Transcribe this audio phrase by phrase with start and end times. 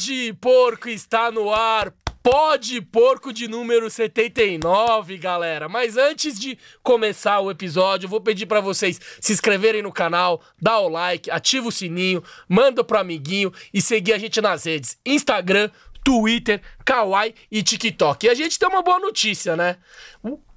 [0.00, 1.92] Pode Porco está no ar.
[2.22, 5.68] Pode Porco de número 79, galera.
[5.68, 10.40] Mas antes de começar o episódio, eu vou pedir para vocês se inscreverem no canal,
[10.58, 14.96] dar o like, ativa o sininho, manda pro amiguinho e seguir a gente nas redes:
[15.04, 15.68] Instagram,
[16.02, 18.24] Twitter, Kawaii e TikTok.
[18.24, 19.76] E a gente tem uma boa notícia, né?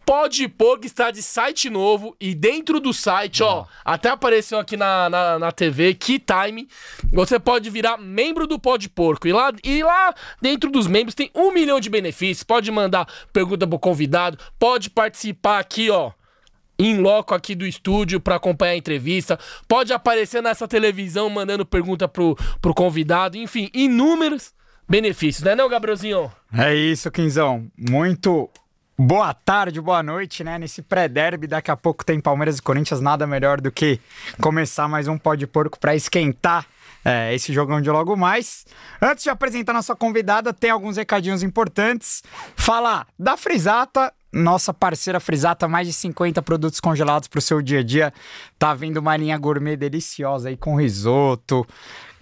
[0.04, 5.09] O Podpog está de site novo e dentro do site, ó, até apareceu aqui na,
[5.09, 6.67] na, na TV, que time,
[7.11, 9.27] você pode virar membro do Podporco.
[9.27, 12.44] E lá, e lá dentro dos membros tem um milhão de benefícios.
[12.44, 16.11] Pode mandar pergunta pro convidado, pode participar aqui, ó
[16.77, 19.39] em loco aqui do estúdio para acompanhar a entrevista.
[19.70, 23.38] Pode aparecer nessa televisão mandando pergunta pro, pro convidado.
[23.38, 24.53] Enfim, inúmeros
[24.89, 26.30] benefícios, né, não, Gabrielzinho?
[26.52, 27.72] É isso, Quinzão.
[27.77, 28.49] Muito
[28.97, 30.57] boa tarde, boa noite, né?
[30.57, 34.00] Nesse pré-derby, daqui a pouco tem Palmeiras e Corinthians, nada melhor do que
[34.39, 36.66] começar mais um pó de porco para esquentar
[37.03, 38.66] é, esse jogão de logo mais.
[39.02, 42.23] Antes de apresentar nossa convidada, tem alguns recadinhos importantes.
[42.55, 47.80] Falar da Frisata, nossa parceira Frisata, mais de 50 produtos congelados para o seu dia
[47.80, 48.13] a dia.
[48.57, 51.67] Tá vindo uma linha gourmet deliciosa aí com risoto.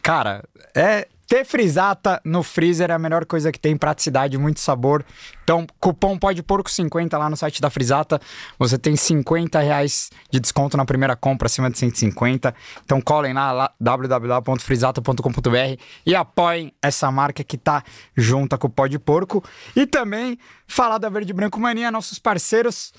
[0.02, 0.44] Cara,
[0.76, 5.02] é ter frisata no freezer é a melhor coisa que tem, praticidade, muito sabor.
[5.46, 8.20] Então, cupom pode porco 50 lá no site da Frisata.
[8.60, 12.54] Você tem 50 reais de desconto na primeira compra acima de 150.
[12.84, 17.82] Então colhem lá, lá www.frisata.com.br e apoiem essa marca que tá
[18.14, 19.42] junta com o pó de porco.
[19.74, 20.38] E também
[20.68, 22.92] falar da Verde Branco Mania, nossos parceiros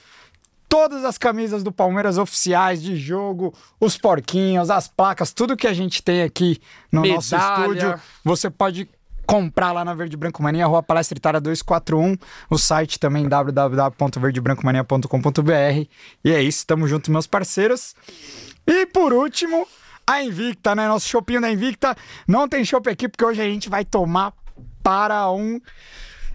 [0.73, 5.75] todas as camisas do Palmeiras oficiais de jogo, os porquinhos, as placas, tudo que a
[5.75, 6.59] gente tem aqui
[6.91, 7.17] no Medalha.
[7.17, 8.89] nosso estúdio, você pode
[9.27, 12.17] comprar lá na Verde Branco Mania, Rua Palestra Itália 241,
[12.49, 15.87] o site também www.verdebrancomania.com.br.
[16.25, 17.95] E é isso, tamo junto meus parceiros.
[18.67, 19.69] E por último,
[20.07, 20.89] a Invicta, né?
[20.89, 21.95] Nosso shopping da Invicta.
[22.27, 24.33] Não tem shopping aqui porque hoje a gente vai tomar
[24.83, 25.61] para um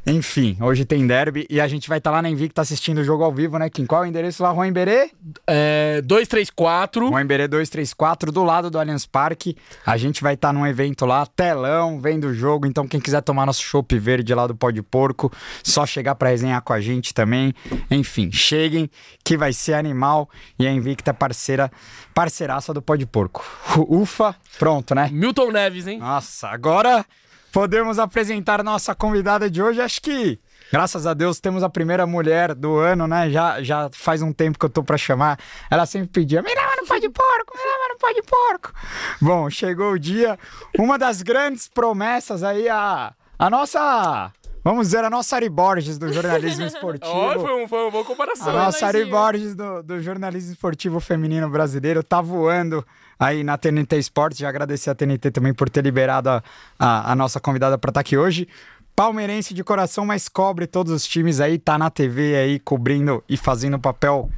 [0.09, 3.25] enfim, hoje tem derby e a gente vai estar lá na Invicta assistindo o jogo
[3.25, 3.85] ao vivo, né, Kim?
[3.85, 5.11] Qual é o endereço lá, Juan Emberê?
[5.45, 7.09] É, 234.
[7.09, 9.57] Juan Emberê 234, do lado do Allianz Parque.
[9.85, 12.65] A gente vai estar num evento lá, telão, vendo o jogo.
[12.65, 15.29] Então, quem quiser tomar nosso chopp verde lá do Pó de Porco,
[15.61, 17.53] só chegar pra resenhar com a gente também.
[17.91, 18.89] Enfim, cheguem
[19.25, 20.29] que vai ser animal.
[20.57, 21.69] E a Invicta é parceira,
[22.13, 23.43] parceiraça do Pó de Porco.
[23.89, 25.09] Ufa, pronto, né?
[25.11, 25.99] Milton Neves, hein?
[25.99, 27.05] Nossa, agora
[27.57, 29.81] podemos apresentar nossa convidada de hoje.
[29.81, 30.39] Acho que,
[30.71, 33.31] graças a Deus, temos a primeira mulher do ano, né?
[33.31, 35.39] Já, já faz um tempo que eu tô pra chamar.
[35.67, 38.73] Ela sempre pedia: me leva no pó de porco, me leva no pó de porco.
[39.19, 40.37] Bom, chegou o dia.
[40.77, 44.31] Uma das grandes promessas aí, a, a nossa.
[44.63, 47.11] Vamos dizer, a nossa Ari Borges do jornalismo esportivo.
[47.11, 48.49] Ó, foi, um, foi uma boa comparação.
[48.49, 52.85] A nossa Ari Borges do, do jornalismo esportivo feminino brasileiro tá voando
[53.19, 54.39] aí na TNT Esportes.
[54.39, 56.43] Já agradecer a TNT também por ter liberado a,
[56.77, 58.47] a, a nossa convidada para estar aqui hoje.
[58.95, 63.37] Palmeirense de coração, mas cobre todos os times aí, tá na TV aí cobrindo e
[63.37, 64.29] fazendo papel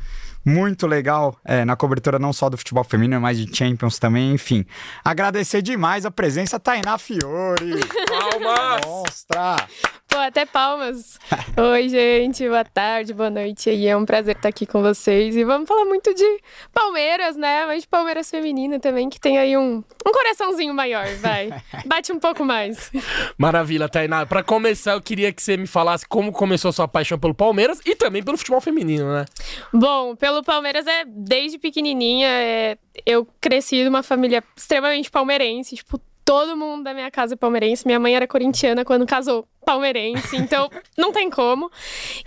[0.46, 4.66] muito legal é, na cobertura não só do futebol feminino, mas de Champions também, enfim.
[5.04, 7.80] Agradecer demais a presença Tainá Fiore.
[8.08, 8.86] Palmas!
[8.86, 9.68] Mostra!
[10.10, 11.20] Pô, até palmas.
[11.56, 13.86] Oi, gente, boa tarde, boa noite aí.
[13.86, 15.36] É um prazer estar aqui com vocês.
[15.36, 16.42] E vamos falar muito de
[16.74, 17.68] Palmeiras, né?
[17.68, 21.50] Mas de Palmeiras feminina também, que tem aí um, um coraçãozinho maior, vai.
[21.86, 22.92] Bate um pouco mais.
[23.38, 24.26] Maravilha, Tainá.
[24.26, 27.80] Pra começar, eu queria que você me falasse como começou a sua paixão pelo Palmeiras
[27.86, 29.26] e também pelo futebol feminino, né?
[29.74, 32.28] Bom, pelo Palmeiras é desde pequenininha.
[32.28, 37.88] É, eu cresci numa família extremamente palmeirense, tipo, todo mundo da minha casa é palmeirense.
[37.88, 41.72] Minha mãe era corintiana quando casou, palmeirense, então não tem como.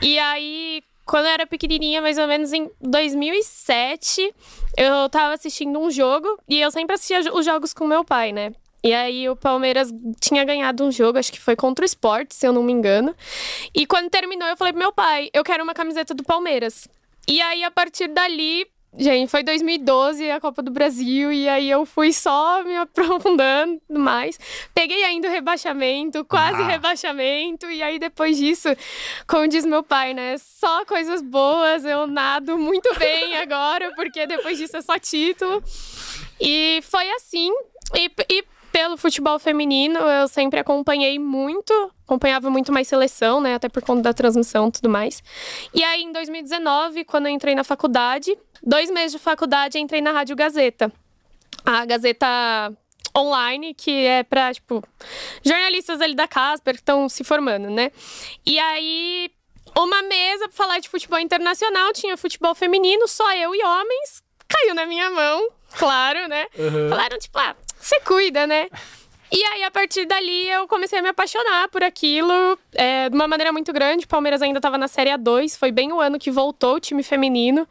[0.03, 4.35] E aí, quando eu era pequenininha, mais ou menos em 2007,
[4.77, 8.53] eu tava assistindo um jogo e eu sempre assistia os jogos com meu pai, né?
[8.85, 12.45] E aí o Palmeiras tinha ganhado um jogo, acho que foi contra o Sport, se
[12.45, 13.15] eu não me engano.
[13.73, 16.89] E quando terminou, eu falei pro meu pai, eu quero uma camiseta do Palmeiras.
[17.29, 21.87] E aí, a partir dali, Gente, foi 2012 a Copa do Brasil e aí eu
[21.87, 24.39] fui só me aprofundando mais.
[24.75, 26.67] Peguei ainda o rebaixamento, quase Ah.
[26.67, 28.69] rebaixamento, e aí depois disso,
[29.27, 30.37] como diz meu pai, né?
[30.37, 35.65] Só coisas boas, eu nado muito bem agora, porque depois disso é só título.
[36.39, 37.51] E foi assim.
[37.97, 43.55] E, e pelo futebol feminino, eu sempre acompanhei muito, acompanhava muito mais seleção, né?
[43.55, 45.23] Até por conta da transmissão e tudo mais.
[45.75, 50.11] E aí, em 2019, quando eu entrei na faculdade, dois meses de faculdade, entrei na
[50.11, 50.91] Rádio Gazeta.
[51.65, 52.27] A Gazeta
[53.17, 54.83] online, que é pra, tipo,
[55.45, 57.93] jornalistas ali da Casper que estão se formando, né?
[58.47, 59.31] E aí,
[59.77, 64.75] uma mesa pra falar de futebol internacional, tinha futebol feminino, só eu e homens, caiu
[64.75, 65.47] na minha mão,
[65.77, 66.47] claro, né?
[66.89, 68.69] Falaram, tipo, ah, você cuida, né?
[69.35, 73.27] E aí, a partir dali, eu comecei a me apaixonar por aquilo é, de uma
[73.27, 74.05] maneira muito grande.
[74.05, 77.03] O Palmeiras ainda estava na Série A2, foi bem o ano que voltou o time
[77.03, 77.67] feminino.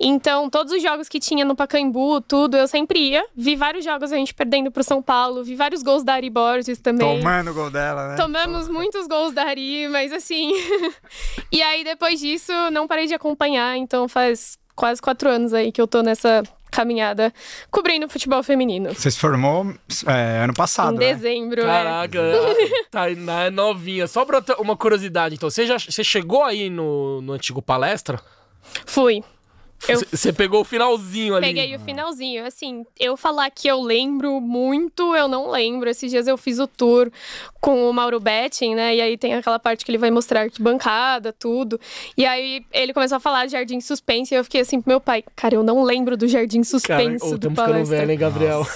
[0.00, 3.26] Então, todos os jogos que tinha no Pacaembu, tudo, eu sempre ia.
[3.36, 6.80] Vi vários jogos a gente perdendo pro São Paulo, vi vários gols da Ari Borges
[6.80, 7.18] também.
[7.18, 8.16] Tomando o gol dela, né?
[8.16, 10.50] Tomamos muitos gols da Ari, mas assim.
[11.52, 15.80] e aí, depois disso, não parei de acompanhar, então faz quase quatro anos aí que
[15.80, 17.32] eu tô nessa caminhada
[17.70, 18.92] cobrindo futebol feminino.
[18.92, 19.72] Você se formou
[20.08, 21.14] é, ano passado, Em né?
[21.14, 21.64] dezembro, é.
[21.64, 22.18] Caraca,
[22.90, 24.08] Tainá é novinha.
[24.08, 28.18] Só pra ter uma curiosidade, então, você já você chegou aí no, no antigo palestra?
[28.84, 29.22] Fui.
[29.88, 31.46] Eu Você pegou o finalzinho ali.
[31.46, 32.46] Peguei o finalzinho.
[32.46, 35.88] Assim, eu falar que eu lembro muito, eu não lembro.
[35.90, 37.10] Esses dias eu fiz o tour
[37.60, 38.96] com o Mauro Betting, né?
[38.96, 41.80] E aí tem aquela parte que ele vai mostrar arquibancada, tudo.
[42.16, 45.00] E aí ele começou a falar de Jardim Suspense e eu fiquei assim pro meu
[45.00, 47.98] pai, cara, eu não lembro do Jardim Cara, Suspense ô, do estamos ficando palestra.
[47.98, 48.66] velho, hein, Gabriel?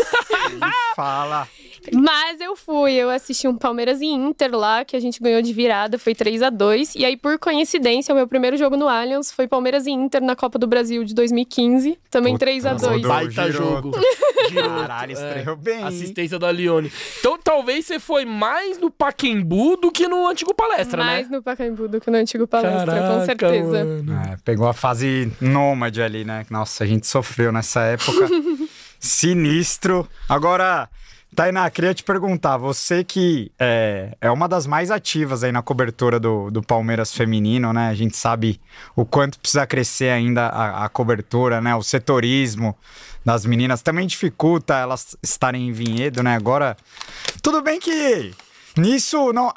[0.94, 1.48] Fala.
[1.92, 5.52] Mas eu fui, eu assisti um Palmeiras e Inter lá, que a gente ganhou de
[5.52, 9.30] virada, foi 3 a 2 E aí, por coincidência, o meu primeiro jogo no Allianz
[9.32, 12.82] foi Palmeiras e Inter na Copa do Brasil de 2015, também Puta, 3 a 2
[12.92, 13.08] rodou.
[13.08, 13.70] Baita girou.
[13.76, 13.90] jogo.
[14.54, 15.14] Caralho, É.
[15.14, 15.78] estreou bem.
[15.78, 15.84] hein?
[15.84, 16.90] Assistência da Lione.
[17.20, 21.36] Então talvez você foi mais no Paquembu do que no antigo palestra, Mais né?
[21.36, 23.78] no Pacaembu do que no antigo palestra, com certeza.
[24.32, 26.46] É, pegou a fase nômade ali, né?
[26.50, 28.28] Nossa, a gente sofreu nessa época.
[29.00, 30.08] Sinistro.
[30.28, 30.88] Agora,
[31.36, 36.18] Tainá, queria te perguntar, você que é, é uma das mais ativas aí na cobertura
[36.18, 37.88] do, do Palmeiras feminino, né?
[37.88, 38.58] A gente sabe
[38.96, 41.74] o quanto precisa crescer ainda a, a cobertura, né?
[41.74, 42.74] O setorismo
[43.22, 46.34] das meninas também dificulta elas estarem em vinhedo, né?
[46.34, 46.74] Agora,
[47.42, 48.32] tudo bem que
[48.74, 49.52] nisso não...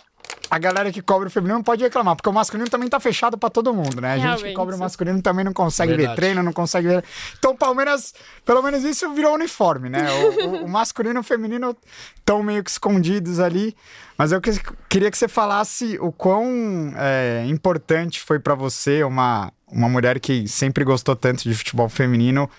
[0.51, 3.37] A galera que cobre o feminino não pode reclamar, porque o masculino também tá fechado
[3.37, 4.13] pra todo mundo, né?
[4.13, 4.55] A gente que Realmente.
[4.55, 6.15] cobre o masculino também não consegue ver Verdade.
[6.15, 7.03] treino, não consegue ver.
[7.37, 10.07] Então o Palmeiras, pelo menos isso virou uniforme, né?
[10.11, 11.77] O, o- o masculino e o feminino
[12.17, 13.75] estão meio que escondidos ali.
[14.17, 14.59] Mas eu que-
[14.89, 20.47] queria que você falasse o quão é, importante foi pra você, uma, uma mulher que
[20.47, 22.49] sempre gostou tanto de futebol feminino,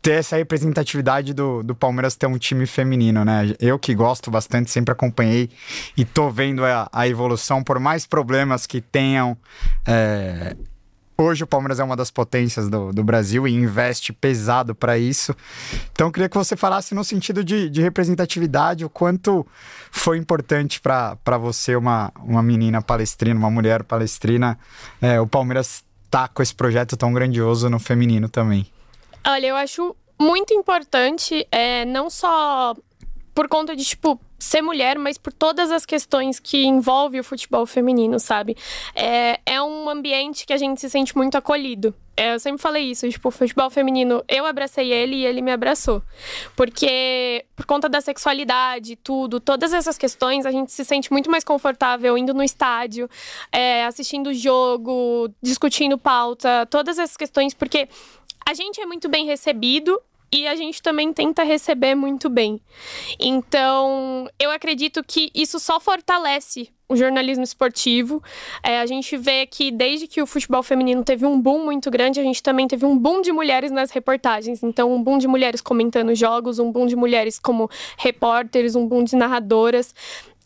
[0.00, 3.54] ter essa representatividade do, do Palmeiras ter um time feminino, né?
[3.58, 5.50] Eu que gosto bastante, sempre acompanhei
[5.96, 9.36] e tô vendo a, a evolução, por mais problemas que tenham.
[9.86, 10.56] é,
[11.20, 15.36] Hoje o Palmeiras é uma das potências do, do Brasil e investe pesado para isso.
[15.92, 19.46] Então eu queria que você falasse no sentido de, de representatividade, o quanto
[19.90, 24.58] foi importante para você, uma, uma menina palestrina, uma mulher palestrina,
[24.98, 28.66] é, o Palmeiras tá com esse projeto tão grandioso no feminino também.
[29.26, 32.74] Olha, eu acho muito importante, é, não só
[33.34, 37.64] por conta de, tipo, ser mulher, mas por todas as questões que envolve o futebol
[37.64, 38.56] feminino, sabe?
[38.94, 41.94] É, é um ambiente que a gente se sente muito acolhido.
[42.20, 45.50] É, eu sempre falei isso, tipo, o futebol feminino, eu abracei ele e ele me
[45.50, 46.02] abraçou.
[46.54, 51.44] Porque, por conta da sexualidade, tudo, todas essas questões, a gente se sente muito mais
[51.44, 53.08] confortável indo no estádio,
[53.50, 57.88] é, assistindo o jogo, discutindo pauta, todas essas questões, porque
[58.46, 59.98] a gente é muito bem recebido
[60.30, 62.60] e a gente também tenta receber muito bem.
[63.18, 68.20] Então, eu acredito que isso só fortalece o jornalismo esportivo.
[68.62, 72.18] É, a gente vê que desde que o futebol feminino teve um boom muito grande,
[72.18, 74.62] a gente também teve um boom de mulheres nas reportagens.
[74.64, 79.04] Então, um boom de mulheres comentando jogos, um boom de mulheres como repórteres, um boom
[79.04, 79.94] de narradoras.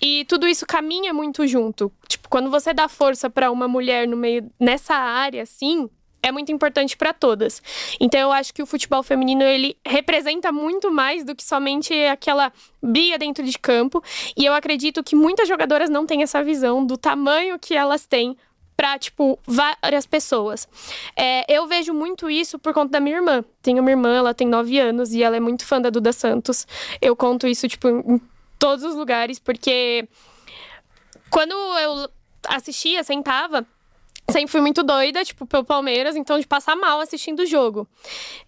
[0.03, 1.91] E tudo isso caminha muito junto.
[2.07, 5.89] Tipo, quando você dá força para uma mulher no meio nessa área assim,
[6.25, 7.63] é muito importante para todas.
[8.01, 12.51] Então eu acho que o futebol feminino ele representa muito mais do que somente aquela
[12.83, 14.03] briga dentro de campo,
[14.37, 18.37] e eu acredito que muitas jogadoras não têm essa visão do tamanho que elas têm
[18.77, 20.67] para tipo várias pessoas.
[21.15, 23.45] É, eu vejo muito isso por conta da minha irmã.
[23.63, 26.67] Tenho uma irmã, ela tem 9 anos e ela é muito fã da Duda Santos.
[27.01, 28.21] Eu conto isso tipo em
[28.59, 30.09] todos os lugares porque
[31.31, 32.09] quando eu
[32.49, 33.67] assistia, sentava,
[34.31, 37.87] sempre fui muito doida, tipo, pelo Palmeiras, então de passar mal assistindo o jogo.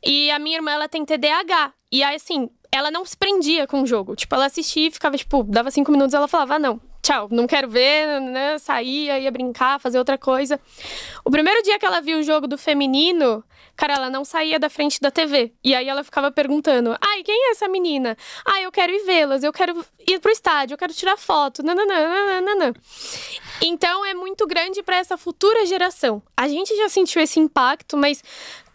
[0.05, 1.73] E a minha irmã, ela tem TDAH.
[1.93, 4.17] E aí, assim, ela não se prendia com o jogo.
[4.17, 7.47] Tipo, ela assistia e ficava, tipo, dava cinco minutos ela falava, ah, não, tchau, não
[7.47, 8.59] quero ver, né?
[8.59, 10.61] Saía, ia brincar, fazer outra coisa.
[11.25, 13.45] O primeiro dia que ela viu o jogo do feminino,
[13.77, 15.53] cara, ela não saía da frente da TV.
[15.63, 18.17] E aí ela ficava perguntando: ai, quem é essa menina?
[18.45, 21.63] Ah, eu quero ir vê-las, eu quero ir pro estádio, eu quero tirar foto.
[21.63, 22.75] Nananã, nananã.
[23.63, 26.23] Então é muito grande para essa futura geração.
[26.37, 28.23] A gente já sentiu esse impacto, mas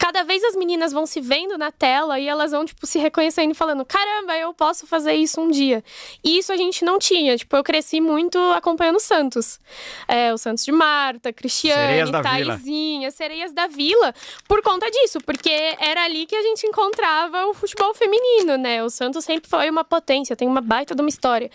[0.01, 3.51] cada vez as meninas vão se vendo na tela e elas vão, tipo, se reconhecendo
[3.51, 5.84] e falando: caramba, eu posso fazer isso um dia.
[6.24, 7.38] E isso a gente não tinha.
[7.38, 9.60] Tipo, eu cresci muito acompanhando o Santos.
[10.08, 14.13] É, o Santos de Marta, Cristiane, Taizinha, Sereias da Vila,
[14.48, 18.84] por conta disso, porque era ali que a gente encontrava o futebol feminino, né?
[18.84, 21.50] O Santos sempre foi uma potência, tem uma baita de uma história.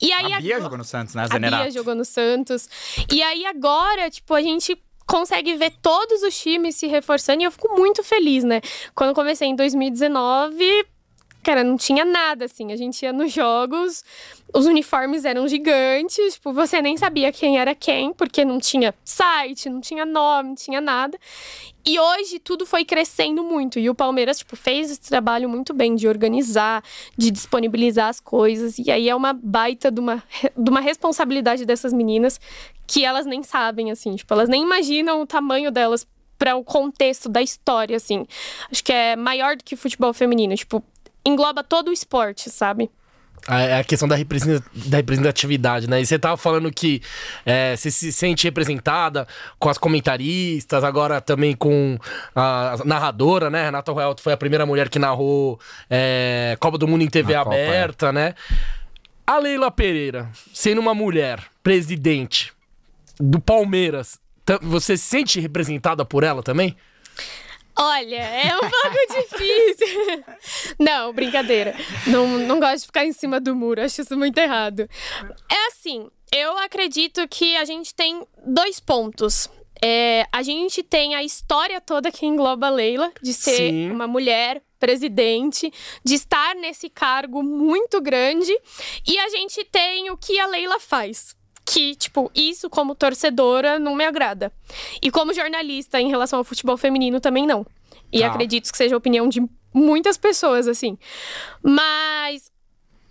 [0.00, 1.62] E aí, a Bia jogou no Santos, né, Zenerato?
[1.62, 2.68] A Bia jogou no Santos.
[3.10, 7.50] E aí agora, tipo, a gente consegue ver todos os times se reforçando e eu
[7.50, 8.60] fico muito feliz, né?
[8.94, 10.86] Quando comecei em 2019,
[11.46, 12.72] cara, não tinha nada, assim.
[12.72, 14.04] A gente ia nos jogos,
[14.52, 19.70] os uniformes eram gigantes, tipo, você nem sabia quem era quem, porque não tinha site,
[19.70, 21.16] não tinha nome, não tinha nada.
[21.86, 23.78] E hoje tudo foi crescendo muito.
[23.78, 26.82] E o Palmeiras, tipo, fez esse trabalho muito bem de organizar,
[27.16, 28.76] de disponibilizar as coisas.
[28.80, 30.20] E aí é uma baita de uma,
[30.56, 32.40] de uma responsabilidade dessas meninas
[32.88, 34.16] que elas nem sabem, assim.
[34.16, 36.04] Tipo, elas nem imaginam o tamanho delas
[36.36, 38.26] para o contexto da história, assim.
[38.68, 40.56] Acho que é maior do que futebol feminino.
[40.56, 40.82] Tipo,
[41.26, 42.90] engloba todo o esporte, sabe?
[43.46, 46.00] A, a questão da, da representatividade, né?
[46.00, 47.02] E você tava falando que
[47.44, 49.26] é, você se sente representada
[49.58, 51.98] com as comentaristas, agora também com
[52.34, 53.64] a narradora, né?
[53.64, 57.50] Renata Royal foi a primeira mulher que narrou é, Copa do Mundo em TV Copa,
[57.50, 58.12] aberta, é.
[58.12, 58.34] né?
[59.26, 62.52] A Leila Pereira, sendo uma mulher presidente
[63.18, 64.18] do Palmeiras,
[64.62, 66.76] você se sente representada por ela também?
[67.78, 70.24] Olha, é um pouco difícil.
[70.78, 71.74] Não, brincadeira.
[72.06, 74.88] Não, não gosto de ficar em cima do muro, acho isso muito errado.
[75.50, 79.48] É assim, eu acredito que a gente tem dois pontos.
[79.82, 83.90] É, a gente tem a história toda que engloba a Leila, de ser Sim.
[83.90, 85.70] uma mulher presidente,
[86.02, 88.52] de estar nesse cargo muito grande,
[89.06, 93.96] e a gente tem o que a Leila faz que, tipo, isso como torcedora não
[93.96, 94.52] me agrada.
[95.02, 97.66] E como jornalista em relação ao futebol feminino também não.
[98.12, 98.28] E ah.
[98.28, 99.42] acredito que seja a opinião de
[99.74, 100.96] muitas pessoas, assim.
[101.60, 102.52] Mas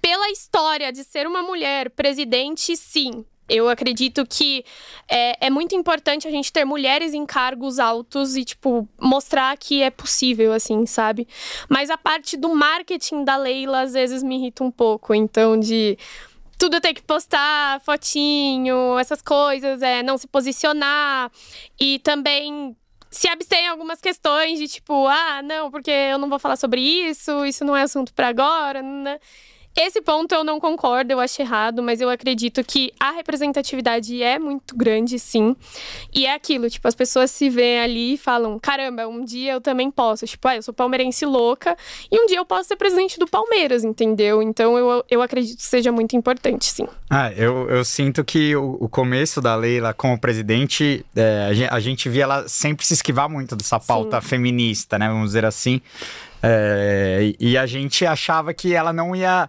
[0.02, 3.26] pela história de ser uma mulher presidente, sim.
[3.48, 4.66] Eu acredito que
[5.08, 9.84] é, é, muito importante a gente ter mulheres em cargos altos e, tipo, mostrar que
[9.84, 11.28] é possível, assim, sabe?
[11.70, 15.14] Mas a parte do marketing da Leila às vezes me irrita um pouco.
[15.14, 15.96] Então, de
[16.58, 21.32] tudo ter que postar fotinho, essas coisas, é não se posicionar
[21.80, 22.76] e também
[23.10, 27.46] se abstém algumas questões de tipo, ah, não, porque eu não vou falar sobre isso,
[27.46, 29.20] isso não é assunto para agora, né?
[29.76, 34.40] Esse ponto eu não concordo, eu acho errado, mas eu acredito que a representatividade é
[34.40, 35.54] muito grande, sim.
[36.14, 39.62] E é aquilo, tipo, as pessoas se veem ali e falam: caramba, um dia eu
[39.62, 40.26] também posso.
[40.26, 41.76] Tipo, ah, eu sou palmeirense louca
[42.10, 44.42] e um dia eu posso ser presidente do Palmeiras, entendeu?
[44.42, 46.88] Então eu, eu acredito que seja muito importante, sim.
[47.10, 51.74] Ah, eu, eu sinto que o, o começo da Leila como presidente, é, a, gente,
[51.74, 54.28] a, gente, via ela sempre se esquivar muito dessa pauta sim.
[54.28, 55.10] feminista, né?
[55.10, 55.82] Vamos dizer assim.
[56.48, 59.48] É, e a gente achava que ela não ia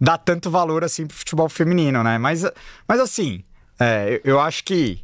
[0.00, 2.16] dar tanto valor assim pro futebol feminino, né?
[2.18, 2.44] Mas,
[2.86, 3.44] mas assim,
[3.78, 5.00] é, eu acho que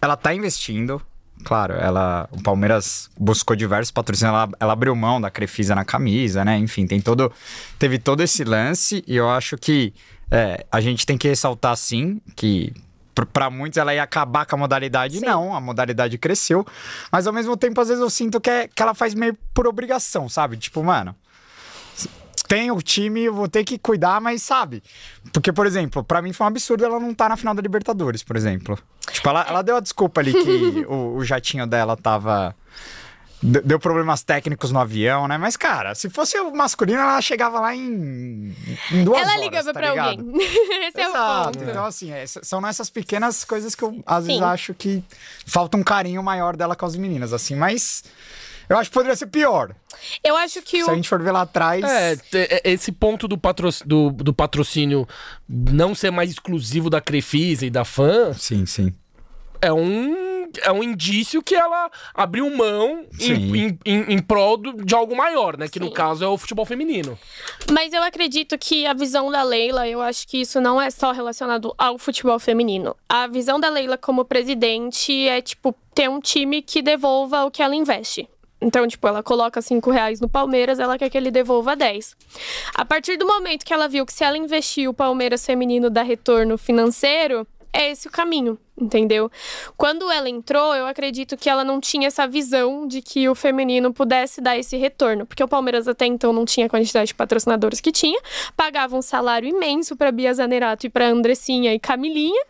[0.00, 1.00] ela tá investindo.
[1.44, 6.44] Claro, ela, o Palmeiras buscou diversos patrocínios, ela, ela abriu mão da Crefisa na camisa,
[6.44, 6.58] né?
[6.58, 7.32] Enfim, tem todo,
[7.78, 9.94] teve todo esse lance e eu acho que
[10.30, 12.72] é, a gente tem que ressaltar sim que
[13.32, 15.18] para muitos ela ia acabar com a modalidade.
[15.18, 15.26] Sim.
[15.26, 16.66] Não, a modalidade cresceu.
[17.10, 19.66] Mas ao mesmo tempo, às vezes eu sinto que, é, que ela faz meio por
[19.66, 20.56] obrigação, sabe?
[20.56, 21.14] Tipo, mano.
[22.48, 24.82] Tem o time, eu vou ter que cuidar, mas sabe?
[25.32, 27.62] Porque, por exemplo, para mim foi um absurdo ela não estar tá na final da
[27.62, 28.76] Libertadores, por exemplo.
[29.12, 32.56] Tipo, ela, ela deu a desculpa ali que o, o jatinho dela tava
[33.42, 35.38] deu problemas técnicos no avião, né?
[35.38, 38.54] Mas, cara, se fosse o masculino, ela chegava lá em,
[38.92, 40.20] em duas ela horas, ligava tá pra ligado?
[40.20, 40.36] alguém.
[40.88, 41.00] Esse Exato.
[41.00, 41.70] é o ponto.
[41.70, 44.28] Então, assim, é, são nessas pequenas coisas que eu, às Sim.
[44.28, 45.02] vezes, acho que
[45.46, 47.54] falta um carinho maior dela com as meninas, assim.
[47.54, 48.04] Mas
[48.68, 49.74] eu acho que poderia ser pior.
[50.22, 50.92] Eu acho que Se o...
[50.92, 51.82] a gente for ver lá atrás.
[51.82, 53.68] É, é, esse ponto do, patro...
[53.84, 55.08] do, do patrocínio
[55.48, 58.32] não ser mais exclusivo da Crefisa e da fã.
[58.32, 58.94] Sim, sim.
[59.60, 60.29] É um
[60.62, 65.56] é um indício que ela abriu mão em, em, em, em, prol de algo maior,
[65.56, 65.68] né?
[65.68, 65.84] Que Sim.
[65.84, 67.18] no caso é o futebol feminino.
[67.70, 71.12] Mas eu acredito que a visão da Leila, eu acho que isso não é só
[71.12, 72.96] relacionado ao futebol feminino.
[73.08, 77.62] A visão da Leila como presidente é, tipo, ter um time que devolva o que
[77.62, 78.28] ela investe.
[78.60, 82.14] Então, tipo, ela coloca 5 reais no Palmeiras, ela quer que ele devolva 10.
[82.74, 86.02] A partir do momento que ela viu que se ela investir o Palmeiras feminino dá
[86.02, 89.30] retorno financeiro, é esse o caminho, entendeu?
[89.76, 93.92] Quando ela entrou, eu acredito que ela não tinha essa visão de que o feminino
[93.92, 97.80] pudesse dar esse retorno, porque o Palmeiras até então não tinha a quantidade de patrocinadores
[97.80, 98.20] que tinha,
[98.56, 102.42] pagava um salário imenso para Bia Zanerato e para Andressinha e Camilinha,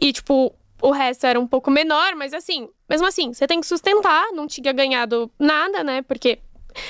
[0.00, 3.66] e tipo, o resto era um pouco menor, mas assim, mesmo assim, você tem que
[3.66, 6.02] sustentar, não tinha ganhado nada, né?
[6.02, 6.38] Porque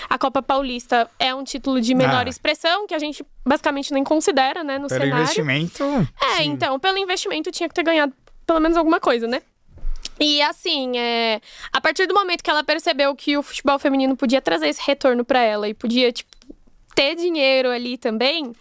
[0.08, 2.28] a Copa Paulista é um título de menor Ah.
[2.28, 5.22] expressão, que a gente basicamente nem considera, né, no Pelo cenário.
[5.22, 5.84] investimento.
[6.38, 8.12] É, então, pelo investimento tinha que ter ganhado
[8.46, 9.40] pelo menos alguma coisa, né?
[10.20, 11.40] E assim, é,
[11.72, 15.24] a partir do momento que ela percebeu que o futebol feminino podia trazer esse retorno
[15.24, 16.30] pra ela e podia, tipo,
[16.94, 18.52] ter dinheiro ali também,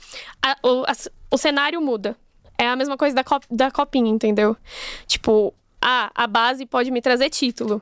[0.41, 0.93] a- o, a-
[1.31, 2.15] o cenário muda.
[2.57, 4.55] É a mesma coisa da, cop- da copinha, entendeu?
[5.05, 5.53] Tipo,
[5.85, 7.81] ah, a base pode me trazer título.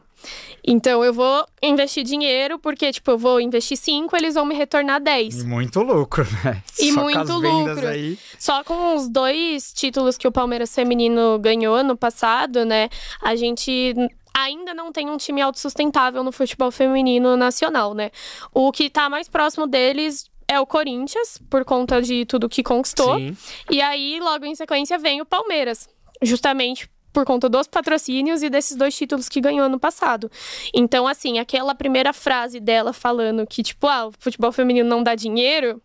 [0.66, 5.00] Então eu vou investir dinheiro, porque, tipo, eu vou investir 5, eles vão me retornar
[5.00, 5.42] 10.
[5.42, 6.64] E muito lucro, né?
[6.80, 7.88] E Só com muito lucro.
[7.88, 8.18] aí.
[8.40, 12.90] Só com os dois títulos que o Palmeiras feminino ganhou no passado, né?
[13.22, 13.94] A gente
[14.34, 18.10] ainda não tem um time autossustentável no futebol feminino nacional, né?
[18.52, 23.18] O que tá mais próximo deles é o Corinthians, por conta de tudo que conquistou.
[23.18, 23.38] Sim.
[23.70, 25.88] E aí, logo em sequência, vem o Palmeiras.
[26.24, 30.32] Justamente por conta dos patrocínios e desses dois títulos que ganhou ano passado.
[30.74, 35.16] Então, assim, aquela primeira frase dela falando que, tipo, ah, o futebol feminino não dá
[35.16, 35.82] dinheiro,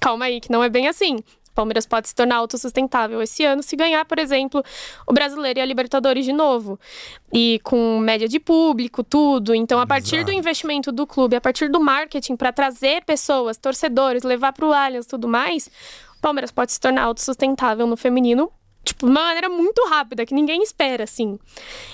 [0.00, 1.16] calma aí, que não é bem assim.
[1.50, 4.62] O Palmeiras pode se tornar autossustentável esse ano se ganhar, por exemplo,
[5.06, 6.78] o Brasileiro e a Libertadores de novo.
[7.32, 9.52] E com média de público, tudo.
[9.52, 10.38] Então, a partir do Exato.
[10.38, 15.06] investimento do clube, a partir do marketing para trazer pessoas, torcedores, levar para o Allianz
[15.06, 15.68] tudo mais,
[16.16, 18.50] o Palmeiras pode se tornar autossustentável no feminino.
[18.84, 21.38] Tipo, de uma maneira muito rápida, que ninguém espera, assim.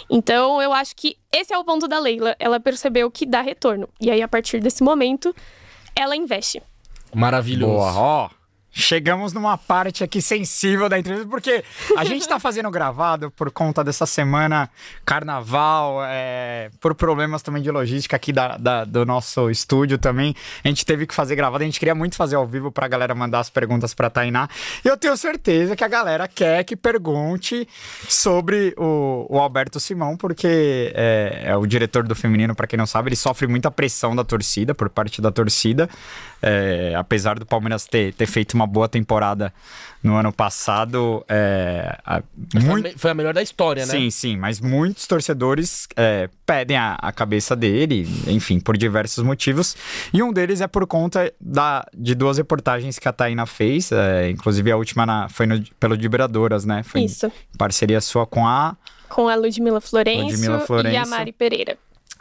[0.09, 2.37] Então, eu acho que esse é o ponto da Leila.
[2.39, 3.89] Ela percebeu que dá retorno.
[4.01, 5.35] E aí, a partir desse momento,
[5.95, 6.63] ela investe.
[7.15, 7.73] Maravilhoso.
[7.73, 8.31] Boa, ó.
[8.79, 11.65] Chegamos numa parte aqui sensível da entrevista, porque
[11.97, 14.69] a gente tá fazendo gravado por conta dessa semana
[15.03, 20.35] carnaval, é, por problemas também de logística aqui da, da- do nosso estúdio também.
[20.63, 23.15] A gente teve que fazer gravado, a gente queria muito fazer ao vivo pra galera
[23.15, 24.47] mandar as perguntas pra Tainá.
[24.85, 27.67] E eu tenho certeza que a galera quer que pergunte
[28.07, 32.87] sobre o, o Alberto Simão, porque é, é o diretor do feminino, pra quem não
[32.87, 35.89] sabe, ele sofre muita pressão da torcida, por parte da torcida.
[36.43, 39.53] É, apesar do Palmeiras ter, ter feito uma boa temporada
[40.03, 43.91] no ano passado, é, a- Foi a muito, Foi a melhor da história, né?
[43.93, 49.77] Sim, sim, mas muitos torcedores é, pedem a, a cabeça dele, enfim, por diversos motivos.
[50.13, 54.31] E um deles é por conta da, de duas reportagens que a Taina fez, é,
[54.31, 56.83] inclusive a última na- foi no, pelo Vibradoras, né?
[56.85, 57.27] Foi Isso.
[57.27, 58.77] em parceria sua com a,
[59.09, 61.09] Com a Ludmila Florencio, Ludmila e a Florencio.
[61.11, 61.77] Mari Pereira.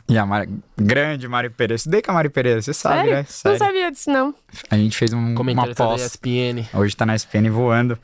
[0.08, 1.76] E a Mari- grande Mari Pereira.
[1.76, 3.12] Estudei com a Mari Pereira, você sabe, Sério?
[3.12, 3.18] né?
[3.20, 3.58] Não Sério.
[3.58, 4.36] sabia disso, não.
[4.70, 6.02] A gente fez um, uma pós.
[6.02, 6.66] ESPN.
[6.74, 7.98] Hoje tá na SPN voando.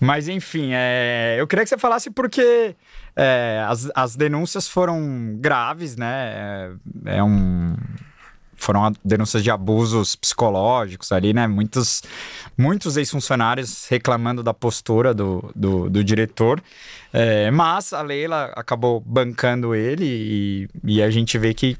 [0.00, 2.74] Mas enfim, é, eu queria que você falasse porque
[3.16, 6.70] é, as, as denúncias foram graves, né?
[7.06, 7.74] É, é um.
[8.58, 11.46] Foram denúncias de abusos psicológicos ali, né?
[11.46, 12.02] Muitos,
[12.56, 16.62] muitos ex-funcionários reclamando da postura do, do, do diretor.
[17.12, 21.78] É, mas a Leila acabou bancando ele e, e a gente vê que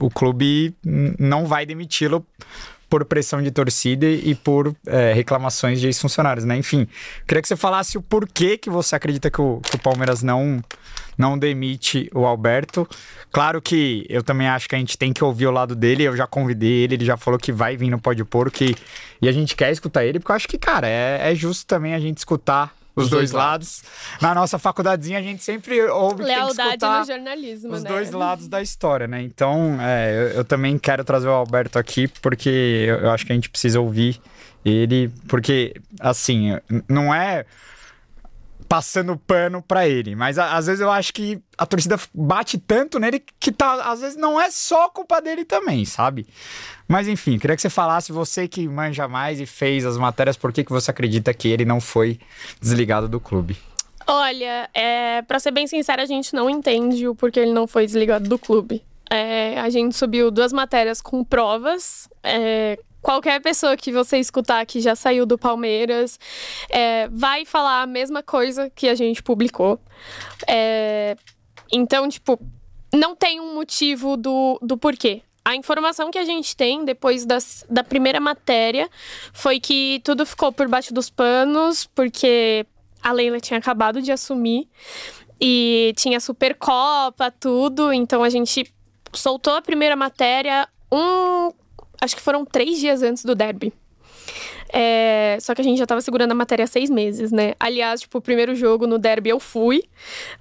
[0.00, 0.74] o clube
[1.18, 2.26] não vai demiti-lo
[2.88, 6.56] por pressão de torcida e por é, reclamações de ex-funcionários, né?
[6.56, 6.86] Enfim,
[7.26, 10.62] queria que você falasse o porquê que você acredita que o, que o Palmeiras não,
[11.18, 12.88] não demite o Alberto.
[13.32, 16.16] Claro que eu também acho que a gente tem que ouvir o lado dele, eu
[16.16, 18.76] já convidei ele, ele já falou que vai vir no Pode Porco e,
[19.20, 21.94] e a gente quer escutar ele, porque eu acho que, cara, é, é justo também
[21.94, 23.82] a gente escutar os, dois dois lados.
[24.20, 27.82] Na nossa facudadezinha a gente sempre ouve que tem que Lealdade escutar no jornalismo, os
[27.82, 27.88] né?
[27.88, 29.22] dois lados da história, né?
[29.22, 33.32] Então, é, eu, eu também quero trazer o Alberto aqui, porque eu, eu acho que
[33.32, 34.20] a gente precisa ouvir
[34.64, 37.44] ele, porque, assim, não é
[38.68, 42.98] passando pano pra ele, mas a- às vezes eu acho que a torcida bate tanto
[42.98, 46.26] nele que tá, às vezes não é só culpa dele também, sabe?
[46.88, 50.52] Mas enfim, queria que você falasse, você que manja mais e fez as matérias, por
[50.52, 52.18] que, que você acredita que ele não foi
[52.60, 53.56] desligado do clube?
[54.06, 57.86] Olha, é, pra ser bem sincera, a gente não entende o porquê ele não foi
[57.86, 58.82] desligado do clube.
[59.10, 62.08] É, a gente subiu duas matérias com provas.
[62.22, 66.18] é, qualquer pessoa que você escutar que já saiu do Palmeiras
[66.68, 69.78] é, vai falar a mesma coisa que a gente publicou.
[70.44, 71.16] É,
[71.70, 72.36] então, tipo,
[72.92, 75.22] não tem um motivo do, do porquê.
[75.44, 78.90] A informação que a gente tem depois das, da primeira matéria
[79.32, 82.66] foi que tudo ficou por baixo dos panos, porque
[83.00, 84.68] a Leila tinha acabado de assumir
[85.40, 87.92] e tinha Supercopa, tudo.
[87.92, 88.68] Então a gente
[89.12, 91.52] soltou a primeira matéria um.
[92.00, 93.72] Acho que foram três dias antes do derby.
[94.72, 97.54] É, só que a gente já tava segurando a matéria há seis meses, né?
[97.58, 99.82] Aliás, tipo, o primeiro jogo no derby eu fui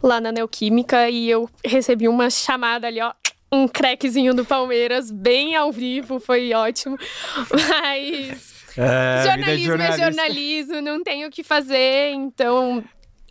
[0.01, 3.13] lá na Neoquímica e eu recebi uma chamada ali, ó.
[3.51, 6.97] Um crackzinho do Palmeiras, bem ao vivo, foi ótimo.
[7.51, 12.83] Mas É, de jornalismo é jornalismo, não tem o que fazer, então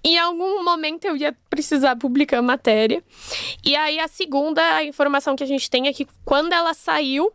[0.02, 3.02] em algum momento eu ia precisar publicar a matéria.
[3.64, 7.32] E aí a segunda informação que a gente tem é que quando ela saiu,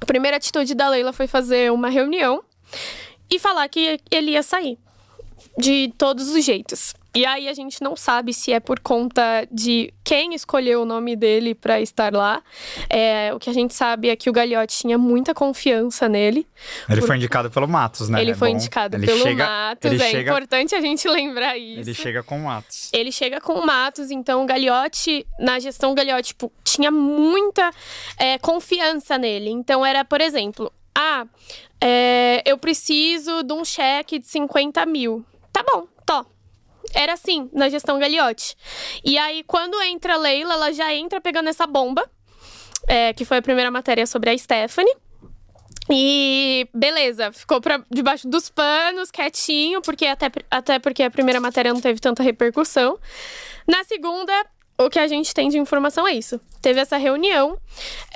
[0.00, 2.42] a primeira atitude da Leila foi fazer uma reunião
[3.30, 4.78] e falar que ele ia sair
[5.58, 6.94] de todos os jeitos.
[7.14, 11.14] E aí a gente não sabe se é por conta de quem escolheu o nome
[11.14, 12.42] dele para estar lá.
[12.90, 16.44] É, o que a gente sabe é que o Gagliotti tinha muita confiança nele.
[16.88, 17.06] Ele por...
[17.06, 18.20] foi indicado pelo Matos, né?
[18.20, 18.56] Ele é foi bom.
[18.56, 19.92] indicado ele pelo chega, Matos.
[19.92, 20.30] é chega...
[20.30, 21.82] importante a gente lembrar isso.
[21.82, 22.90] Ele chega com o Matos.
[22.92, 27.70] Ele chega com o Matos, então o Gagliotti, na gestão Gagliotti, tipo, tinha muita
[28.18, 29.50] é, confiança nele.
[29.50, 31.24] Então era, por exemplo, ah,
[31.80, 35.24] é, eu preciso de um cheque de 50 mil.
[35.52, 36.33] Tá bom, tô
[36.94, 38.56] era assim, na gestão Gagliotti.
[39.04, 42.08] E aí, quando entra a Leila, ela já entra pegando essa bomba,
[42.86, 44.94] é, que foi a primeira matéria sobre a Stephanie.
[45.90, 51.74] E beleza, ficou pra, debaixo dos panos, quietinho, porque até, até porque a primeira matéria
[51.74, 52.98] não teve tanta repercussão.
[53.68, 54.32] Na segunda,
[54.78, 56.40] o que a gente tem de informação é isso.
[56.62, 57.58] Teve essa reunião,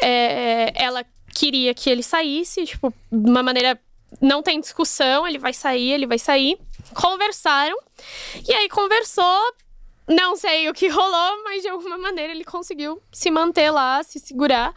[0.01, 3.79] é, ela queria que ele saísse, tipo, de uma maneira.
[4.23, 6.59] Não tem discussão, ele vai sair, ele vai sair
[6.95, 7.77] conversaram.
[8.49, 9.55] E aí conversou,
[10.07, 14.19] não sei o que rolou, mas de alguma maneira ele conseguiu se manter lá, se
[14.19, 14.75] segurar.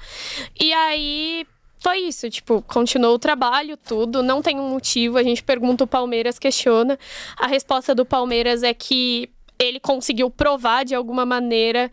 [0.60, 1.48] E aí
[1.80, 5.18] foi isso, tipo, continuou o trabalho, tudo, não tem um motivo.
[5.18, 6.98] A gente pergunta, o Palmeiras questiona.
[7.38, 11.92] A resposta do Palmeiras é que ele conseguiu provar de alguma maneira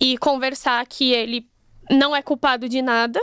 [0.00, 1.46] e conversar que ele
[1.90, 3.20] não é culpado de nada.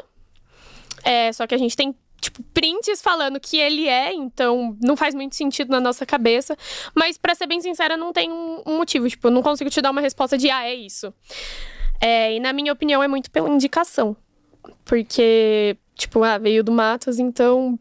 [1.04, 5.14] É, só que a gente tem tipo, prints falando que ele é, então não faz
[5.14, 6.58] muito sentido na nossa cabeça.
[6.94, 9.08] Mas, para ser bem sincera, não tem um, motivo.
[9.08, 11.14] Tipo, eu não consigo te dar uma resposta de, ah, é isso.
[12.02, 14.16] É, e na minha opinião, é muito pela indicação.
[14.84, 17.80] Porque, tipo, ah, veio do Matos, então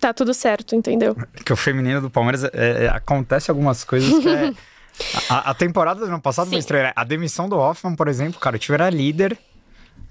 [0.00, 1.14] tá tudo certo, entendeu?
[1.44, 2.50] Que o feminino do Palmeiras é,
[2.84, 4.52] é, acontece algumas coisas que é.
[5.30, 6.92] a, a, temporada do ano passado foi estranha.
[6.96, 9.38] A demissão do Hoffman, por exemplo, cara, o time era líder.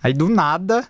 [0.02, 0.88] Aí do nada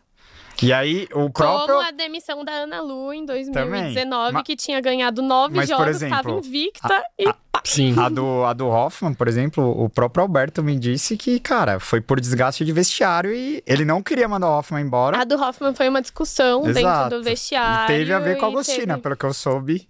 [0.62, 1.76] e aí, o próprio.
[1.76, 4.44] Como a demissão da Ana Lu em 2019, Também.
[4.44, 7.28] que tinha ganhado nove Mas, jogos, estava invicta a, e.
[7.28, 7.96] A, sim.
[7.98, 12.00] A do, a do Hoffman, por exemplo, o próprio Alberto me disse que, cara, foi
[12.00, 15.20] por desgaste de vestiário e ele não queria mandar o Hoffman embora.
[15.20, 16.74] A do Hoffman foi uma discussão Exato.
[16.74, 17.94] dentro do vestiário.
[17.94, 19.02] E teve a ver com a Agostina, teve...
[19.02, 19.88] pelo que eu soube.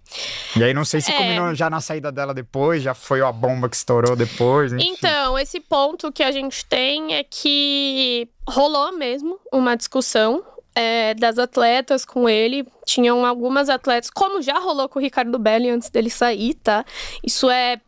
[0.56, 1.16] E aí, não sei se é...
[1.16, 4.72] combinou já na saída dela depois, já foi a bomba que estourou depois.
[4.72, 4.94] Enfim.
[4.96, 10.42] Então, esse ponto que a gente tem é que rolou mesmo uma discussão
[10.74, 12.66] é, das atletas com ele.
[12.84, 16.84] Tinham algumas atletas, como já rolou com o Ricardo Belli antes dele sair, tá?
[17.22, 17.80] Isso é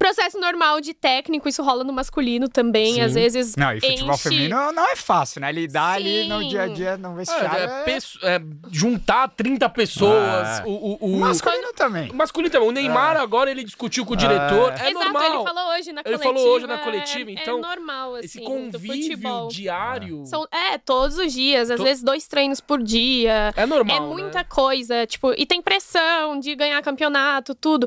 [0.00, 3.00] processo normal de técnico, isso rola no masculino também, Sim.
[3.02, 3.54] às vezes.
[3.54, 4.22] Não, e futebol enche...
[4.22, 5.52] feminino não é fácil, né?
[5.52, 6.00] Lidar Sim.
[6.00, 7.70] ali no dia a dia, no vestiário.
[7.70, 8.36] É, é...
[8.36, 8.40] é
[8.72, 10.60] juntar 30 pessoas.
[10.60, 10.62] É.
[10.64, 12.10] O, o, o, masculino também.
[12.10, 12.68] O masculino também.
[12.68, 13.20] O Neymar é.
[13.20, 14.72] agora ele discutiu com o diretor.
[14.72, 15.22] É, Exato, normal.
[15.22, 16.24] ele falou hoje na coletiva.
[16.24, 17.58] Ele falou hoje na coletiva, então.
[17.58, 18.24] É normal, assim.
[18.24, 20.24] Esse convívio diário.
[20.24, 21.84] São, é, todos os dias, às to...
[21.84, 23.52] vezes dois treinos por dia.
[23.54, 23.96] É normal.
[23.96, 24.44] É muita né?
[24.48, 25.06] coisa.
[25.06, 27.86] Tipo, e tem pressão de ganhar campeonato, tudo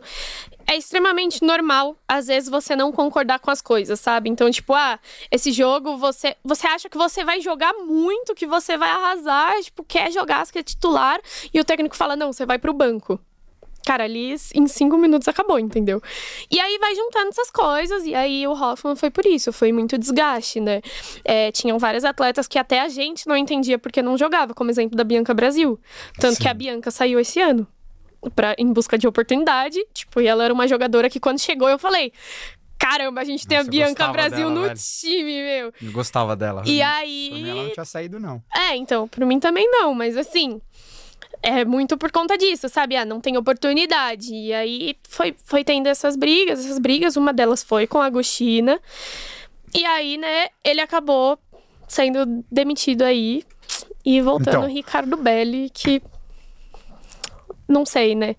[0.67, 4.29] é extremamente normal, às vezes, você não concordar com as coisas, sabe?
[4.29, 4.99] Então, tipo, ah,
[5.31, 9.83] esse jogo você, você acha que você vai jogar muito, que você vai arrasar, tipo,
[9.83, 11.19] quer jogar, você quer titular,
[11.53, 13.19] e o técnico fala, não, você vai pro banco.
[13.85, 16.01] Cara, ali em cinco minutos acabou, entendeu?
[16.49, 19.97] E aí vai juntando essas coisas, e aí o Hoffman foi por isso, foi muito
[19.97, 20.81] desgaste, né?
[21.25, 24.95] É, tinham várias atletas que até a gente não entendia porque não jogava, como exemplo
[24.95, 25.77] da Bianca Brasil.
[26.17, 26.43] Tanto Sim.
[26.43, 27.67] que a Bianca saiu esse ano
[28.31, 29.83] pra, em busca de oportunidade.
[29.93, 32.11] Tipo, e ela era uma jogadora que quando chegou eu falei.
[32.77, 34.77] Caramba, a gente tem Nossa, a Bianca Brasil dela, no velho.
[34.77, 35.73] time, meu.
[35.81, 36.63] Eu gostava dela.
[36.65, 37.29] E aí.
[37.29, 38.43] Pra mim ela não tinha saído, não.
[38.53, 40.61] É, então, pra mim também não, mas assim.
[41.41, 42.95] É muito por conta disso, sabe?
[42.95, 44.33] Ah, não tem oportunidade.
[44.33, 47.17] E aí foi, foi tendo essas brigas, essas brigas.
[47.17, 48.79] Uma delas foi com a Agostina.
[49.73, 51.37] E aí, né, ele acabou
[51.87, 53.43] sendo demitido aí.
[54.05, 56.01] E voltando então, o Ricardo Belli, que
[57.67, 58.35] não sei, né?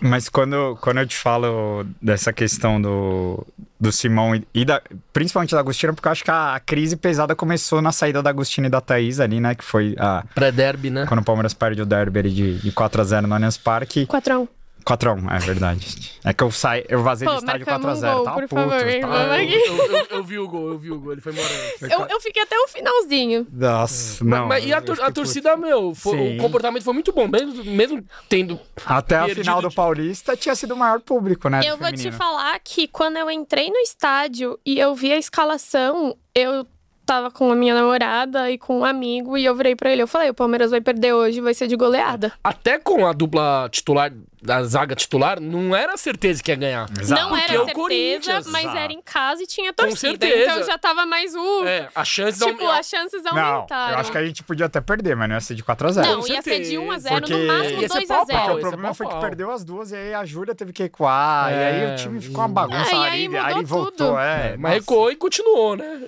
[0.00, 3.46] Mas quando, quando eu te falo dessa questão do,
[3.78, 4.80] do Simão e, e da,
[5.12, 8.30] principalmente da Agostina, porque eu acho que a, a, crise pesada começou na saída da
[8.30, 9.54] Agostina e da Thaís ali, né?
[9.54, 10.24] Que foi a.
[10.34, 11.06] Pré-derby, né?
[11.06, 14.06] Quando o Palmeiras perde o derby de, de 4x0 no Allianz Parque.
[14.06, 14.48] 4x1.
[14.84, 16.12] 4x1, é verdade.
[16.22, 18.20] É que eu saí, eu vazei Pô, do estádio 4x0.
[18.20, 19.42] Um tá por puto, favor, tá...
[19.42, 21.54] eu, eu, eu, vi o gol, eu vi o gol, ele foi morando.
[21.80, 23.46] Eu, eu fiquei até o finalzinho.
[23.50, 24.26] Nossa, é.
[24.26, 24.46] não.
[24.46, 28.60] Mas, e a, a torcida, meu, foi, o comportamento foi muito bom, mesmo, mesmo tendo.
[28.84, 29.74] Até a final do de...
[29.74, 31.62] Paulista tinha sido o maior público, né?
[31.64, 36.16] Eu vou te falar que quando eu entrei no estádio e eu vi a escalação,
[36.34, 36.66] eu
[37.04, 40.02] tava com a minha namorada e com um amigo e eu virei pra ele.
[40.02, 42.32] Eu falei: o Palmeiras vai perder hoje, vai ser de goleada.
[42.42, 44.12] Até com a dupla titular,
[44.44, 46.86] da zaga titular, não era certeza que ia ganhar.
[47.00, 47.22] Exato.
[47.22, 48.78] Não Porque era certeza, mas exato.
[48.78, 49.98] era em casa e tinha torcida.
[49.98, 50.52] certeza.
[50.52, 52.70] Então já tava mais uh, É, a chance Tipo, não...
[52.70, 53.92] as chances Não, aumentaram.
[53.94, 56.04] eu acho que a gente podia até perder, mas não ia ser de 4x0.
[56.06, 58.08] Não, Com ia ser de 1 a certeza, 0 porque no máximo ia ser 2
[58.08, 59.96] pau a a pau, Porque 0 o é problema foi que perdeu as duas e
[59.96, 61.50] aí a Júlia teve que recuar.
[61.50, 61.92] E aí É.
[61.94, 62.94] o time ficou uma bagunça.
[62.96, 64.18] A aí a Ari mudou voltou, tudo.
[64.18, 64.56] é.
[64.58, 66.02] Mas recuou e continuou, né?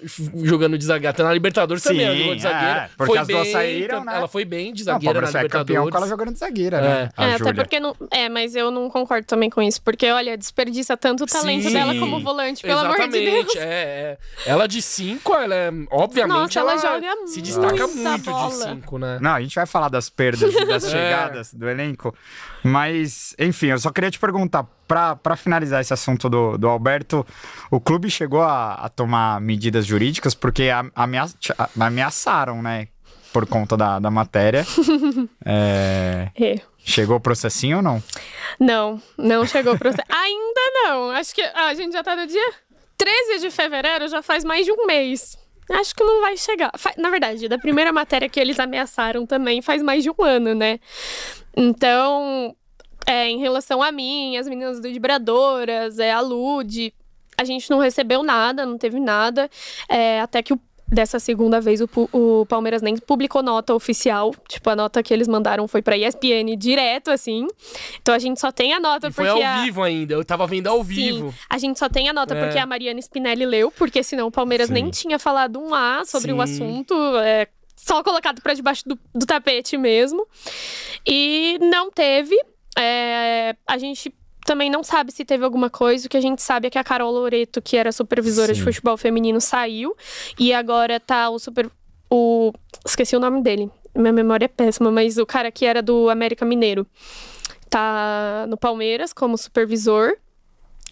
[0.44, 1.10] Jogando de zagueira.
[1.10, 2.80] Até na Libertadores também, ela Sim, jogou de zagueira.
[2.80, 4.16] é, porque foi as duas bem, saíram, né?
[4.16, 5.92] Ela foi bem de Não, zagueira na Palmeiras é campeão Libertadores.
[5.92, 7.08] com ela jogando de zagueira, né?
[7.16, 7.96] A É, até porque não.
[8.10, 9.80] É, mas eu não concordo também com isso.
[9.82, 11.72] Porque, olha, desperdiça tanto o talento Sim.
[11.72, 13.56] dela como volante, pelo amor de Deus.
[13.56, 14.18] é, é.
[14.50, 15.70] Ela de 5, ela é.
[15.90, 18.50] Obviamente, Nossa, ela joga se destaca muito de bola.
[18.50, 19.18] 5, né?
[19.20, 20.90] Não, a gente vai falar das perdas, e das É.
[20.90, 22.14] chegadas do elenco.
[22.62, 27.24] Mas, enfim, eu só queria te perguntar, pra, pra finalizar esse assunto do, do Alberto,
[27.70, 31.26] o clube chegou a, a tomar medidas jurídicas porque a- amea-
[31.58, 32.88] a- ameaçaram, né?
[33.32, 34.64] Por conta da, da matéria.
[35.44, 36.60] É, É.
[36.86, 38.02] chegou o processinho ou não?
[38.58, 39.90] Não, não chegou pro.
[40.08, 41.10] Ainda não.
[41.10, 42.52] Acho que ah, a gente já tá no dia
[42.96, 45.36] 13 de fevereiro, já faz mais de um mês.
[45.68, 46.70] Acho que não vai chegar.
[46.96, 50.78] Na verdade, da primeira matéria que eles ameaçaram também faz mais de um ano, né?
[51.56, 52.54] Então,
[53.06, 56.94] é, em relação a mim, as meninas do Vibradoras, é, a Lud,
[57.36, 59.50] a gente não recebeu nada, não teve nada.
[59.88, 64.32] É, até que o- dessa segunda vez o, o Palmeiras nem publicou nota oficial.
[64.48, 67.46] Tipo, a nota que eles mandaram foi pra ESPN direto, assim.
[68.00, 69.42] Então a gente só tem a nota E foi porque.
[69.42, 69.62] ao a...
[69.64, 71.34] vivo ainda, eu tava vendo ao Sim, vivo.
[71.50, 72.44] a gente só tem a nota É.
[72.44, 74.74] porque a Mariana Spinelli leu, porque senão o Palmeiras Sim.
[74.74, 76.42] nem tinha falado um A sobre o Sim.
[76.42, 76.94] assunto.
[77.18, 80.26] É, só colocado pra debaixo do, do tapete mesmo.
[81.06, 82.36] E não teve.
[82.78, 84.12] É, a gente
[84.46, 86.06] também não sabe se teve alguma coisa.
[86.06, 88.64] O que a gente sabe é que a Carol Loreto, que era supervisora de Sim.
[88.64, 89.94] futebol feminino, saiu.
[90.38, 91.68] E agora tá o super.
[92.08, 92.52] O,
[92.86, 93.70] esqueci o nome dele.
[93.94, 96.86] Minha memória é péssima, mas o cara que era do América Mineiro
[97.68, 100.16] tá no Palmeiras como supervisor.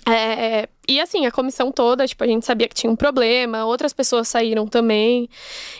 [0.07, 3.93] É, e assim, a comissão toda, tipo, a gente sabia que tinha um problema, outras
[3.93, 5.29] pessoas saíram também.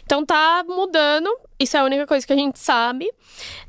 [0.03, 1.29] Então tá mudando,
[1.61, 3.11] isso é a única coisa que a gente sabe.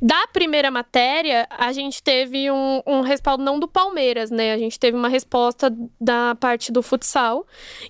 [0.01, 4.53] Da primeira matéria, a gente teve um, um respaldo não do Palmeiras, né?
[4.53, 7.45] A gente teve uma resposta da parte do futsal.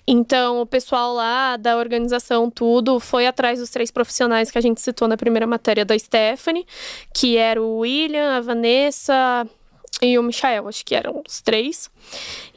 [0.06, 4.80] Então, o pessoal lá da organização, tudo, foi atrás dos três profissionais que a gente
[4.80, 6.66] citou na primeira matéria da Stephanie,
[7.14, 9.46] que era o William, a Vanessa
[10.02, 11.90] e o Michael, acho que eram os três.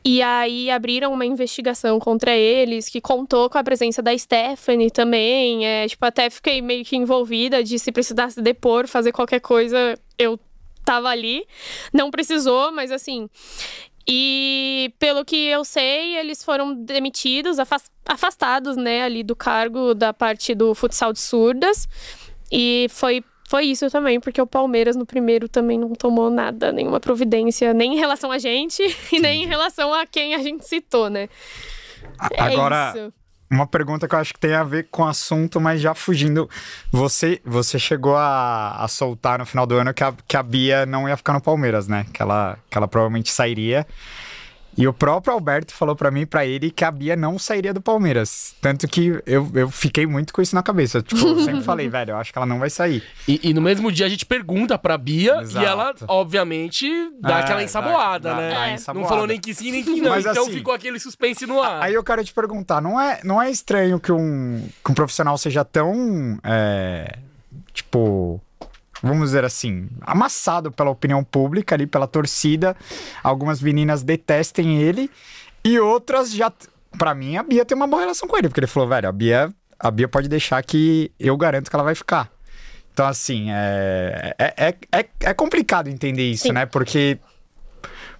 [0.04, 5.65] E aí abriram uma investigação contra eles, que contou com a presença da Stephanie também.
[5.65, 10.38] É, tipo, até fiquei meio que envolvida de se precisasse depor, fazer qualquer coisa, eu
[10.84, 11.45] tava ali.
[11.93, 13.30] Não precisou, mas assim.
[14.08, 20.12] E pelo que eu sei, eles foram demitidos, afas- afastados, né, ali do cargo da
[20.12, 21.88] parte do futsal de surdas.
[22.52, 26.99] E foi foi isso também, porque o Palmeiras no primeiro também não tomou nada, nenhuma
[26.99, 31.09] providência, nem em relação a gente e nem em relação a quem a gente citou,
[31.09, 31.27] né?
[32.31, 33.13] É Agora, isso.
[33.49, 36.47] uma pergunta que eu acho que tem a ver com o assunto, mas já fugindo.
[36.91, 40.85] Você, você chegou a, a soltar no final do ano que a, que a Bia
[40.85, 42.05] não ia ficar no Palmeiras, né?
[42.13, 43.83] Que ela, que ela provavelmente sairia.
[44.77, 47.82] E o próprio Alberto falou pra mim pra ele que a Bia não sairia do
[47.82, 48.55] Palmeiras.
[48.62, 51.01] Tanto que eu, eu fiquei muito com isso na cabeça.
[51.01, 53.03] Tipo, eu sempre falei, velho, eu acho que ela não vai sair.
[53.27, 55.65] E, e no mesmo dia a gente pergunta pra Bia Exato.
[55.65, 56.88] e ela, obviamente,
[57.19, 58.49] dá É, aquela ensaboada, dá- né?
[58.51, 58.67] dá É.
[58.69, 59.10] Não ensaboada.
[59.10, 60.12] falou nem que sim, nem que não.
[60.12, 61.82] Mas então assim- ficou aquele suspense no ar.
[61.84, 65.38] Aí eu quero te perguntar, não é, não é estranho que um, que um profissional
[65.38, 67.17] seja tão, é,
[67.73, 68.39] tipo,
[69.01, 72.75] vamos dizer assim, amassado pela opinião pública ali, pela torcida,
[73.23, 75.09] algumas meninas detestem ele
[75.63, 76.51] e outras já,
[76.97, 79.12] pra mim, a Bia tem uma boa relação com ele, porque ele falou, velho, a
[79.12, 82.31] Bia, a Bia pode deixar que eu garanto que ela vai ficar.
[82.93, 86.51] Então, assim, é, é, é, é, é complicado entender isso, Sim.
[86.53, 86.65] né?
[86.65, 87.17] Porque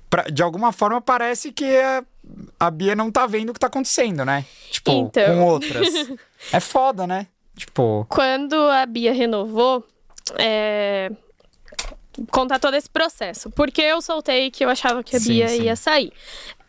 [0.09, 2.03] pra- de alguma forma parece que a,
[2.59, 4.45] a Bia não tá vendo o que tá acontecendo, né?
[4.71, 5.25] Tipo, Então.
[5.35, 5.87] com outras.
[6.53, 7.27] é foda, né?
[7.57, 9.85] Tipo, Quando a Bia renovou,
[10.37, 11.09] é...
[12.31, 13.49] contar todo esse processo.
[13.51, 15.63] Porque eu soltei que eu achava que a Sim, Bia sim.
[15.63, 16.11] ia sair.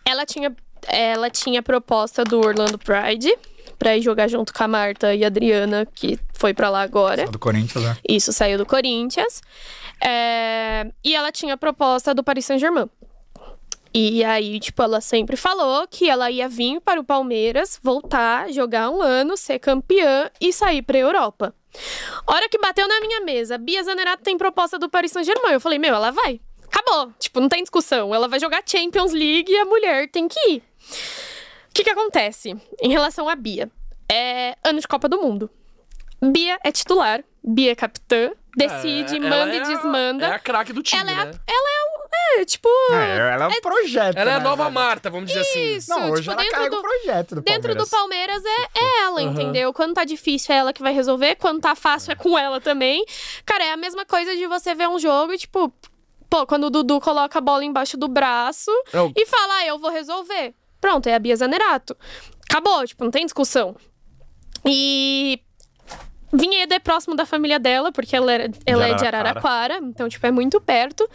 [0.05, 0.55] Ela tinha,
[0.87, 3.33] ela tinha proposta do Orlando Pride
[3.79, 7.27] pra ir jogar junto com a Marta e a Adriana, que foi pra lá agora.
[7.27, 7.97] do Corinthians, né?
[8.07, 9.41] Isso saiu do Corinthians.
[10.03, 12.89] É, E ela tinha proposta do Paris Saint-Germain.
[13.93, 18.89] E aí, tipo, ela sempre falou que ela ia vir para o Palmeiras, voltar, jogar
[18.89, 21.53] um ano, ser campeã e sair pra Europa.
[22.27, 25.53] Hora que bateu na minha mesa, Bia Zanerato tem proposta do Paris Saint-Germain.
[25.53, 26.41] Eu falei, meu, ela vai.
[26.67, 27.13] Acabou.
[27.19, 28.15] Tipo, não tem discussão.
[28.15, 30.63] Ela vai jogar Champions League e a mulher tem que ir.
[31.69, 33.71] O que que acontece em relação à Bia?
[34.11, 35.51] É ano de Copa do Mundo.
[36.21, 40.27] Bia é titular, Bia é capitã, decide, É, manda é e a- desmanda.
[40.27, 41.33] É a craque do time, ela, é a- né?
[41.47, 42.01] ela é o.
[42.41, 42.69] É, tipo.
[42.93, 44.17] É, ela é um projeto.
[44.17, 44.71] Ela é a né, nova?
[44.71, 45.77] Marta, vamos dizer assim.
[45.77, 48.43] Isso, Não, hoje tipo, ela dentro carrega do, o projeto do Dentro do Palmeiras.
[48.43, 49.31] Palmeiras é, é ela, Aham.
[49.33, 49.73] entendeu?
[49.73, 53.05] Quando tá difícil é ela que vai resolver, quando tá fácil é com ela também.
[53.45, 55.73] Cara, é a mesma coisa de você ver um jogo e, tipo,
[56.29, 59.67] pô, quando o Dudu coloca a bola embaixo do braço É o- e fala, ah,
[59.67, 60.55] eu vou resolver.
[60.81, 61.97] Pronto, é a Bia Zanerato.
[62.49, 63.77] Acabou, tipo, não tem discussão.
[64.65, 65.41] E.
[66.33, 69.79] Vinhedo é próximo da família dela, porque ela, era- ela é de Araraquara.
[69.83, 71.09] Então, tipo, é muito perto.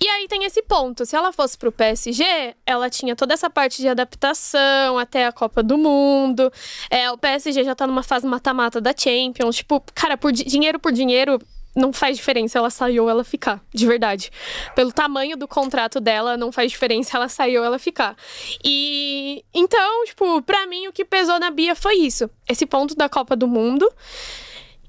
[0.00, 1.04] E aí tem esse ponto.
[1.04, 2.24] Se ela fosse pro PSG,
[2.66, 6.52] ela tinha toda essa parte de adaptação até a Copa do Mundo.
[6.90, 9.56] É, o PSG já tá numa fase mata-mata da Champions.
[9.56, 11.40] Tipo, cara, por di- dinheiro por dinheiro,
[11.74, 14.30] não faz diferença ela sair ou ela ficar, de verdade.
[14.74, 18.16] Pelo tamanho do contrato dela, não faz diferença ela sair ou ela ficar.
[18.64, 22.28] E então, tipo, pra mim o que pesou na Bia foi isso.
[22.48, 23.88] Esse ponto da Copa do Mundo.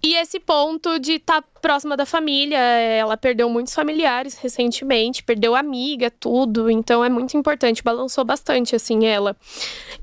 [0.02, 6.10] E esse ponto de estar próxima da família, ela perdeu muitos familiares recentemente, perdeu amiga,
[6.10, 9.36] tudo, então é muito importante, balançou bastante assim ela.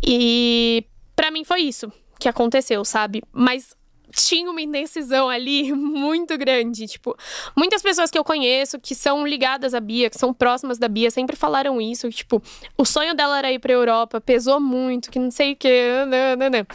[0.06, 3.22] E pra mim foi isso que aconteceu, sabe?
[3.32, 3.74] Mas
[4.12, 7.16] tinha uma indecisão ali muito grande, tipo,
[7.56, 11.10] muitas pessoas que eu conheço que são ligadas à Bia, que são próximas da Bia,
[11.10, 12.42] sempre falaram isso, que, tipo,
[12.76, 16.66] o sonho dela era ir pra Europa, pesou muito, que não sei o que, nananã.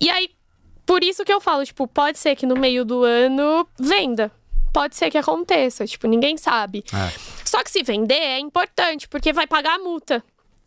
[0.00, 0.30] E aí
[0.86, 4.30] por isso que eu falo, tipo, pode ser que no meio do ano venda.
[4.72, 6.84] Pode ser que aconteça, tipo, ninguém sabe.
[6.92, 7.12] É.
[7.44, 10.22] Só que se vender é importante, porque vai pagar a multa.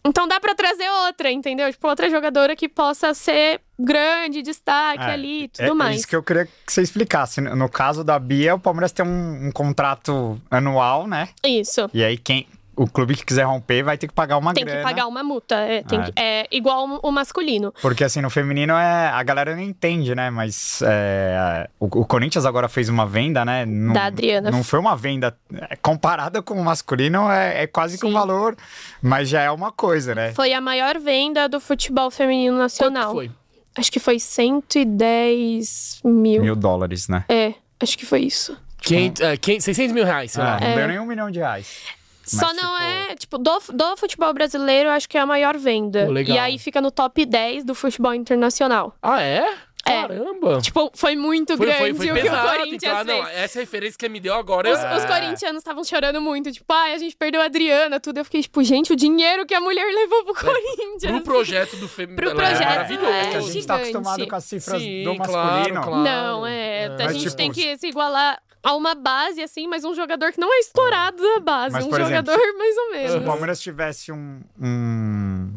[0.05, 1.69] Então dá pra trazer outra, entendeu?
[1.69, 5.97] Tipo, outra jogadora que possa ser grande, destaque É, ali e É, tudo é mais.
[5.97, 7.41] isso que eu queria que você explicasse.
[7.41, 11.27] No caso da Bia, o Palmeiras tem um, um contrato anual, né?
[11.45, 11.89] Isso.
[11.93, 12.47] E aí quem.
[12.77, 14.79] O clube que quiser romper vai ter que pagar uma Tem grana.
[14.79, 15.55] que pagar uma multa.
[15.55, 16.03] É, tem É.
[16.03, 17.73] que- é igual o masculino.
[17.81, 19.07] Porque assim, no feminino é.
[19.09, 20.29] A galera não entende, né?
[20.29, 23.65] Mas é, o, o Corinthians agora fez uma venda, né?
[23.65, 24.51] Não, Da Adriana.
[24.51, 25.35] Não foi uma venda.
[25.69, 28.13] é, Comparada com o masculino, é, é quase que um Sim.
[28.13, 28.55] valor,
[29.01, 30.31] mas já é uma coisa, né?
[30.33, 33.11] Foi a maior venda do futebol feminino Quanto nacional.
[33.13, 33.31] foi?
[33.75, 36.41] Acho que foi 110 mil.
[36.41, 37.23] Mil dólares, né?
[37.29, 38.57] É, acho que foi isso.
[38.81, 40.57] Quem, é, quem, 600 mil reais, sei lá.
[40.57, 40.75] Ah, não É.
[40.75, 41.67] deu nem um milhão de reais.
[42.27, 45.25] Só Mas, não tipo, é, tipo, do, do futebol brasileiro, eu acho que é a
[45.25, 46.05] maior venda.
[46.05, 46.35] Pô, legal.
[46.35, 48.93] E aí fica no top 10 do futebol internacional.
[49.01, 49.45] Ah, é?
[49.85, 50.01] É.
[50.01, 50.59] Caramba.
[50.59, 52.97] Tipo, foi muito Foi, grande foi, foi o que pesado, o Corinthians então.
[52.97, 53.37] Ah, não, fez.
[53.37, 54.69] essa referência que me deu agora...
[54.73, 58.17] Os, eu- os corintianos estavam chorando muito, tipo, ai, a gente perdeu a Adriana, tudo.
[58.17, 61.11] Eu fiquei, tipo, gente, o dinheiro que a mulher levou pro Corinthians.
[61.13, 62.17] Pro projeto do feminino.
[62.17, 63.07] Pro é projeto, maravilhoso.
[63.07, 65.81] é, É que a gente tá acostumado com as cifras Sim, do claro, masculino.
[65.81, 66.03] claro.
[66.03, 66.85] Não, é.
[66.87, 70.31] A Mas, gente tipo, tem que se igualar a uma base, assim, mas um jogador
[70.31, 71.73] que não é explorado da base.
[71.73, 73.25] Mas, um por exemplo, jogador mais ou Se o menos.
[73.25, 75.53] Palmeiras tivesse um, um-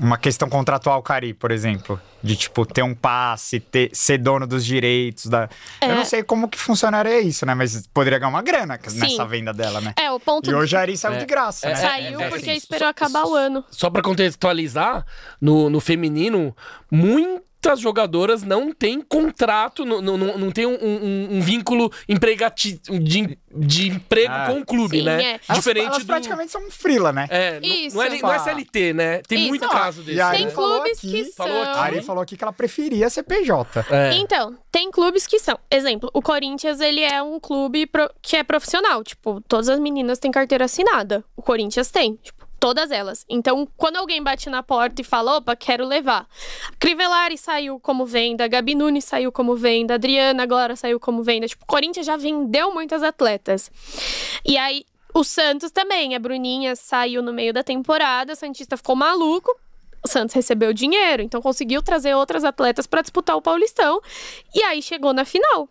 [0.00, 4.64] uma questão contratual Cari, por exemplo, de tipo ter um passe, ter, ser dono dos
[4.64, 5.48] direitos da.
[5.82, 5.94] Eu É.
[5.94, 7.54] não sei como que funcionaria isso, né?
[7.54, 9.26] Mas poderia ganhar uma grana nessa Sim.
[9.26, 9.92] venda dela, né?
[9.98, 11.18] É, o ponto E hoje a Ari saiu É.
[11.18, 11.76] de graça, É, né?
[11.76, 12.52] saiu é, é, porque sim.
[12.52, 13.64] esperou Só- acabar o ano.
[13.70, 15.04] Só pra contextualizar,
[15.40, 16.56] no, no feminino,
[17.62, 23.38] muitas jogadoras não têm contrato, não, não, não tem um, um- um vínculo empregati de,
[23.54, 24.46] de emprego Ah.
[24.46, 25.22] com o clube, Sim, né?
[25.22, 25.40] é.
[25.46, 26.06] Elas, Diferente elas do...
[26.06, 27.26] praticamente são um frila, né?
[27.28, 27.96] É, não- Isso.
[27.96, 29.18] não, é, não é CLT, né?
[29.28, 29.48] Tem Isso.
[29.50, 30.16] muito Ah, caso desse.
[30.16, 30.50] e aí- Tem né?
[30.52, 31.46] falou clubes aqui- que são.
[31.62, 33.84] A Ari falou aqui que ela preferia ser PJ.
[33.90, 34.14] É.
[34.14, 35.58] Então, tem clubes que são.
[35.70, 39.04] Exemplo, o Corinthians, ele é um clube pro- que é profissional.
[39.04, 41.22] Tipo, todas as meninas têm carteira assinada.
[41.36, 42.14] O Corinthians tem.
[42.22, 43.24] Tipo, todas elas.
[43.28, 46.28] Então, quando alguém bate na porta e fala, opa, quero levar.
[46.78, 51.48] Crivellari saiu como venda, Gabi Nunes saiu como venda, Adriana agora saiu como venda.
[51.48, 53.72] Tipo, o Corinthians já vendeu muitas atletas.
[54.44, 56.14] E aí, o Santos também.
[56.14, 59.50] A Bruninha saiu no meio da temporada, o Santista ficou maluco.
[60.02, 64.00] O Santos recebeu dinheiro, então conseguiu trazer outras atletas para disputar o Paulistão.
[64.54, 65.68] E aí chegou na final.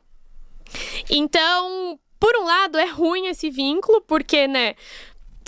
[1.09, 4.75] Então, por um lado, é ruim esse vínculo, porque, né,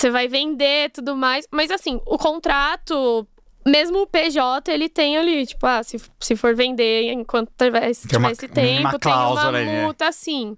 [0.01, 1.47] você vai vender tudo mais.
[1.51, 3.27] Mas, assim, o contrato,
[3.65, 7.91] mesmo o PJ, ele tem ali, tipo, ah, se, se for vender enquanto tiver, uma
[7.93, 9.83] tiver esse mínima tempo, tem uma ali, né?
[9.83, 10.57] multa, assim.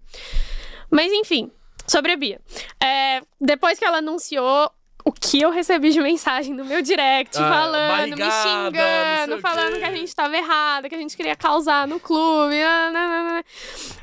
[0.90, 1.52] Mas, enfim,
[1.86, 2.40] sobre a Bia.
[2.82, 4.72] É, depois que ela anunciou.
[5.06, 9.78] O que eu recebi de mensagem no meu direct, Ah, falando, barrigada, me xingando, falando
[9.78, 12.56] que a gente tava errada, que a gente queria causar no clube.
[12.62, 13.44] ah, nananana.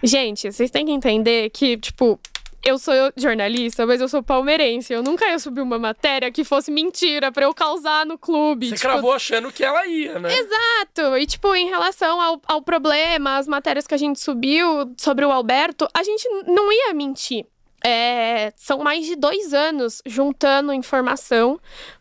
[0.02, 2.20] Gente, vocês têm que entender que, tipo,
[2.62, 4.92] eu sou jornalista, mas eu sou palmeirense.
[4.92, 8.68] Eu nunca ia subir uma matéria que fosse mentira pra eu causar no clube.
[8.68, 10.28] Você tipo, cravou achando que ela ia, né?
[10.32, 11.16] Exato.
[11.16, 15.30] E, tipo, em relação ao, ao problema, as matérias que a gente subiu sobre o
[15.30, 17.46] Alberto, a gente não ia mentir.
[17.82, 21.58] É, são mais de dois anos juntando informação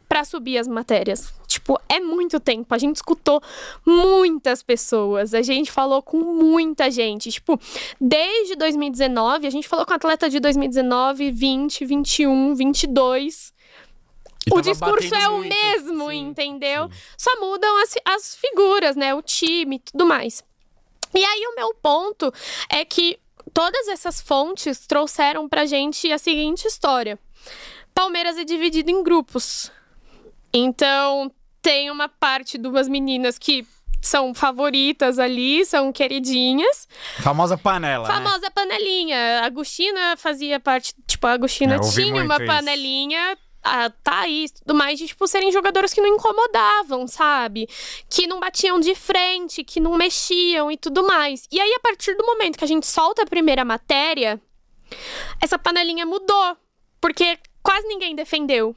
[0.09, 1.38] pra subir as matérias.
[1.69, 2.73] Tipo, é muito tempo.
[2.73, 3.39] A gente escutou
[3.85, 7.31] muitas pessoas, a gente falou com muita gente.
[7.31, 7.59] Tipo,
[8.01, 13.53] desde 2019, a gente falou com atleta de 2019, 20, 21, 22.
[14.47, 15.55] E O discurso é o muito.
[15.55, 16.89] mesmo, Sim, entendeu?
[16.89, 16.99] sim.
[17.15, 19.13] Só mudam as, as figuras, né?
[19.13, 20.43] O time e tudo mais.
[21.13, 22.33] E aí, o meu ponto
[22.67, 23.19] é que
[23.53, 27.19] todas essas fontes trouxeram pra gente a seguinte história:
[27.93, 29.71] Palmeiras é dividido em grupos.
[30.51, 31.31] Então,
[31.61, 33.65] tem uma parte de umas meninas que
[34.01, 36.87] são favoritas ali, são queridinhas.
[37.21, 38.13] Famosa panela, né?
[38.13, 39.41] Famosa panelinha.
[39.41, 42.45] A Agostina fazia parte, tipo, a Agostina Eu ouvi tinha uma isso.
[42.45, 43.37] panelinha.
[43.61, 47.67] A Thaís, tudo mais, de, tipo, serem jogadoras que não incomodavam, sabe?
[48.09, 51.45] Que não batiam de frente, que não mexiam e tudo mais.
[51.51, 54.39] E aí, a partir do momento que a gente solta a primeira matéria,
[55.41, 56.55] essa panelinha mudou.
[57.01, 58.73] Porque quase ninguém defendeu.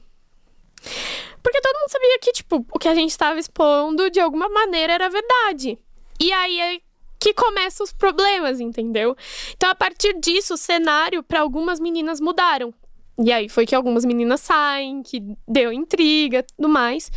[1.43, 4.93] Porque todo mundo sabia que, tipo, o que a gente estava expondo, de alguma maneira,
[4.93, 5.77] era verdade.
[6.19, 6.79] E aí é
[7.19, 9.15] que começam os problemas, entendeu?
[9.55, 12.73] Então, a partir disso, o cenário para algumas meninas mudaram.
[13.17, 17.11] E aí foi que algumas meninas saem, que deu intriga, tudo mais.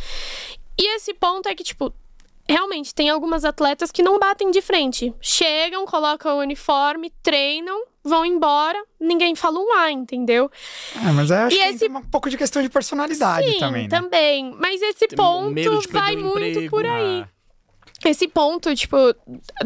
[0.77, 1.93] E esse ponto é que, tipo,
[2.49, 5.13] realmente tem algumas atletas que não batem de frente.
[5.21, 10.49] Chegam, colocam o uniforme, treinam, vão embora, ninguém fala um A, entendeu?
[10.95, 13.59] É, mas eu acho E que esse- tem um pouco de questão de personalidade Sim,
[13.59, 13.89] também, né?
[13.89, 14.55] também.
[14.59, 15.53] Mas esse Tem ponto
[15.91, 17.23] vai o muito emprego, por aí.
[17.25, 17.29] Ah,
[18.05, 18.95] Esse ponto, tipo,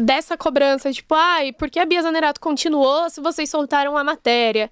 [0.00, 4.70] dessa cobrança, tipo, ai, por que a Bia Zanerato continuou se vocês soltaram a matéria?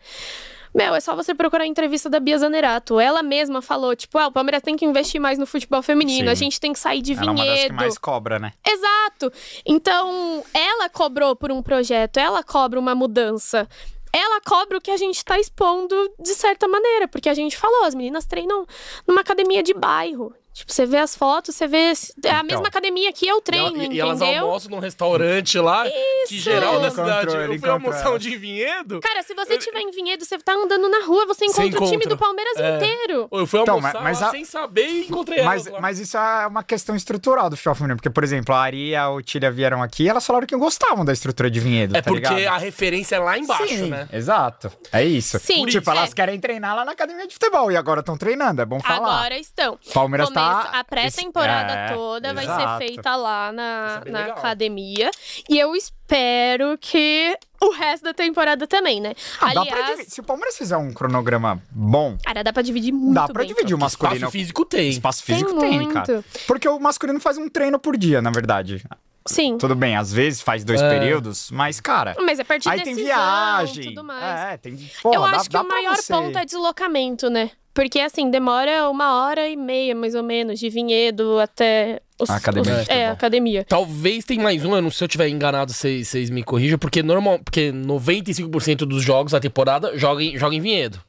[0.75, 3.01] Meu, é só você procurar a entrevista da Bia Zanerato.
[3.01, 6.31] Ela mesma falou, tipo, ah, o Palmeiras tem que investir mais no futebol feminino, Sim.
[6.31, 7.75] a gente tem que sair de Ela é uma das que vinhedo.
[7.75, 8.53] mais cobra, né?
[8.67, 9.33] Exato.
[9.67, 13.69] Então, ela cobrou por um projeto, ela cobra uma mudança.
[14.13, 17.85] Ela cobra o que a gente tá expondo de certa maneira, porque a gente falou,
[17.85, 18.67] as meninas treinam
[19.07, 20.35] numa academia de bairro.
[20.53, 21.95] Tipo, você vê as fotos, você vê é a
[22.41, 22.43] Então.
[22.45, 24.07] mesma academia que eu E, treino, ela- e entendeu?
[24.07, 25.85] elas almoçam num restaurante lá,
[26.29, 27.35] que geral da cidade.
[27.35, 29.01] Eu fui almoçar um de vinhedo.
[29.01, 31.85] Cara, se você tiver em Vinhedo, você tá andando na rua, você Você encontra, o
[31.85, 32.09] time encontra.
[32.11, 32.77] do Palmeiras É.
[32.77, 33.29] inteiro.
[33.33, 35.81] Eu fui Então, almoçar mas lá a- sem saber e encontrei Mas, elas lá.
[35.81, 37.97] mas isso é uma questão estrutural do futebol feminino.
[37.97, 41.05] Porque, por exemplo, a Ari e a Otília vieram aqui e elas falaram que gostavam
[41.05, 42.55] da estrutura de vinhedo, É tá porque ligado?
[42.55, 44.09] a referência é lá embaixo, Sim, né?
[44.13, 44.71] Exato.
[44.93, 45.39] É isso.
[45.39, 45.65] Sim.
[45.67, 45.91] Tipo, isso.
[45.91, 49.19] elas querem treinar lá na academia de futebol e agora estão treinando, é bom falar.
[49.21, 49.79] Agora estão.
[49.95, 50.79] Palmeiras Começa- tá.
[50.81, 52.79] A pré-temporada É, toda vai ser exato.
[52.79, 54.39] feita lá na, é na legal.
[54.39, 55.11] academia.
[55.49, 59.13] E eu espero que o resto da temporada também, né?
[59.41, 62.63] Ah, dá pra Aliás, dividir- Se o Palmeiras fizer um cronograma bom, cara, dá pra
[62.63, 63.49] dividir muito dá pra bem.
[63.49, 64.17] dividir o masculino.
[64.17, 64.89] Espaço físico tem.
[64.89, 65.93] Espaço Tem físico tem, muito.
[65.95, 66.25] cara.
[66.47, 68.83] Porque o masculino faz um treino por dia, na verdade.
[69.27, 69.59] Sim.
[69.59, 70.89] Tudo bem, às vezes faz dois É.
[70.99, 72.17] períodos, mas, cara.
[72.21, 73.85] Mas é parte de Aí tem viagem.
[73.91, 74.41] tudo mais.
[74.53, 74.75] É, tem.
[75.03, 77.51] Porra, eu dá- acho que dá o maior você- ponto é deslocamento, né?
[77.73, 82.01] Porque, assim, demora uma hora e meia, mais ou menos, de vinhedo até...
[82.21, 83.65] Os, A academia de os- é, a academia.
[83.67, 87.03] Talvez tem mais um, eu não sei se eu tiver enganado, vocês me corrijam, porque
[87.03, 91.01] normal, porque 95% dos jogos da temporada jogam em, joga em Vinhedo.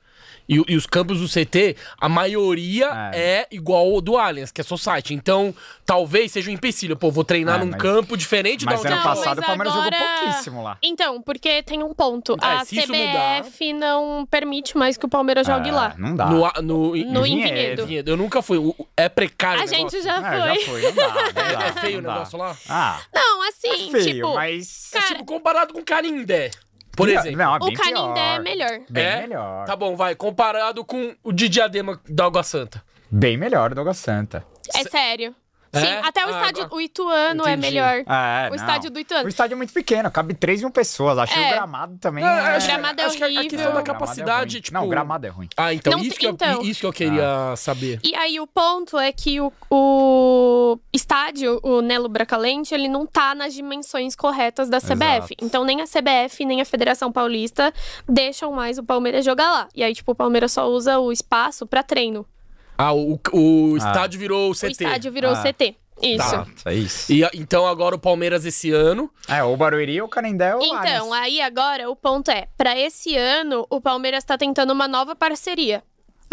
[0.51, 3.47] E, e os campos do CT, a maioria é.
[3.51, 5.13] igual ao do Allianz, que é Society.
[5.13, 6.97] Então, talvez seja um empecilho.
[6.97, 9.47] Pô, vou treinar É, num mas- campo diferente da Mas onde ano passado mas o
[9.47, 10.77] Palmeiras jogou agora- pouquíssimo lá.
[10.83, 12.35] Então, porque tem um ponto.
[12.41, 15.95] É, a CBF não permite mais que o Palmeiras jogue É, lá.
[15.97, 16.25] Não dá.
[16.25, 17.85] No, no, No Vinhedo.
[17.85, 18.09] Vinhedo.
[18.11, 18.57] Eu nunca fui.
[18.97, 20.59] É precário A gente já É, foi.
[20.59, 21.13] já foi, não dá.
[21.13, 22.57] Não dá É feio o negócio lá?
[22.67, 24.89] Ah, Não, assim, é feio, tipo, mas.
[24.91, 26.51] cara, Tipo, comparado com Canindé,
[26.95, 27.37] por Não, exemplo.
[27.37, 28.43] Não, é o bem Canindé é pior.
[28.43, 28.79] melhor.
[28.89, 29.21] Bem É?
[29.21, 29.65] melhor.
[29.65, 30.15] Tá bom, vai.
[30.15, 32.83] Comparado com o de Diadema da Água Santa.
[33.09, 34.45] Bem melhor do Água Santa.
[34.75, 35.35] É sério.
[35.73, 35.79] É?
[35.79, 37.61] Sim, até o Ah, estádio, agora- o Ituano é Entendi.
[37.67, 37.95] melhor.
[38.05, 38.55] É, o não.
[38.55, 39.25] estádio do Ituano.
[39.25, 41.17] O estádio é muito pequeno, cabe 3 mil pessoas.
[41.17, 41.47] Acho que É.
[41.47, 42.55] o gramado também Não, é...
[42.57, 43.43] acho, que- gramado é acho que a horrível.
[43.49, 44.61] questão da Não, gramado é capacidade, ruim.
[44.61, 44.77] tipo...
[44.77, 45.47] Não, o gramado é ruim.
[45.55, 46.61] Ah, então, Não isso, que eu, então.
[46.61, 47.99] isso que eu queria saber.
[48.03, 53.33] E aí o ponto é que o, o estádio, o Nelo Bracalente, ele não tá
[53.33, 55.33] nas dimensões corretas da CBF.
[55.33, 55.33] Exato.
[55.41, 57.73] Então nem a CBF, nem a Federação Paulista
[58.07, 59.67] deixam mais o Palmeiras jogar lá.
[59.75, 62.25] E aí, tipo, o Palmeiras só usa o espaço pra treino.
[62.81, 63.77] Ah, o, o Ah.
[63.77, 64.65] estádio virou o CT.
[64.67, 65.41] O estádio virou Ah.
[65.43, 65.75] CT.
[66.01, 66.17] Isso.
[66.31, 66.47] Tá.
[66.65, 67.11] É isso.
[67.13, 69.07] E, a- então agora o Palmeiras esse ano...
[69.27, 71.11] É, ou o Barueri, ou o Canindé, ou o Então, Allianz.
[71.13, 75.83] aí agora o ponto é, pra esse ano, o Palmeiras tá tentando uma nova parceria.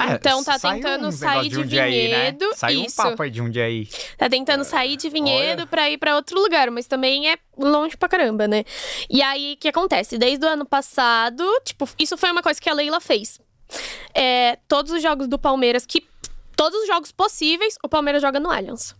[0.00, 1.66] É, então tá saiu tentando uns sair de um né?
[1.90, 2.46] vinhedo.
[2.54, 2.98] Saiu isso.
[3.00, 3.88] um papo aí de um dia aí.
[4.16, 5.66] Tá tentando sair de vinhedo olha.
[5.66, 8.64] pra ir pra outro lugar, mas também é longe pra caramba, né?
[9.10, 10.16] E aí, o que acontece?
[10.16, 13.40] Desde o ano passado, tipo, isso foi uma coisa que a Leila fez.
[14.14, 16.06] É, todos os jogos do Palmeiras, que.
[16.58, 18.96] Todos os jogos possíveis, o Palmeiras joga no Allianz.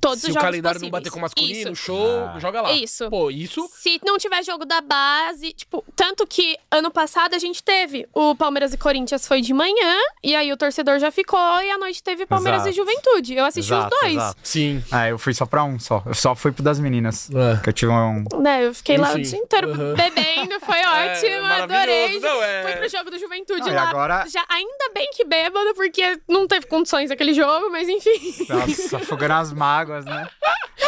[0.00, 1.02] Todos Se os o jogos calendário não possíveis.
[1.04, 1.82] bater com o masculino, Isso.
[1.82, 2.38] show, Ah.
[2.38, 2.72] joga lá.
[2.72, 3.08] Isso.
[3.10, 3.68] Pô, isso.
[3.74, 8.34] Se não tiver jogo da base, tipo, tanto que ano passado a gente teve o
[8.34, 12.02] Palmeiras e Corinthians foi de manhã, e aí o torcedor já ficou, e à noite
[12.02, 12.70] teve Palmeiras Exato.
[12.70, 13.34] e Juventude.
[13.34, 14.12] Eu assisti Exato, os dois.
[14.14, 14.40] exato.
[14.42, 14.84] Sim.
[14.90, 16.02] Ah, eu fui só pra um só.
[16.06, 17.28] Eu só fui pro das meninas.
[17.30, 17.60] É.
[17.62, 18.24] Que eu tive um.
[18.40, 19.94] Né, eu fiquei lá o Enfim, dia inteiro aham.
[19.94, 21.72] bebendo, foi ótimo, maravilhoso.
[21.74, 22.20] adorei.
[22.20, 23.88] Não, é- Fui pro jogo do Juventude Não, e lá.
[23.88, 28.46] agora- Já, ainda bem que bêbado, porque não teve condições aquele jogo, mas enfim.
[28.48, 30.28] Nossa, afogando as mágoas, né?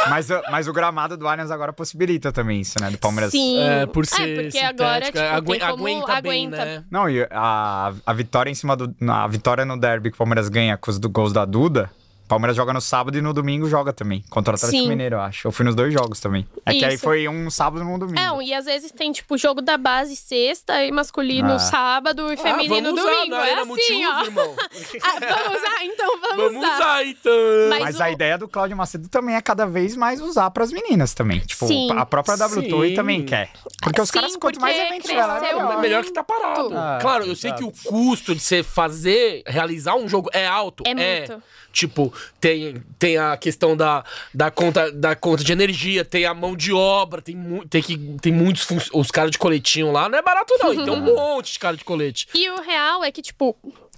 [0.08, 2.90] Mas, o- mas o gramado do Allianz agora possibilita também isso, né?
[2.90, 3.30] Do Palmeiras.
[3.30, 3.60] Sim.
[3.62, 6.64] É, por É, ser porque sintética, agora, tipo, agu- tem como aguenta, bem, aguenta.
[6.64, 6.84] né?
[6.90, 8.92] Não, e a, a vitória em cima do.
[9.08, 11.88] A vitória no derby que o Palmeiras ganha com os do gols da Duda.
[12.24, 14.24] O Palmeiras joga no sábado e no domingo joga também.
[14.30, 14.88] Contra o Atlético Sim.
[14.88, 15.46] Mineiro, eu acho.
[15.48, 16.46] Eu fui nos dois jogos também.
[16.64, 18.18] É que aí foi um sábado e um domingo.
[18.18, 21.58] É, e às vezes tem, tipo, jogo da base sexta e masculino Ah.
[21.58, 23.34] sábado e feminino ah, vamos usar domingo.
[23.36, 24.24] na é assim, Multiuso, ó.
[24.24, 24.56] irmão.
[25.02, 25.84] Ah, vamos usar?
[25.84, 27.32] Então vamos, Vamos usar, então.
[27.68, 30.72] Mas Mas o- a ideia do Cláudio Macedo também é cada vez mais usar pras
[30.72, 31.40] meninas também.
[31.40, 31.88] Tipo, Sim.
[31.92, 32.94] a própria W Toy Sim.
[32.94, 33.50] também quer.
[33.82, 35.72] Porque os Sim, caras, quanto mais porque evento tiver lá, cresceu melhor.
[35.72, 36.70] É melhor que tá parado.
[36.74, 40.82] Ah, claro, eu sei que o custo de você fazer, realizar um jogo é alto.
[40.86, 41.42] É muito.
[41.72, 46.54] Tipo, tem, tem a questão da, da, conta, da conta de energia, tem a mão
[46.54, 48.66] de obra, tem, mu tem, que, tem muitos.
[48.92, 50.74] Os caras de coletinho lá não é barato, não.
[50.74, 52.28] E tem um monte de cara de colete.
[52.34, 53.56] E o real é que, tipo,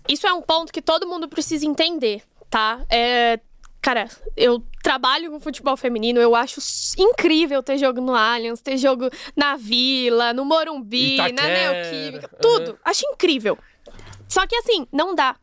[0.09, 2.81] isso é um ponto que todo mundo precisa entender, tá?
[2.89, 3.41] É.
[3.83, 6.59] Cara, eu trabalho com futebol feminino, eu acho
[6.97, 12.39] incrível ter jogo no Allianz, ter jogo na Vila, no Morumbi, na Itaquera, Neoquímica, aham.
[12.41, 12.79] tudo.
[12.83, 13.59] Acho incrível.
[14.27, 15.37] Só que assim, não dá.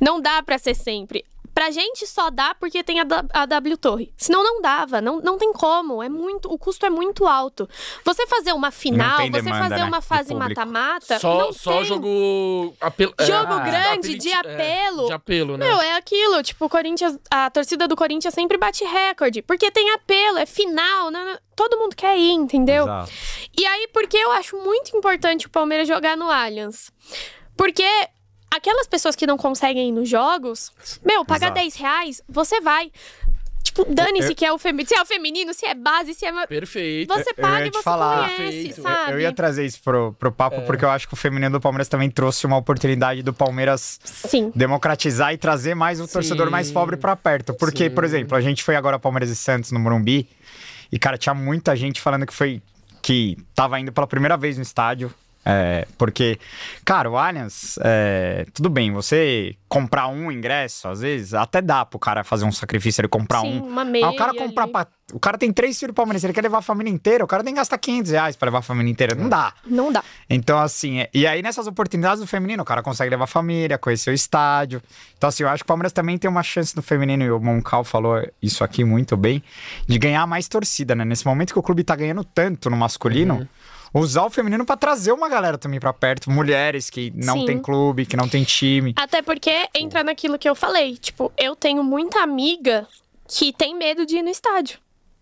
[0.00, 1.24] Não dá pra ser sempre.
[1.60, 4.14] Pra gente só dá porque tem a, a W Torre.
[4.16, 6.02] Senão não dava, não, não tem como.
[6.02, 7.68] É muito, o custo é muito alto.
[8.02, 11.84] Você fazer uma final, você demanda, fazer né, uma fase mata-mata, Só, não só tem.
[11.84, 12.74] jogo.
[12.80, 15.06] Apelo, é, Jogo Ah, grande, de é, apelo.
[15.08, 15.68] de apelo, né?
[15.68, 19.90] Meu, é aquilo, tipo, o Corinthians, a torcida do Corinthians sempre bate recorde, porque tem
[19.90, 21.38] apelo, é final, né?
[21.54, 22.84] todo mundo quer ir, entendeu?
[22.84, 23.12] Exato.
[23.58, 26.90] E aí, porque eu acho muito importante o Palmeiras jogar no Allianz?
[27.54, 27.84] Porque
[28.54, 30.72] aquelas pessoas que não conseguem ir nos jogos,
[31.04, 31.60] meu, paga Exato.
[31.60, 32.90] 10 reais, você vai.
[33.62, 36.24] Tipo, dane-se Eu- que é o feminino, se é o feminino, se é base, se
[36.26, 36.46] é.
[36.46, 37.12] Perfeito.
[37.14, 38.24] Você eu paga e você falar.
[38.24, 38.78] conhece, Perfeito.
[38.78, 39.12] Eu- sabe?
[39.12, 40.60] Eu ia trazer isso pro, pro papo, É.
[40.62, 44.50] porque eu acho que o feminino do Palmeiras também trouxe uma oportunidade do Palmeiras Sim.
[44.56, 47.52] democratizar e trazer mais o torcedor mais pobre pra perto.
[47.54, 47.94] Porque, Sim.
[47.94, 50.28] por exemplo, a gente foi agora Palmeiras e Santos no Morumbi
[50.90, 52.60] e, cara, tinha muita gente falando que foi
[53.02, 55.12] que tava indo pela primeira vez no estádio.
[55.44, 56.38] É, porque,
[56.84, 61.98] cara, o Allianz, é, tudo bem, você comprar um ingresso, às vezes, até dá pro
[61.98, 63.66] cara fazer um sacrifício, ele comprar Sim, um.
[63.68, 66.42] uma Mas o cara meia comprar pra- O cara tem três filhos palmeirenses, ele quer
[66.42, 68.90] levar a família inteira, o cara tem que gastar 500 reais pra levar a família
[68.92, 69.14] inteira.
[69.14, 69.52] Não dá.
[69.66, 70.04] Não dá.
[70.28, 73.76] Então, assim, é- e aí nessas oportunidades do feminino, o cara consegue levar a família,
[73.76, 74.80] conhecer o estádio.
[75.18, 77.40] Então, assim, eu acho que o Palmeiras também tem uma chance no feminino, e o
[77.40, 79.42] Moncal falou isso aqui muito bem,
[79.86, 81.04] de ganhar mais torcida, né?
[81.04, 83.48] Nesse momento que o clube tá ganhando tanto no masculino,
[83.92, 87.46] usar o feminino pra trazer uma galera também pra perto, mulheres que não Sim.
[87.46, 88.92] tem clube, que não tem time.
[88.96, 90.96] Até porque entra naquilo que eu falei.
[90.96, 92.86] Tipo, eu tenho muita amiga
[93.28, 94.78] que tem medo de ir no estádio.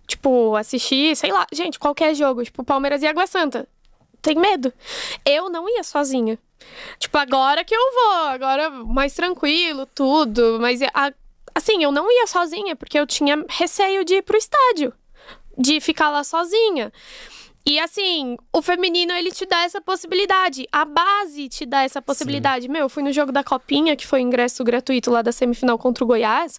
[0.07, 3.69] Tipo, assistir, sei lá, gente, qualquer jogo, tipo, Palmeiras e Água Santa.
[4.23, 4.73] Tem medo.
[5.25, 6.39] Eu não ia sozinha.
[6.99, 10.59] Tipo, agora que eu vou, agora mais tranquilo, tudo.
[10.61, 11.13] Mas, a-
[11.55, 14.93] assim, eu não ia sozinha, porque eu tinha receio de ir pro estádio.
[15.57, 16.93] De ficar lá sozinha.
[17.69, 20.67] E assim, o feminino ele te dá essa possibilidade.
[20.73, 22.67] A base te dá essa possibilidade.
[22.67, 26.03] Meu, eu fui no jogo da Copinha, que foi ingresso gratuito lá da semifinal contra
[26.03, 26.59] o Goiás.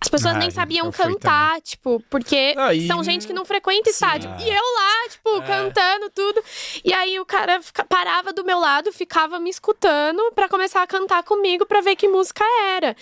[0.00, 4.30] As pessoas Ah, nem sabiam cantar, tipo, porque Aí- são gente que não frequenta estádio.
[4.38, 5.40] E eu lá, tipo, É.
[5.46, 6.40] cantando tudo.
[6.84, 10.86] E aí o cara fica- parava do meu lado, ficava me escutando pra começar a
[10.86, 12.44] cantar comigo pra ver que música
[12.76, 12.94] era.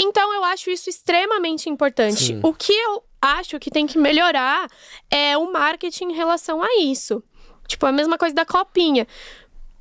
[0.00, 2.24] Então eu acho isso extremamente importante.
[2.24, 2.40] Sim.
[2.42, 4.68] O que eu acho que tem que melhorar
[5.10, 7.22] é o marketing em relação a isso.
[7.68, 9.06] Tipo, a mesma coisa da copinha.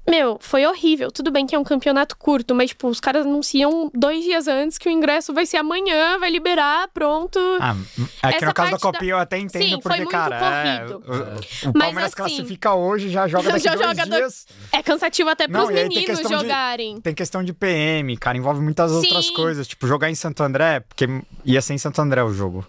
[0.10, 1.12] Meu, foi horrível.
[1.12, 4.80] Tudo bem que é um campeonato curto, mas, tipo, os caras anunciam dois dias antes
[4.80, 7.40] que o ingresso vai ser amanhã, vai liberar, pronto.
[7.60, 7.76] Ah,
[8.24, 9.98] é que Essa no caso da parte da- Copinha eu até entendo, Sim, foi porque,
[10.00, 11.04] muito cara, é, corrido.
[11.06, 14.48] o, o Mas, Palmeiras assim, classifica hoje, já joga daqui já dois joga dois- dias.
[14.72, 17.02] É cansativo até pros Não, aí tem meninos questão de- jogarem.
[17.02, 19.34] Tem questão de PM, cara, envolve muitas outras Sim.
[19.36, 19.68] coisas.
[19.68, 21.08] Tipo, jogar em Santo André, porque
[21.46, 22.66] ia ser em Santo André o jogo.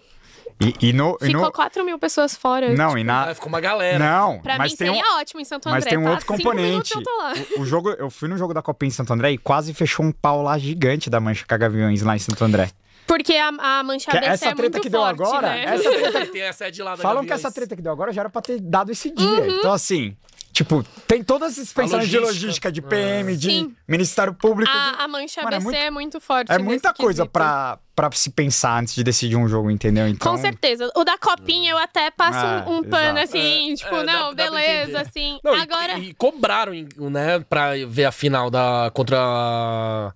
[0.81, 1.17] E, e no.
[1.21, 2.73] e Ficou no- 4 mil pessoas fora.
[2.75, 3.35] não, e Ah, na.
[3.35, 3.99] ficou uma galera.
[3.99, 4.95] Não, Pra mas mim tem um.
[4.95, 5.81] seria ótimo em Santo André.
[5.81, 6.11] Mas tem um tá?
[6.11, 6.95] outro componente.
[6.95, 7.33] eu tô lá.
[7.57, 10.05] O, o jogo, eu fui no jogo da Copinha em Santo André e quase fechou
[10.05, 12.71] um pau lá gigante da Mancha Cagaviões lá em Santo André.
[13.07, 15.65] Porque a, a mancha Que ABC essa é treta muito que deu forte, agora, né?
[15.65, 18.21] essa treta Tem a sede lá da Falam que essa treta que deu agora já
[18.23, 19.27] era pra ter dado esse dia.
[19.29, 19.57] Uhum.
[19.59, 20.17] Então, assim,
[20.53, 22.71] Tipo, tem todas as pensões de logística.
[22.71, 23.75] de PM, de Sim.
[23.89, 24.71] Ministério Público.
[24.71, 26.51] de- A, a mancha Mano, é ABC muito- é muito forte.
[26.53, 27.33] É nesse muita coisa quesito.
[27.33, 30.07] pra, pra se pensar antes de decidir um jogo, entendeu?
[30.07, 30.93] Então, Com certeza.
[30.95, 33.39] O da copinha eu até passo É, um, um pano exato.
[33.39, 34.97] assim, É, tipo, é, dá- não, dá beleza, entender.
[34.99, 35.41] assim.
[35.43, 35.99] Não, e- Agora.
[35.99, 38.91] E, cobraram, né, pra ver a final da.
[38.95, 39.17] contra.
[39.19, 40.13] a-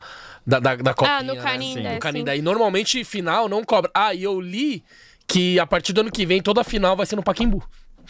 [0.47, 1.17] Da, da, da Copinha.
[1.17, 1.41] Ah, no né?
[1.43, 2.37] Canindé, No Canindé.
[2.37, 3.91] E normalmente final não cobra.
[3.95, 4.85] Ah, e eu li
[5.27, 7.65] que a partir do ano que vem toda a final vai ser no Paquimbu.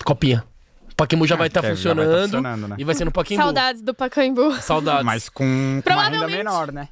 [0.04, 0.44] Copinha.
[0.96, 2.22] O Paquimbu já Ah, vai estar que já vai tá funcionando.
[2.22, 2.76] funcionando, né?
[2.78, 3.42] E vai ser no Paquimbu.
[3.42, 4.52] Saudades do Pacaembu.
[4.62, 5.04] Saudades.
[5.04, 6.88] mas com, com uma renda menor, né?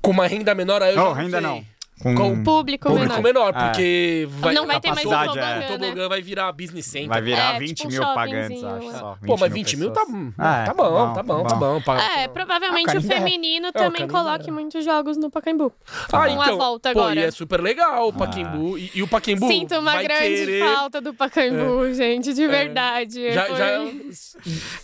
[0.00, 1.40] Com uma renda menor aí eu já Não, não renda sei.
[1.46, 1.64] não.
[2.02, 3.22] Com, Com Público, Público menor.
[3.22, 3.64] menor, É.
[3.66, 5.56] porque vai, Não vai ter mais capacidade, tobogã, é.
[5.56, 5.66] o né?
[5.88, 7.08] tobogã vai virar business center.
[7.08, 8.96] Vai virar É, 20 tipo um mil pagantes, shoppingzinho, acho.
[8.96, 8.98] é.
[9.00, 11.80] Só, Pô, mas 20 mil tá, tá, É, bom, tá bom, tá bom.
[11.82, 13.14] paga- É, provavelmente Ah, o Canindé.
[13.16, 15.72] feminino É, o também coloque muitos jogos no Pacaembu.
[16.12, 17.20] Ah, Com então, a volta pô, agora.
[17.20, 18.78] e é super legal o Paquimbu.
[18.78, 20.64] E, e o Paquimbu Sinto uma vai grande querer...
[20.64, 23.32] falta do Pacaembu, gente, de verdade.
[23.32, 23.84] Já, já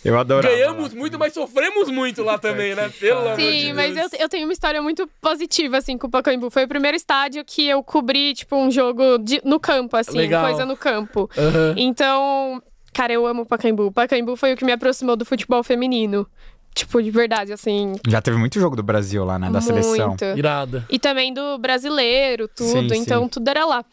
[0.03, 0.47] Eu adoro.
[0.47, 2.89] ganhamos muito, mas sofremos muito lá também, né?
[2.99, 3.75] Pelo amor de Sim, Deus.
[3.75, 6.49] mas eu, eu tenho uma história muito positiva, assim, com o Pacaembu.
[6.49, 10.43] Foi o primeiro estádio que eu cobri, tipo, um jogo de- no campo, assim, Legal.
[10.45, 11.29] coisa no campo.
[11.37, 11.73] Aham.
[11.77, 12.61] Então,
[12.93, 13.85] cara, eu amo o Pacaembu.
[13.87, 16.27] O Pacaembu foi o que me aproximou do futebol feminino.
[16.75, 19.49] Tipo, de verdade, assim, Já teve muito jogo do Brasil lá, né?
[19.49, 20.09] Da seleção.
[20.09, 20.23] muito.
[20.25, 20.85] Irada.
[20.89, 22.93] E também do brasileiro, tudo.
[22.93, 23.29] Sim, então, sim.
[23.29, 23.83] tudo era lá.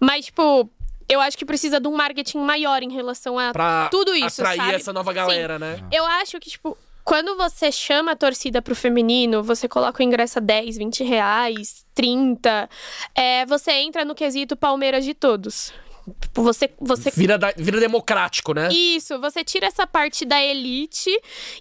[0.00, 0.68] Mas, tipo,
[1.08, 4.56] eu acho que precisa de um marketing maior em relação a Pra tudo isso, atrair
[4.58, 4.74] sabe?
[4.74, 5.78] essa nova galera, né?
[5.90, 6.76] Eu acho que, tipo,
[7.06, 11.86] quando você chama a torcida pro feminino, você coloca o ingresso a 10, 20 reais,
[11.94, 12.68] 30,
[13.14, 15.72] é, você entra no quesito Palmeiras de todos.
[16.20, 18.68] Tipo, você, você Vira, da- vira democrático, né?
[18.70, 21.10] isso, você tira essa parte da elite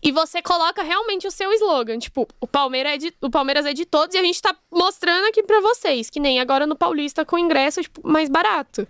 [0.03, 1.97] e você coloca realmente o seu slogan.
[1.97, 5.25] Tipo, o Palmeiras é de, o Palmeiras é de todos e a gente tá mostrando
[5.27, 6.09] aqui pra vocês.
[6.09, 8.87] Que nem agora no Paulista com ingresso tipo, mais barato.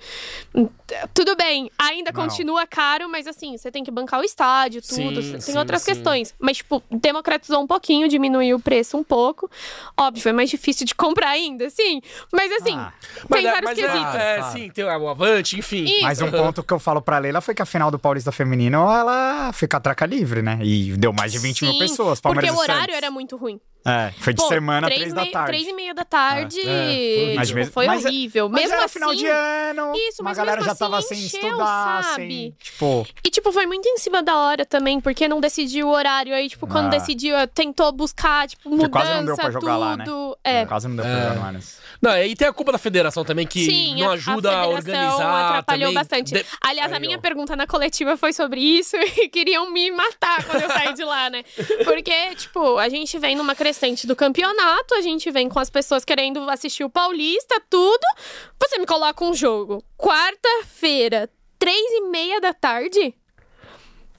[1.14, 2.22] Tudo bem, ainda Não.
[2.24, 5.22] continua caro, mas assim, você tem que bancar o estádio, tudo.
[5.22, 5.92] Sim, tem sim, outras sim.
[5.94, 6.34] questões.
[6.40, 9.50] Mas, tipo, democratizou um pouquinho, diminuiu o preço um pouco.
[9.98, 12.02] Óbvio, é mais difícil de comprar ainda, sim.
[12.32, 12.94] Mas assim, Ah.
[13.30, 14.16] Mas tem é- vários mas quesitos.
[14.16, 15.84] É, é, sim, tem o Avante, enfim.
[15.84, 16.02] Isso.
[16.02, 18.78] Mas um ponto que eu falo pra Leila foi que a final do Paulista Feminino,
[18.92, 20.60] ela fica traca livre, né?
[20.62, 22.20] E deu mais de 20 mil Sim, pessoas.
[22.20, 22.98] Porque Palmeiras o e horário Santos.
[22.98, 23.60] era muito ruim.
[23.88, 25.48] É, foi de Pô, semana, três 3 e da tarde.
[25.48, 26.60] Três e meia da tarde.
[26.62, 28.50] É, foi Mas tipo, foi mas é- horrível.
[28.50, 28.94] Mas mesmo era assim.
[29.00, 29.94] final de ano.
[29.96, 32.16] Isso, mas galera mesmo já assim tava sem encheu, estudar, sabe?
[32.28, 32.52] sem.
[32.60, 36.34] Tipo, E, tipo, foi muito em cima da hora também, porque não decidiu o horário.
[36.34, 36.98] Aí, tipo, quando Ah.
[36.98, 39.80] decidiu, tentou buscar, tipo, mudança, quase não deu pra jogar tudo.
[39.80, 40.06] lá, né?
[40.44, 40.66] É.
[40.66, 41.28] quase não deu pra É.
[41.30, 41.80] jogar mais.
[42.02, 44.68] Não, e tem a culpa da federação também, que Sim, não a- ajuda a, a,
[44.68, 45.48] organizar.
[45.50, 45.94] atrapalhou também.
[45.94, 46.34] bastante.
[46.34, 47.22] De- Aliás, a Aí, minha ó.
[47.22, 51.30] pergunta na coletiva foi sobre isso e queriam me matar quando eu saí de lá,
[51.30, 51.44] né?
[51.86, 53.75] Porque, tipo, a gente vem numa crescente
[54.08, 58.06] do campeonato, a gente vem com as pessoas querendo assistir o Paulista, tudo.
[58.60, 59.84] Você me coloca um jogo.
[59.98, 63.14] Quarta-feira, três e meia da tarde?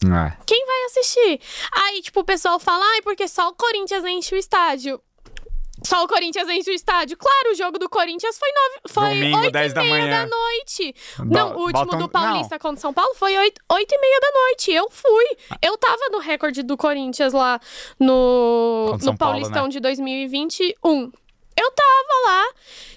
[0.04, 0.36] É.
[0.46, 1.40] Quem vai assistir?
[1.72, 5.00] Aí, tipo, o pessoal fala, ai, porque só o Corinthians enche o estádio.
[5.86, 7.16] Só o Corinthians enche o estádio.
[7.16, 10.26] Claro, o jogo do Corinthians foi nove, foi Domingo, 8 10 e da meia da
[10.26, 10.94] noite.
[11.18, 13.98] Bo- Não, o último botam- do Paulista contra o São Paulo foi 8, oito e
[14.00, 14.72] meia da noite.
[14.72, 15.24] Eu fui.
[15.62, 17.60] Eu tava no recorde do Corinthians lá
[18.00, 19.68] no, Contra no Paulo, Paulistão né?
[19.70, 21.12] de 2021.
[21.58, 22.44] Eu tava lá.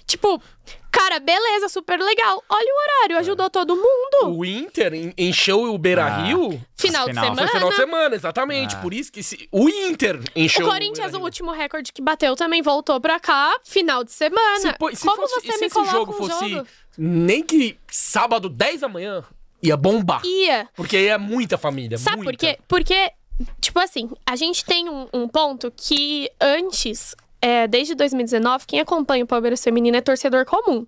[0.06, 0.42] Tipo,
[0.90, 2.42] cara, beleza, super legal.
[2.48, 4.36] Olha o horário, ajudou todo mundo.
[4.36, 6.22] O Inter en- encheu o Beira Ah.
[6.24, 6.60] Rio.
[6.76, 7.24] Final, de final.
[7.24, 7.36] semana.
[7.48, 8.74] Foi final de semana, exatamente.
[8.76, 8.80] Ah.
[8.80, 11.24] Por isso que se- o Inter encheu O Corinthians, o Beira-Rio.
[11.24, 14.58] último recorde que bateu, também voltou pra cá, final de semana.
[14.60, 16.68] Se, pô- se Como fosse, você se me esse coloca jogo um fosse jogo?
[16.98, 19.24] nem que sábado 10 da manhã,
[19.62, 20.22] ia bombar.
[20.24, 20.68] Ia.
[20.74, 21.96] Porque aí é muita família.
[21.98, 22.32] Sabe muita.
[22.32, 22.58] por quê?
[22.66, 23.12] Porque,
[23.60, 27.14] tipo assim, a gente tem um, um ponto que antes.
[27.42, 30.86] É, desde 2019, quem acompanha o Palmeiras Feminino é torcedor comum.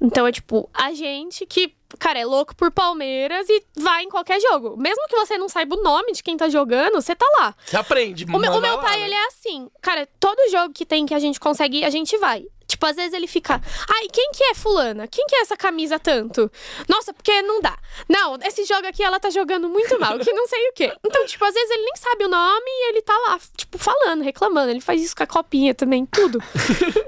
[0.00, 4.40] Então é tipo, a gente que, cara, é louco por Palmeiras e vai em qualquer
[4.40, 4.76] jogo.
[4.76, 7.54] Mesmo que você não saiba o nome de quem tá jogando, você tá lá.
[7.64, 8.24] Você aprende.
[8.24, 9.04] O meu, o meu lá, pai, né?
[9.06, 9.70] ele é assim.
[9.80, 12.44] Cara, todo jogo que tem que a gente consegue ir, a gente vai.
[12.76, 13.58] Tipo, às vezes ele fica.
[13.88, 15.08] Ai, quem que é fulana?
[15.08, 16.52] Quem que é essa camisa tanto?
[16.86, 17.74] Nossa, porque não dá.
[18.06, 20.92] Não, esse jogo aqui ela tá jogando muito mal, que não sei o quê.
[21.02, 24.22] Então, tipo, às vezes ele nem sabe o nome e ele tá lá, tipo, falando,
[24.22, 24.70] reclamando.
[24.70, 26.38] Ele faz isso com a copinha também, tudo.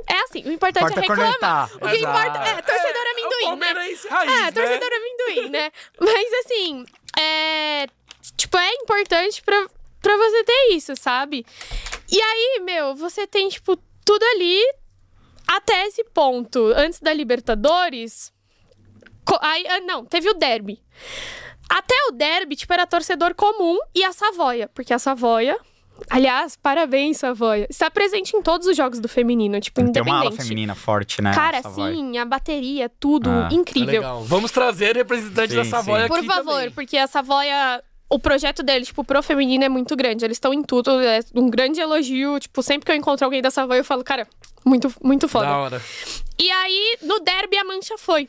[0.08, 1.70] é assim, o importante Importa é reclamar.
[1.76, 2.28] O que Exato.
[2.28, 3.74] importa é torcedor É o amendoim, né?
[3.74, 4.52] palmeirense raiz, É, né?
[4.52, 5.72] torcedor amendoim, né?
[6.00, 6.86] Mas assim,
[7.18, 7.86] é.
[8.38, 9.66] Tipo, é importante pra,
[10.00, 11.44] pra você ter isso, sabe?
[12.10, 14.62] E aí, meu, você tem, tipo, tudo ali
[15.48, 16.72] até esse ponto.
[16.76, 18.32] Antes da Libertadores.
[19.24, 20.80] co- Aí, ah, não, teve o derby.
[21.68, 24.68] Até o derby, tipo, era torcedor comum e a Savoia.
[24.74, 25.58] Porque a Savoia.
[26.08, 27.66] Aliás, parabéns, Savoia.
[27.68, 30.42] Está presente em todos os jogos do feminino, tipo, Tem uma ala independente.
[30.48, 31.34] feminina forte, né?
[31.34, 33.92] Cara, sim, a bateria, tudo Ah, É incrível.
[33.94, 34.22] legal.
[34.22, 36.12] Vamos trazer representante Sim, da Savoia sim.
[36.12, 36.70] aqui Por favor, também.
[36.70, 40.24] porque a Savoia o projeto deles, tipo, pro feminino é muito grande.
[40.24, 42.40] Eles estão em tudo, é um grande elogio.
[42.40, 44.26] Tipo, sempre que eu encontro alguém dessa van, eu falo, cara,
[44.64, 45.46] muito, muito foda.
[45.46, 45.82] Da hora.
[46.38, 48.28] E aí, no derby, a mancha foi.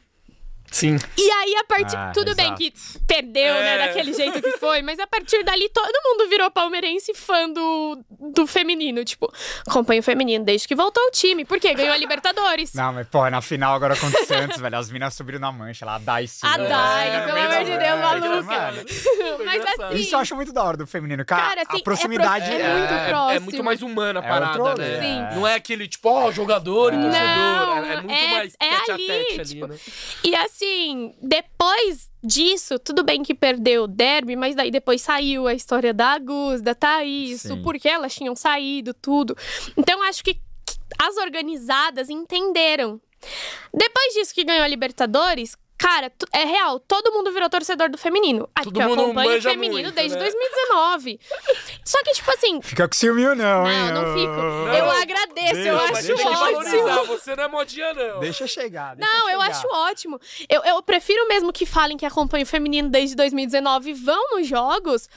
[0.72, 0.97] Sim.
[1.17, 1.95] E aí, a partir.
[1.97, 2.59] Ah, Tudo bem exato.
[2.61, 2.74] que
[3.07, 3.88] perdeu, né, É.
[3.88, 8.03] daquele jeito que foi, mas a partir dali todo mundo virou palmeirense fã do,
[8.34, 9.03] do feminino.
[9.03, 9.32] Tipo,
[9.67, 11.43] acompanha o feminino desde que voltou o time.
[11.45, 11.74] Por quê?
[11.74, 12.74] Ganhou a Libertadores.
[12.74, 15.86] Não, mas pô, na final agora contra o Santos, velho, as minas subiram na mancha
[15.86, 16.45] lá, a Dai sim.
[16.45, 17.99] A Dai, É, pelo é amor de Deus,
[18.45, 18.74] maluca.
[19.45, 19.95] Mas assim.
[19.95, 21.41] Isso eu acho muito da hora do feminino, cara.
[21.49, 23.41] Cara, assim, a é proximidade proxi- é, é muito é, próximo.
[23.45, 24.95] muito mais humana a É parada, outro né?
[25.26, 25.36] rolê.
[25.36, 27.01] Não é aquele tipo, ó, jogador e É.
[27.01, 27.26] torcedor.
[27.26, 29.76] Não, é, é muito é- mais é tete a ali, tete ali, tipo, né?
[30.24, 30.59] E assim,
[31.22, 36.14] depois disso, tudo bem que perdeu o derby, mas daí depois saiu a história da
[36.14, 37.53] Agus, da Thaís, Sim.
[37.53, 39.36] o porquê elas tinham saído, tudo.
[39.78, 40.39] Então acho que
[40.97, 42.99] as organizadas entenderam.
[43.74, 48.47] Depois disso que ganhou a Libertadores, cara, é real, todo mundo virou torcedor do feminino.
[48.53, 50.21] Ah, Todo eu mundo acompanho o feminino muito, desde né?
[50.21, 51.19] 2019.
[51.86, 53.91] Só que, tipo assim, Fica com ciúminho, não, hein?
[53.91, 54.32] não, não fico.
[54.34, 54.73] Não.
[54.73, 57.07] Eu agradeço, eu acho ótimo.
[57.07, 58.19] você não é modinha, não.
[58.19, 58.95] Deixa chegar.
[58.95, 59.51] deixa Não, eu chegar.
[59.55, 60.19] acho ótimo.
[60.49, 64.45] Eu, eu prefiro mesmo que falem que acompanham o feminino desde 2019 e vão nos
[64.47, 65.09] jogos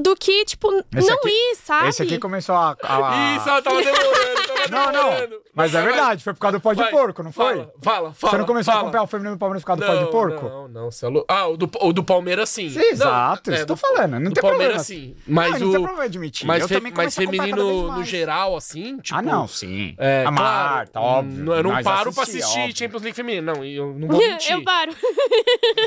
[0.00, 1.88] do que, tipo, Esse não aqui- ir, sabe?
[1.88, 2.76] Esse aqui começou a.
[2.82, 5.10] a- Isso, ela tava demorando, tava Não, não.
[5.10, 5.42] demorando.
[5.54, 6.90] Mas é verdade, foi por causa do pó de vai.
[6.90, 7.54] porco, não foi?
[7.54, 8.30] Fala, fala, fala.
[8.32, 8.82] Você não começou a fala.
[8.88, 10.48] acompanhar o feminino do Palmeiras por causa do pó de porco?
[10.48, 11.26] Não, não, você é louco.
[11.32, 12.68] Ah, o do, o do Palmeiras sim.
[12.70, 15.08] Sim, exato, Não, isso é, tô do- falando, não do tem Palmeiras problema.
[15.08, 15.16] sim.
[15.26, 15.60] Mas não, o.
[15.60, 16.46] não tem problema admitir.
[16.46, 19.18] Mas, fe- mas a feminino no geral, assim, tipo.
[19.18, 19.94] Ah, não, sim.
[19.98, 21.52] É, a Marta, claro, óbvio.
[21.54, 22.76] Eu não paro pra assisti, assistir óbvio.
[22.76, 23.54] Champions League feminino.
[23.54, 24.52] Não, eu não vou mentir.
[24.52, 24.92] eu paro.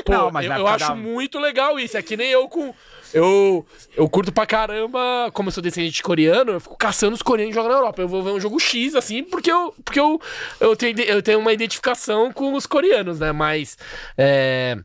[0.04, 1.96] Pô, Não, mas eu, acho muito legal isso.
[1.96, 2.74] É que nem eu com.
[3.14, 7.52] Eu, eu curto pra caramba, como eu sou descendente coreano, eu fico caçando os coreanos
[7.52, 8.02] que jogam na Europa.
[8.02, 10.20] Eu vou ver um jogo X, assim, porque eu, porque eu,
[10.60, 13.32] eu, tenho, eu tenho uma identificação com os coreanos, né?
[13.32, 13.78] Mas.
[14.16, 14.76] É,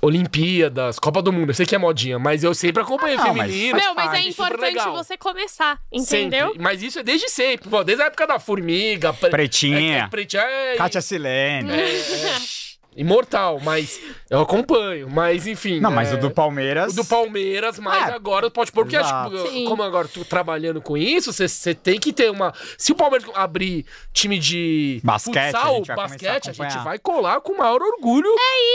[0.00, 3.50] Olimpíadas, Copa do Mundo, eu sei que é modinha, mas eu sempre acompanhei Ah, mas
[3.50, 3.72] feminino.
[3.72, 6.46] faz Meu, mas é parte, super importante você começar, entendeu?
[6.48, 6.62] Sempre.
[6.62, 9.96] Mas isso é desde sempre, pô, desde a época da Formiga, pre- Pretinha.
[9.96, 11.68] É, é, pretinha é, Kátia Silene.
[12.96, 15.78] imortal, mas eu acompanho, mas enfim.
[15.80, 16.92] Não, mas é, o do Palmeiras.
[16.92, 19.12] o do Palmeiras, mas Ah, agora pode pôr, porque acho
[19.50, 22.52] que, como agora tu trabalhando com isso, você- tem que ter uma.
[22.76, 26.52] Se o Palmeiras abrir time de Basquete, a futsal, gente vai começar a basquete, a,
[26.52, 28.30] gente vai colar com o maior orgulho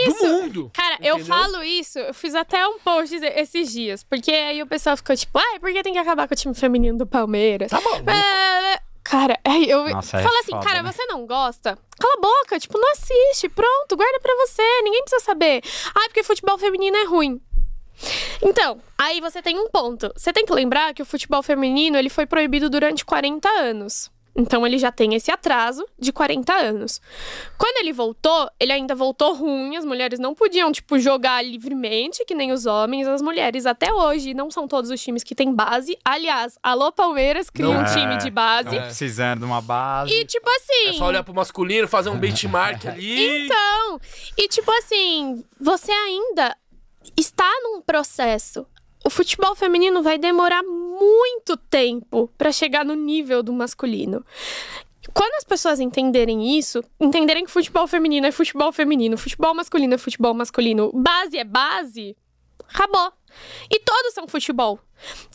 [0.06, 0.70] do mundo.
[0.72, 1.26] Cara, eu Entendeu?
[1.36, 5.38] falo isso, eu fiz até um post esses dias, porque aí o pessoal ficou tipo,
[5.38, 7.70] ai, por que tem que acabar com o time feminino do Palmeiras?
[7.70, 8.08] Tá maluco.
[8.10, 9.38] É, Cara,
[9.68, 10.90] eu Nossa, é falo assim, foda, cara, né?
[10.90, 11.78] você não gosta?
[12.00, 15.62] Cala a boca, tipo, não assiste, pronto, guarda pra você, ninguém precisa saber.
[15.94, 17.40] Ai, porque futebol feminino é ruim.
[18.42, 20.12] Então, aí você tem um ponto.
[20.16, 24.10] Você tem que lembrar que o futebol feminino, ele foi proibido durante 40 anos.
[24.36, 27.00] Então ele já tem esse atraso de 40 anos.
[27.56, 32.34] Quando ele voltou, ele ainda voltou ruim, as mulheres não podiam, tipo, jogar livremente, que
[32.34, 33.06] nem os homens.
[33.06, 35.96] As mulheres até hoje não são todos os times que têm base.
[36.04, 38.70] Aliás, alô Palmeiras, cria Não um é, time de base.
[38.70, 40.12] Estão precisando de uma base.
[40.12, 40.88] E tipo assim.
[40.88, 43.44] É só olhar pro masculino, fazer um benchmark ali.
[43.44, 44.00] Então,
[44.36, 46.56] e tipo assim, você ainda
[47.16, 48.66] está num processo.
[49.04, 54.24] O futebol feminino vai demorar muito tempo para chegar no nível do masculino.
[55.12, 59.98] Quando as pessoas entenderem isso, entenderem que futebol feminino é futebol feminino, futebol masculino é
[59.98, 62.16] futebol masculino, base é base,
[62.66, 63.12] acabou.
[63.70, 64.78] E todos são futebol.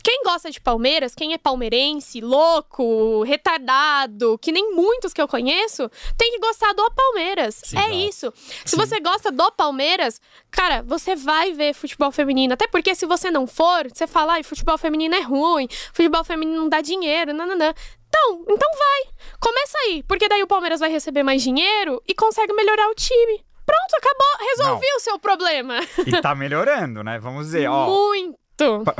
[0.02, 5.90] Quem gosta de Palmeiras, quem é palmeirense, louco, retardado, que nem muitos que eu conheço,
[6.16, 7.62] tem que gostar do Palmeiras.
[7.74, 7.94] é exato.
[7.94, 8.32] isso.
[8.64, 10.20] Se você gosta do Palmeiras,
[10.50, 12.54] cara, você vai ver futebol feminino.
[12.54, 16.62] Até porque se você não for, você fala, ai, futebol feminino é ruim, futebol feminino
[16.62, 17.74] não dá dinheiro, nananã.
[18.08, 19.14] Então, então vai.
[19.38, 23.44] Começa aí, porque daí o Palmeiras vai receber mais dinheiro e consegue melhorar o time.
[23.70, 25.74] Pronto, acabou, resolvi o seu problema.
[26.06, 27.18] E tá melhorando, né?
[27.18, 27.86] Vamos dizer, ó.
[27.88, 28.30] Muito.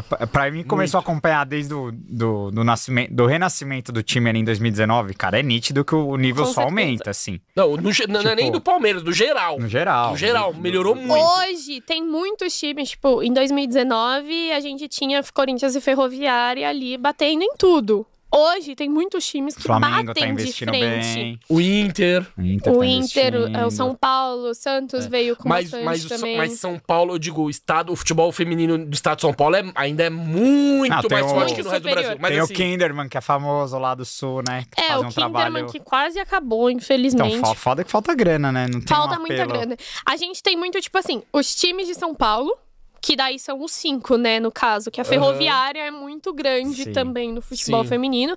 [0.09, 4.31] Pra, pra- mim, começou a acompanhar desde o do, do, nascimento, do renascimento do time
[4.31, 6.81] ali em 2019, cara, é nítido que o nível Com só certeza.
[6.81, 9.59] aumenta, assim, Não, no ge- não é Tipo, nem do Palmeiras, do geral.
[9.61, 10.13] no geral.
[10.13, 11.23] No geral, Do- melhorou do- muito.
[11.23, 17.43] Hoje tem muitos times, tipo, em 2019 a gente tinha Corinthians e Ferroviária ali batendo
[17.43, 18.07] em tudo.
[18.33, 21.15] Hoje tem muitos times que Flamengo tá batem de investindo frente.
[21.15, 21.41] bem.
[21.49, 22.27] O Inter.
[22.39, 26.05] O Inter, O tá Inter, é, o São Paulo, o Santos veio com Mas, mas,
[26.05, 26.37] o São- também.
[26.37, 29.57] mas São Paulo, eu digo, o, estado, o futebol feminino do estado de São Paulo
[29.57, 31.91] é- ainda é muito tem mais o- forte que no resto do.
[31.91, 32.17] Brasil.
[32.21, 34.65] Mas Tem assim, o Kinderman, que é famoso lá do Sul, né?
[34.75, 35.67] Que É, faz o um Kinderman trabalho...
[35.73, 37.39] que quase acabou, Então, infelizmente.
[37.41, 38.67] fa- foda que falta grana, né?
[38.73, 39.77] Não tem Falta um muita grana.
[40.07, 42.57] A gente tem muito, tipo assim, os times de São Paulo,
[43.01, 46.93] que daí são os cinco, né, no caso, que a Ferroviária é muito grande Sim.
[46.93, 47.89] também no futebol Sim.
[47.89, 48.37] feminino.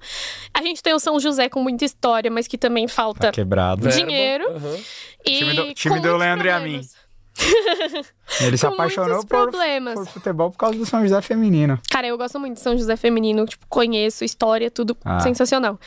[0.53, 3.87] A gente tem o São José com muita história, mas que também falta Tá quebrado.
[3.89, 4.49] dinheiro.
[4.55, 4.77] aham.
[5.25, 7.03] E Time do- time do Leandro e a problemas.
[8.41, 9.95] Ele se apaixonou por, problemas.
[9.95, 11.79] por futebol por causa do São José feminino.
[11.89, 15.19] Cara, eu gosto muito de São José Feminino, tipo, conheço história, tudo Ah.
[15.19, 15.79] sensacional.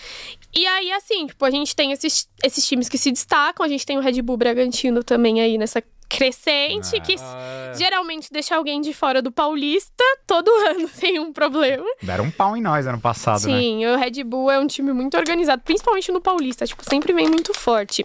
[0.55, 3.87] E aí, assim, tipo, a gente tem esses, esses times que se destacam, a gente
[3.87, 8.93] tem o Red Bull Bragantino também aí nessa crescente, que Ah, geralmente deixa alguém de
[8.95, 11.85] fora do Paulista, todo ano tem um problema.
[12.03, 13.59] Deram um pau em nós ano passado, né?
[13.61, 17.29] Sim, o Red Bull é um time muito organizado, principalmente no Paulista, tipo, sempre vem
[17.29, 18.05] muito forte.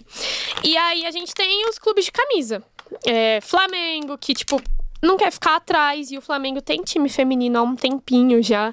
[0.64, 2.64] E aí a gente tem os clubes de camisa.
[3.06, 4.62] É, Flamengo, que, tipo,
[5.02, 8.72] não quer ficar atrás, e o Flamengo tem time feminino há um tempinho já.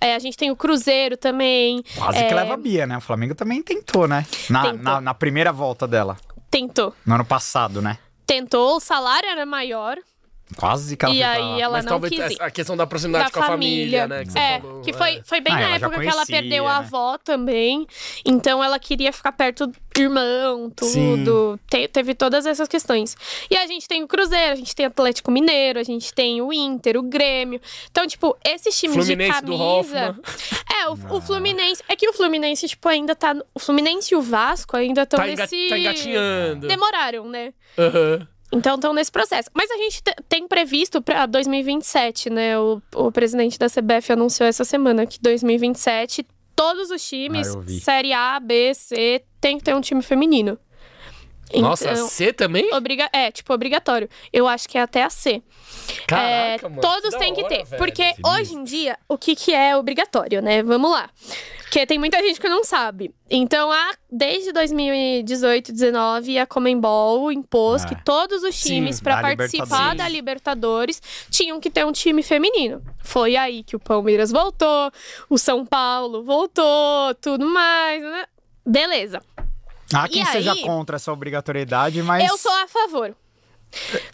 [0.00, 1.82] É, a gente tem o Cruzeiro também.
[1.96, 2.98] Quase é, que leva a Bia, né?
[2.98, 4.26] O Flamengo também tentou, né?
[4.50, 4.78] Na, Tentou.
[4.82, 6.16] na, na primeira volta dela,
[6.50, 6.94] Tentou.
[7.06, 7.96] no ano passado, né?
[8.30, 9.98] Tentou, o salário era maior.
[10.56, 12.42] Quase que ela e aí ela Mas não talvez quis ir.
[12.42, 14.24] a questão da proximidade da com a família, né?
[14.24, 16.12] Que você é, falou, que foi, foi bem Ah, na ela já época que ela
[16.26, 16.78] conhecia, perdeu a né?
[16.78, 17.86] avó também.
[18.24, 21.58] Então ela queria ficar perto do irmão, tudo.
[21.68, 23.16] Te- teve todas essas questões.
[23.50, 26.40] E a gente tem o Cruzeiro, a gente tem o Atlético Mineiro, a gente tem
[26.42, 27.60] o Inter, o Grêmio.
[27.90, 30.18] Então, tipo, esses times Fluminense de do camisa.
[30.82, 31.82] É, o, o Fluminense.
[31.88, 33.34] É que o Fluminense, tipo, ainda tá.
[33.34, 35.68] no- O Fluminense e o Vasco ainda estão Tá, enga nesse.
[35.68, 36.66] tá engatinhando.
[36.68, 37.52] Demoraram, né?
[37.78, 38.26] Aham.
[38.52, 39.48] Então estão nesse processo.
[39.54, 42.58] Mas a gente te- tem previsto para 2027, né?
[42.58, 46.26] O, o presidente da CBF anunciou essa semana que 2027
[46.56, 50.58] todos os times, Ah, série A, B, C, tem que ter um time feminino.
[51.54, 52.72] Nossa, Então, C também?
[52.74, 54.08] obriga é, tipo, obrigatório.
[54.32, 55.42] Eu acho que é até a C.
[56.06, 56.28] Caraca,
[56.66, 56.80] É, mano.
[56.80, 57.64] todos têm que hora, ter.
[57.64, 57.78] velho.
[57.78, 60.62] porque hoje em dia, o que, que é obrigatório, né?
[60.62, 61.10] Vamos lá.
[61.70, 63.14] Porque tem muita gente que não sabe.
[63.30, 67.86] Então, a, desde 2018, 19, a Comembol impôs Ah.
[67.88, 69.64] que todos os times, para participar
[69.94, 69.98] Libertadores.
[69.98, 72.82] da Libertadores, tinham que ter um time feminino.
[72.98, 74.90] Foi aí que o Palmeiras voltou,
[75.28, 78.24] o São Paulo voltou, tudo mais, né?
[78.66, 79.22] Beleza.
[79.94, 82.28] Há quem E seja aí- contra essa obrigatoriedade, mas.
[82.28, 83.14] Eu sou a favor.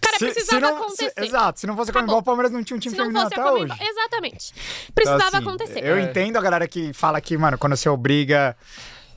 [0.01, 1.11] Cara, se, precisava se não, acontecer.
[1.17, 1.95] se- exato, se não fosse a.
[1.95, 3.73] Comembol, o Palmeiras não tinha um time Se não feminino até hoje.
[3.81, 4.53] Exatamente.
[4.55, 5.85] Então, Precisava assim, acontecer.
[5.85, 6.03] Eu É.
[6.03, 8.57] entendo a galera que fala que, mano, quando você obriga.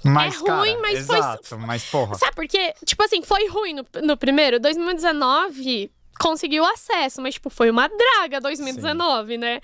[0.03, 2.15] Mas, É ruim, cara, mas foi- exato, mas porra.
[2.15, 2.73] Sabe por quê?
[2.85, 4.57] Tipo assim, foi ruim no, no primeiro.
[4.59, 9.59] 2019 conseguiu acesso, mas, tipo, foi uma draga 2019, né?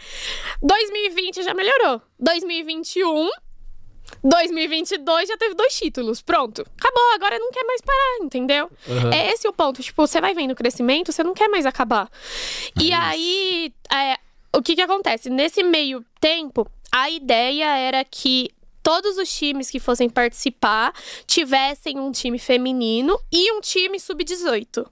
[0.61, 2.01] 2020 já melhorou.
[2.19, 3.30] 2021.
[4.28, 6.21] 2022 já teve dois títulos.
[6.21, 6.65] Pronto.
[6.78, 7.13] Acabou.
[7.13, 8.69] Agora não quer mais parar, entendeu?
[8.89, 9.13] Aham.
[9.13, 9.82] É esse o ponto.
[9.82, 12.09] Tipo, você vai vendo o crescimento, você não quer mais acabar.
[12.80, 12.97] e isso.
[12.99, 14.17] aí, é,
[14.55, 15.30] o que que acontece?
[15.30, 18.49] Nesse meio tempo, a ideia era que
[18.82, 20.93] todos os times que fossem participar
[21.26, 24.86] tivessem um time feminino e um time sub-18.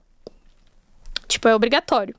[1.26, 2.14] Tipo, é obrigatório.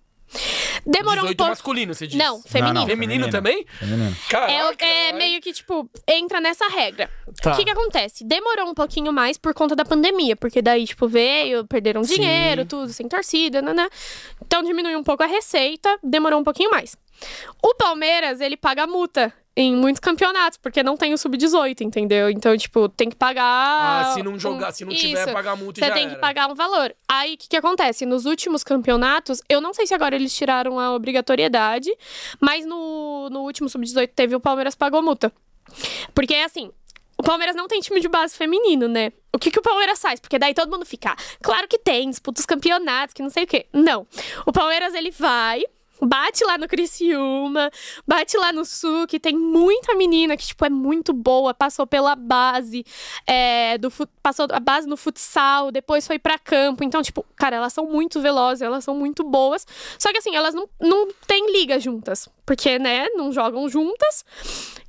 [0.86, 1.50] Demorou 18 um pouco.
[1.50, 2.18] masculino, você disse?
[2.18, 2.74] Não, feminino.
[2.74, 3.66] Não, não, Feminino também?
[3.80, 4.16] Feminino.
[4.30, 7.10] Caraca, É, é meio que, tipo, entra nessa regra.
[7.42, 7.54] Tá.
[7.54, 8.24] O que que acontece?
[8.24, 12.16] Demorou um pouquinho mais por conta da pandemia, porque daí, tipo, veio, perderam Sim.
[12.16, 13.88] dinheiro, tudo, sem torcida, né?
[14.46, 16.96] Então diminuiu um pouco a receita, demorou um pouquinho mais.
[17.64, 22.30] O Palmeiras, ele paga multa em muitos campeonatos, porque não tem o sub-18, entendeu?
[22.30, 23.44] Então, tipo, tem que pagar.
[24.08, 25.34] Ah, se não um- jogar, se não tiver, Isso.
[25.34, 26.20] pagar multa e Você tem que era.
[26.22, 26.94] pagar um valor.
[27.08, 28.06] Aí, o que, que acontece?
[28.06, 31.90] Nos últimos campeonatos, eu não sei se agora eles tiraram a obrigatoriedade,
[32.42, 35.32] mas no, no último sub-18 teve o Palmeiras pagou multa.
[36.14, 36.70] Porque, assim,
[37.18, 39.12] o Palmeiras não tem time de base feminino, né?
[39.34, 40.20] O que, que o Palmeiras faz?
[40.20, 43.48] Porque daí todo mundo fica, claro que tem, disputa os campeonatos, que não sei o
[43.48, 43.66] quê.
[43.72, 44.06] Não.
[44.46, 45.64] O Palmeiras, ele vai...
[46.02, 47.72] Bate lá no Criciúma,
[48.06, 52.16] bate lá no Sul, que tem muita menina que, tipo, é muito boa, passou pela
[52.16, 52.86] base,
[53.26, 53.90] é, do
[54.22, 56.84] passou a base no futsal, depois foi pra campo.
[56.84, 59.66] Então, tipo, cara, elas são muito velozes, elas são muito boas.
[59.98, 64.24] Só que, assim, elas não, não têm liga juntas, porque, né, não jogam juntas.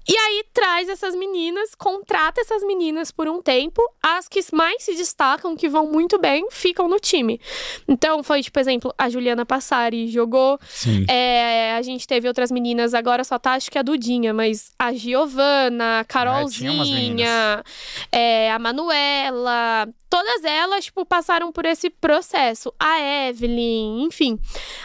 [0.09, 3.82] E aí traz essas meninas, contrata essas meninas por um tempo.
[4.00, 7.40] As que mais se destacam, que vão muito bem, ficam no time.
[7.88, 10.61] Então, foi, tipo, exemplo, a Juliana Passari jogou.
[10.68, 11.04] Sim.
[11.09, 14.92] É, a gente teve outras meninas, agora só tá, acho que a Dudinha, mas a
[14.92, 17.64] Giovana, a É, Carolzinha,
[18.12, 22.72] é, a Manuela, todas elas, tipo, passaram por esse processo.
[22.78, 24.38] A Evelyn, enfim.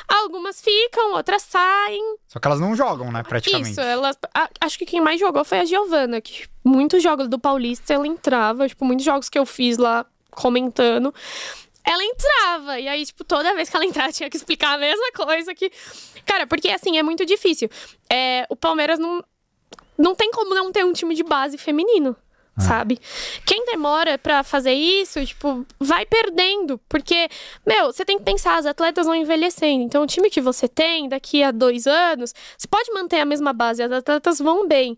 [0.07, 2.15] Algumas ficam, outras saem.
[2.27, 3.71] Só que elas não jogam, né, praticamente.
[3.71, 4.17] Isso, elas.
[4.33, 8.07] a- acho que quem mais jogou foi a Giovana, que muitos jogos do Paulista ela
[8.07, 11.13] entrava, tipo, muitos jogos que eu fiz lá comentando.
[11.83, 15.11] Ela entrava, e aí, tipo, toda vez que ela entrava, tinha que explicar a mesma
[15.13, 15.69] coisa que.
[16.25, 17.69] Cara, porque assim, é muito difícil.
[18.09, 19.23] É, o Palmeiras não.
[19.97, 22.15] Não tem como não ter um time de base feminino.
[22.59, 22.99] Sabe?
[23.45, 26.77] Quem demora pra fazer isso, tipo, vai perdendo.
[26.87, 27.27] Porque,
[27.65, 29.83] meu, você tem que pensar, as atletas vão envelhecendo.
[29.83, 33.53] Então, o time que você tem daqui a dois anos, você pode manter a mesma
[33.53, 34.97] base, as atletas vão bem.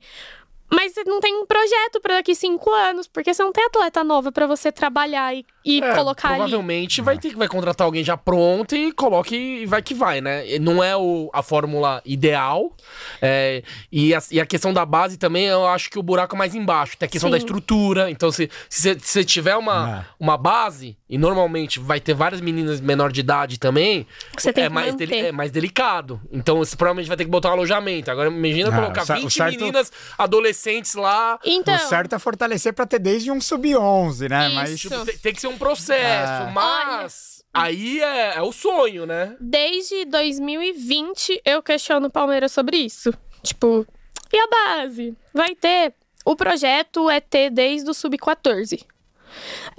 [0.75, 4.03] Mas você não tem um projeto pra daqui cinco anos, porque você não tem atleta
[4.03, 6.37] nova pra você trabalhar e, e É, colocar ali.
[6.37, 10.19] provavelmente vai ter que vai contratar alguém já pronto e coloque e vai que vai,
[10.21, 10.43] né?
[10.59, 12.75] Não é o, a fórmula ideal.
[13.21, 13.61] é,
[13.91, 16.55] e, a, e a questão da base também, eu acho que o buraco é mais
[16.55, 16.97] embaixo.
[16.97, 17.31] Tem a questão Sim.
[17.31, 18.09] da estrutura.
[18.09, 20.05] Então, se se você tiver uma, É.
[20.19, 24.07] uma base, e normalmente vai ter várias meninas menor de idade também,
[24.37, 26.19] Você tem é, que mais deli- é mais delicado.
[26.31, 28.09] Então, você provavelmente vai ter que botar um alojamento.
[28.09, 30.62] Agora, imagina Ah, colocar o 20 certo- meninas adolescentes
[30.95, 31.39] lá.
[31.43, 34.49] Então, O certo é fortalecer pra ter desde um sub-11, né?
[34.49, 34.89] Mas Isso.
[34.89, 36.51] Tipo, tem, tem que ser um processo, É.
[36.51, 39.35] mas aí é, é o sonho, né?
[39.39, 43.13] desde 2020 eu questiono o Palmeiras sobre isso.
[43.41, 43.85] Tipo,
[44.31, 45.15] e a base?
[45.33, 45.93] Vai ter.
[46.25, 48.85] O projeto é ter desde o sub-14.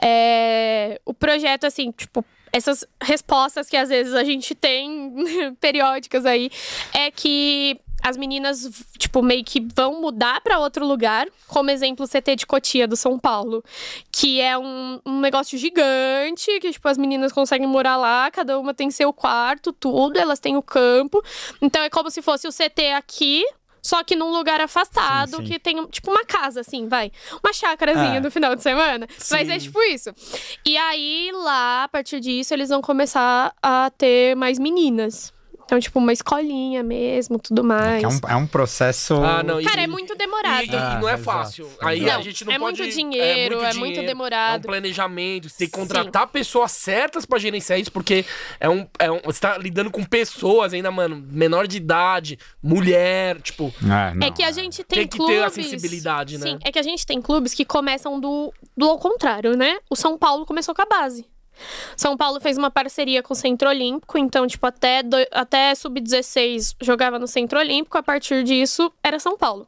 [0.00, 5.12] É, o projeto, assim, tipo, essas respostas que às vezes a gente tem
[5.60, 6.50] periódicas aí,
[6.92, 12.08] é que as meninas, tipo, meio que vão mudar pra outro lugar, como exemplo o
[12.08, 13.64] CT de Cotia do São Paulo,
[14.12, 18.74] que é um, um negócio gigante, que, tipo, as meninas conseguem morar lá, cada uma
[18.74, 21.22] tem seu quarto, tudo, elas têm o campo.
[21.62, 23.42] Então é como se fosse o CT aqui,
[23.82, 25.52] só que num lugar afastado, Sim, sim.
[25.52, 27.10] que tem, tipo, uma casa, assim, vai.
[27.42, 28.20] Uma chácarazinha É.
[28.20, 29.06] no final de semana.
[29.30, 29.66] Mas é Sim.
[29.66, 30.10] tipo isso.
[30.64, 35.33] E aí, lá, a partir disso, eles vão começar a ter mais meninas.
[35.66, 38.02] Então, tipo, uma escolinha mesmo, tudo mais.
[38.02, 39.14] é um, é um processo.
[39.22, 40.64] Ah, não, e- Cara, é muito demorado.
[40.64, 41.66] E, e Ah, não é fácil.
[41.66, 41.86] exato.
[41.86, 42.82] Aí Não, a gente não é pode.
[42.82, 44.54] muito dinheiro, é muito dinheiro, demorado.
[44.54, 45.48] É um planejamento.
[45.48, 48.24] Você tem que contratar pessoas certas pra gerenciar isso, porque
[48.60, 49.20] é um, é um.
[49.24, 53.72] Você tá lidando com pessoas ainda, mano, menor de idade, mulher, tipo.
[53.84, 55.34] É, não, É que a gente tem, Tem que clubes...
[55.36, 56.46] ter a sensibilidade, né?
[56.46, 59.76] Sim, é que a gente tem clubes que começam do, do ao contrário, né?
[59.90, 61.26] O São Paulo começou com a base.
[61.96, 66.74] São Paulo fez uma parceria com o Centro Olímpico, então, tipo, até, do- até sub-16
[66.80, 69.66] jogava no Centro Olímpico, a partir disso era São Paulo.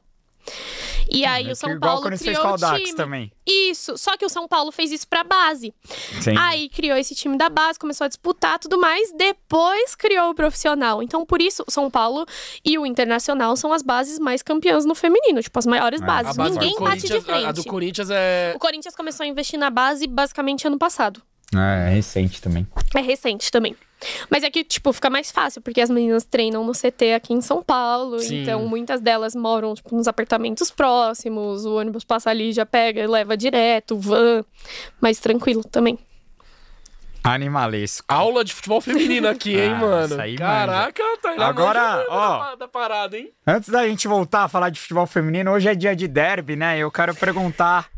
[1.10, 2.94] E aí É o São igual Paulo quando fez criou com o time.
[2.94, 3.32] também.
[3.44, 5.72] Isso, só que o São Paulo fez isso pra base.
[6.20, 6.36] Sim.
[6.38, 11.02] Aí criou esse time da base, começou a disputar tudo mais, depois criou o profissional.
[11.02, 12.24] Então, por isso, o São Paulo
[12.64, 16.36] e o Internacional são as bases mais campeãs no feminino, tipo, as maiores É, bases.
[16.36, 17.44] base Ninguém bate de frente.
[17.46, 18.52] A, a do Corinthians é.
[18.54, 21.22] O Corinthians começou a investir na base basicamente ano passado.
[21.54, 22.66] É, é recente também.
[22.94, 23.76] É recente também.
[24.28, 27.40] Mas é que, tipo, fica mais fácil, porque as meninas treinam no CT aqui em
[27.40, 28.18] São Paulo.
[28.20, 28.42] Sim.
[28.42, 31.64] Então, muitas delas moram, tipo, nos apartamentos próximos.
[31.64, 34.44] O ônibus passa ali, já pega e leva direto, van.
[35.00, 35.98] Mais tranquilo também.
[37.24, 38.04] Animalesco.
[38.08, 40.06] Aula de futebol feminino aqui, hein, Ah, mano?
[40.12, 42.38] isso aí Caraca, tá na Agora, ó.
[42.38, 43.30] da- Da parada, hein?
[43.46, 46.78] Antes da gente voltar a falar de futebol feminino, hoje é dia de derby, né?
[46.78, 47.88] Eu quero perguntar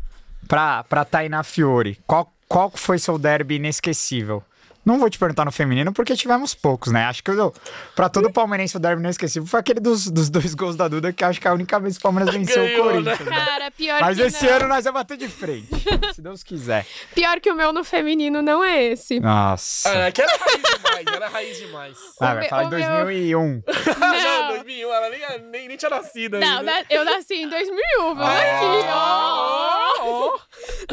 [0.47, 4.43] pra, pra Tainá Fiore, qual, qual foi seu derby inesquecível?
[4.85, 7.03] Não vou te perguntar no feminino, porque tivemos poucos, né?
[7.05, 7.53] Acho que eu,
[7.95, 11.23] pra todo palmeirense o derby inesquecível foi aquele dos, dos dois gols da Duda, que
[11.23, 13.19] acho que é a única vez que o Palmeiras venceu Ganhou, o Corinthians.
[13.19, 13.45] né?
[13.45, 14.53] Cara, pior Mas que esse não.
[14.53, 15.67] ano nós vamos bater de frente,
[16.15, 16.85] se Deus quiser.
[17.13, 19.19] Pior que o meu no feminino não é esse.
[19.19, 20.07] Nossa.
[20.07, 21.97] Ah, que era raiz demais, era raiz demais.
[22.19, 23.63] Ah, vai falar o em meu- 2001.
[23.99, 25.19] não, 2001, ela nem,
[25.51, 26.63] nem, nem tinha nascido Não, ainda.
[26.63, 29.99] na- eu nasci em 2001, vamos Ah, aqui, ó.
[29.99, 30.39] ó, ó.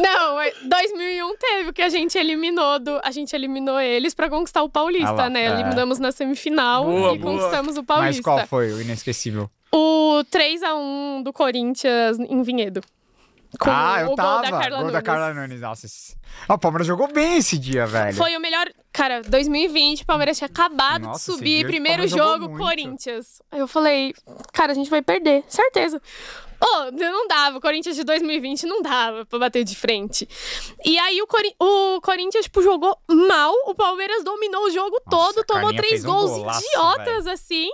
[0.02, 4.62] Não, é- 2001 teve, que a gente eliminou do, a gente eliminou eles pra conquistar
[4.62, 5.44] o Paulista, Ah lá, né?
[5.44, 5.50] é.
[5.50, 7.32] Eliminamos na semifinal Boa, e boa.
[7.34, 8.22] conquistamos o Mas Paulista.
[8.22, 9.50] qual foi o inesquecível?
[9.72, 12.80] O 3 a 1 do Corinthians em Vinhedo.
[13.60, 14.32] Com ah, eu o tava.
[14.32, 14.92] gol da Carla gol Nunes.
[14.92, 15.60] da Carla Nunes.
[15.60, 15.86] Nossa,
[16.48, 18.14] Ah, o Palmeiras jogou bem esse dia, velho.
[18.14, 18.66] Foi o melhor.
[18.92, 21.66] Cara, 2020, o Palmeiras tinha acabado Nossa, de subir.
[21.66, 22.56] Primeiro jogo.
[22.56, 23.40] Corinthians.
[23.50, 24.12] Aí eu falei,
[24.52, 26.00] cara, a gente vai perder, certeza.
[26.60, 27.58] Ô, não dava.
[27.58, 30.28] O Corinthians de 2020 não dava pra bater de frente.
[30.84, 33.52] E aí o, Cori- o Corinthians, tipo, jogou mal.
[33.66, 37.68] O Palmeiras dominou o jogo todo, a tomou três fez um gols golaço, idiotas, assim.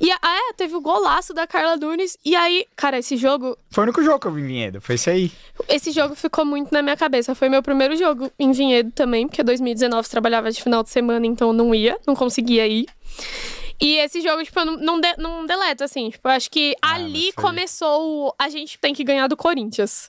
[0.00, 0.16] E é,
[0.56, 2.16] teve o golaço da Carla Nunes.
[2.24, 4.94] E aí, cara, esse jogo Foi o único jogo que eu vi em Vinhedo, foi
[4.94, 5.32] esse aí.
[5.68, 7.34] esse jogo ficou muito na minha cabeça.
[7.34, 11.26] Foi meu primeiro jogo em Vinhedo também, porque 2019 eu trabalhava de final de semana,
[11.26, 12.86] então eu não ia, não conseguia ir.
[13.84, 16.08] E esse jogo, tipo, eu não, não, de- não deleto, assim.
[16.10, 18.34] Tipo, eu acho que Ah, ali começou o.
[18.38, 20.08] A gente tem que ganhar do Corinthians.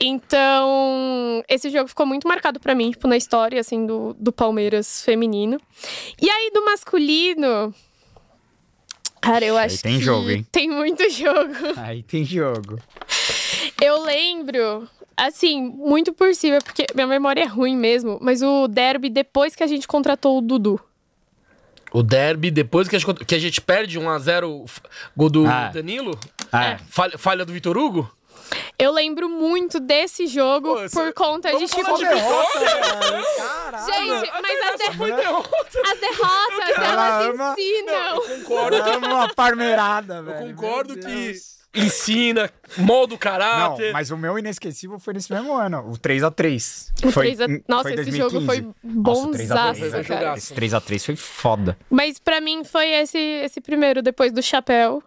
[0.00, 5.02] Então, esse jogo ficou muito marcado pra mim, tipo, na história, assim, do, do Palmeiras
[5.02, 5.60] feminino.
[6.20, 7.74] E aí, do masculino.
[9.20, 10.46] Cara, eu acho tem que jogo, hein?
[10.50, 11.52] tem muito jogo.
[11.76, 12.78] Aí tem jogo.
[13.82, 19.10] Eu lembro, assim, muito por cima, porque minha memória é ruim mesmo, mas o derby
[19.10, 20.80] depois que a gente contratou o Dudu.
[21.98, 24.80] O derby, depois que a gente, que a gente perde 1x0 f-
[25.16, 25.70] gol do Ah.
[25.72, 26.18] Danilo,
[26.52, 26.76] É.
[26.90, 28.10] falha, falha do Vitor Hugo.
[28.78, 31.96] Eu lembro muito desse jogo Pô, por conta de, tipo...
[31.96, 32.20] de vitória?
[33.86, 35.80] Gente, mas as, de- Foi derrota.
[35.84, 38.14] as derrotas, Ela elas ama- ensinam.
[38.16, 40.54] Eu concordo, Dá uma parmeirada, velho.
[40.54, 41.56] concordo Meu que- Deus.
[41.76, 43.92] Ensina, molda o Não, caráter.
[43.92, 46.90] mas o meu inesquecível foi nesse mesmo ano, o 3x3.
[47.04, 47.44] O foi, 3 a...
[47.46, 48.18] em- Nossa, foi esse 2015.
[48.18, 50.38] jogo foi Nossa, o 3x3 bonzaço.
[50.38, 51.78] Esse 3x3 foi foda.
[51.90, 55.02] Mas pra mim foi esse, esse primeiro, depois do chapéu.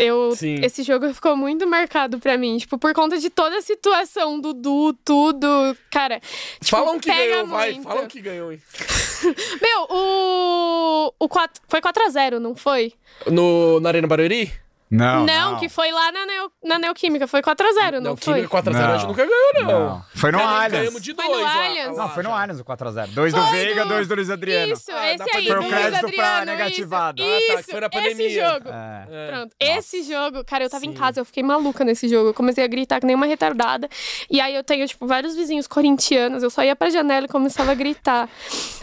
[0.00, 0.60] Eu, Sim.
[0.62, 4.92] esse jogo ficou muito marcado pra mim, tipo, por conta de toda a situação, Dudu,
[5.04, 5.48] tudo,
[5.90, 6.20] cara.
[6.60, 7.72] Tipo, Fala um que pega ganhou, vai.
[7.72, 7.82] muito.
[7.82, 8.60] Fala um que ganhou, hein?
[9.60, 11.12] Meu, o.
[11.18, 12.92] o 4, foi 4x0, não foi?
[13.26, 14.52] No, na Arena Barueri?
[14.90, 18.34] Não, Não, que foi lá na, Neo, na Neoquímica, foi 4x0, não, foi?
[18.36, 19.08] Química 4x0 a gente Não.
[19.08, 19.64] nunca ganhou, não.
[19.90, 20.04] Não.
[20.14, 20.72] Foi no Allianz.
[20.72, 21.96] Ganhamos de Foi dois no lá- Allianz?
[21.96, 22.32] Não, foi no.
[22.32, 23.06] Allianz o 4x0.
[23.08, 24.72] Dois do Foi Veiga, do- dois do Luiz Adriano.
[24.72, 27.22] Isso, Ah, esse aí, pra- Foi o Luiz crédito pra Adriano, negativado.
[27.22, 28.48] Isso, Ah, tá, isso, que foi na esse pandemia.
[28.48, 28.68] jogo.
[28.68, 29.06] É.
[29.10, 29.30] É.
[29.30, 29.78] Pronto, Nossa.
[29.78, 30.94] esse jogo, cara, eu tava em Sim.
[30.96, 32.30] casa, eu fiquei maluca nesse jogo.
[32.30, 33.88] Eu comecei a gritar que nem uma retardada.
[34.30, 36.42] E aí eu tenho, tipo, vários vizinhos corintianos.
[36.42, 38.28] Eu só ia pra janela e começava a gritar.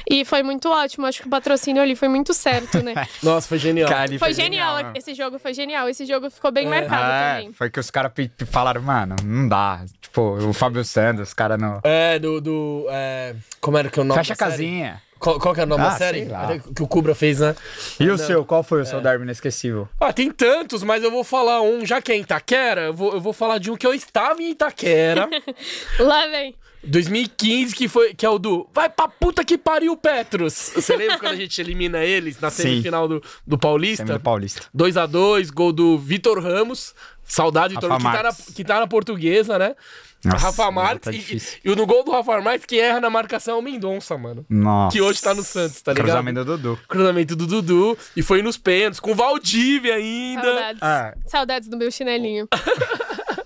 [0.10, 1.06] E foi muito ótimo.
[1.08, 2.94] Acho que o patrocínio ali foi muito certo, né?
[3.24, 3.90] Nossa, foi genial.
[3.90, 4.92] Cara, ali Foi genial, meu.
[4.96, 5.90] esse jogo foi genial.
[5.96, 7.54] Esse jogo ficou bem marcado É, também.
[7.54, 8.12] foi que os caras
[8.48, 9.80] falaram, mano, não dá.
[10.02, 11.80] Tipo, o Fábio Santos, os caras não.
[11.86, 12.42] É, do.
[12.42, 14.52] do é, como era que é o nome Fecha a da série?
[14.52, 15.02] casinha.
[15.18, 16.20] Qual, qual que é o nome da Ah, série?
[16.26, 16.50] sei lá.
[16.76, 17.56] Que o Cubra fez, né?
[17.98, 18.18] E o Não.
[18.18, 18.44] seu?
[18.44, 18.86] Qual foi o É.
[18.86, 19.88] seu derby inesquecível?
[20.00, 21.86] Ah, tem tantos, mas eu vou falar um.
[21.86, 24.52] Já que é Itaquera, eu vou, eu vou falar de um que eu estava em
[24.52, 25.30] Itaquera.
[26.00, 26.54] Lá vem.
[26.88, 30.72] 2015, que foi que é o do Vai pra puta que pariu, Petros.
[30.76, 34.06] Você lembra quando a gente elimina eles na semifinal do, do Paulista?
[34.06, 34.62] Semi do Paulista.
[34.76, 36.94] 2x2, gol do Vitor Ramos.
[37.28, 39.76] Saudade, Vitor Rafa Ramos, que tá, na, que tá na portuguesa, né?
[40.24, 41.02] Nossa, Rafa Marques.
[41.04, 44.18] tá e- e, no gol do Rafa Marques, quem erra na marcação é o Mendonça,
[44.18, 44.46] mano.
[44.50, 44.96] Nossa.
[44.96, 46.08] Que hoje tá no Santos, tá ligado?
[46.08, 46.80] Cruzamento do Dudu.
[46.88, 47.98] Cruzamento do Dudu.
[48.16, 50.44] E foi nos pênaltis, com o Valdívia ainda.
[50.44, 50.82] Saudades.
[50.82, 52.48] Ah, Saudades do meu chinelinho.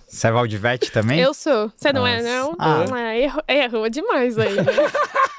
[0.10, 1.20] você é Valdivete também?
[1.20, 1.72] Eu sou.
[1.76, 2.56] Você não é, não?
[2.58, 2.86] Ah.
[2.94, 4.64] Ah, errou, errou demais aí, né?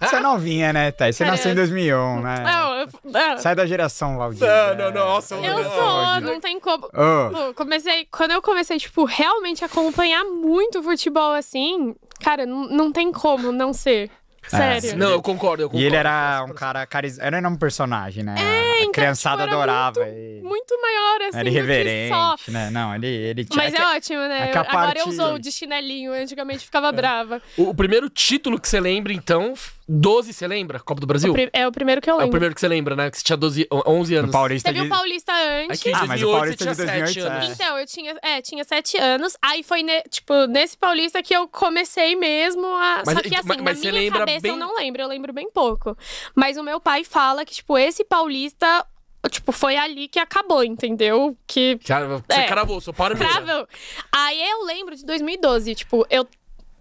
[0.00, 1.12] Você é novinha, né, Thay?
[1.12, 2.40] Você nasceu em 2001, né?
[2.44, 3.38] Não, eu, não.
[3.38, 4.46] Sai da geração Valdivia.
[4.46, 6.88] Não, não, não, nossa, Eu Não, sou, não tem como.
[6.90, 13.10] Pô, comecei, quando eu comecei, tipo, realmente acompanhar muito futebol assim, cara, não, não tem
[13.10, 14.10] como não ser.
[14.48, 14.96] Sério.
[14.96, 15.82] Não, eu concordo, eu concordo.
[15.84, 17.36] E ele era um cara carismático.
[17.36, 18.34] Era um personagem, né?
[18.38, 20.42] É, a então, criançada tipo, adorava muito, ele.
[20.42, 22.36] Muito maior, assim, Era do que irreverente, só.
[22.48, 22.70] né?
[22.70, 23.62] Não, ele, ele tinha.
[23.64, 24.38] Mas é é, que- ótimo, né?
[24.38, 24.66] é Agora
[24.98, 27.40] eu parte- usou de chinelinho, antigamente ficava brava.
[27.56, 29.54] O, o primeiro título que você lembra, então,
[29.86, 30.80] 12, você lembra?
[30.80, 31.32] Copa do Brasil?
[31.32, 32.30] O é o primeiro que eu É o lembro.
[32.32, 33.10] primeiro que você lembra, né?
[33.10, 34.26] Que você tinha 12, 11 anos.
[34.28, 34.86] No Paulista Teve de...
[34.86, 35.80] o Paulista antes.
[35.80, 37.48] Aqui em Ah, mas o 2008 Paulista você de tinha 7 2008, anos.
[37.48, 37.52] é.
[37.52, 39.36] Então, eu tinha, é, tinha sete anos.
[39.42, 43.02] Aí foi, ne- tipo, nesse Paulista que eu comecei mesmo a.
[43.04, 45.02] Mas- Só que assim, mas- mas na você minha lembra cabeça bem- eu não lembro,
[45.02, 45.96] eu lembro bem pouco.
[46.34, 48.86] Mas o meu pai fala que, tipo, esse Paulista,
[49.30, 51.36] tipo, foi ali que acabou, entendeu?
[51.46, 51.78] Que.
[51.86, 52.46] Cara, Você É.
[52.46, 53.30] cravou, seu Palmeiras.
[53.30, 53.66] Crável.
[54.10, 56.26] Aí eu lembro de 2012, tipo, eu.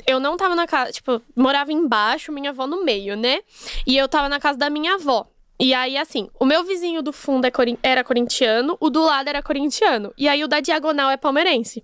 [0.05, 3.41] Eu não tava na casa, tipo, morava embaixo, minha avó no meio, né?
[3.85, 5.27] E eu tava na casa da minha avó.
[5.59, 7.51] E aí, assim, o meu vizinho do fundo é
[7.81, 10.13] era corintiano, o do lado era corintiano.
[10.17, 11.83] E aí o da diagonal é palmeirense.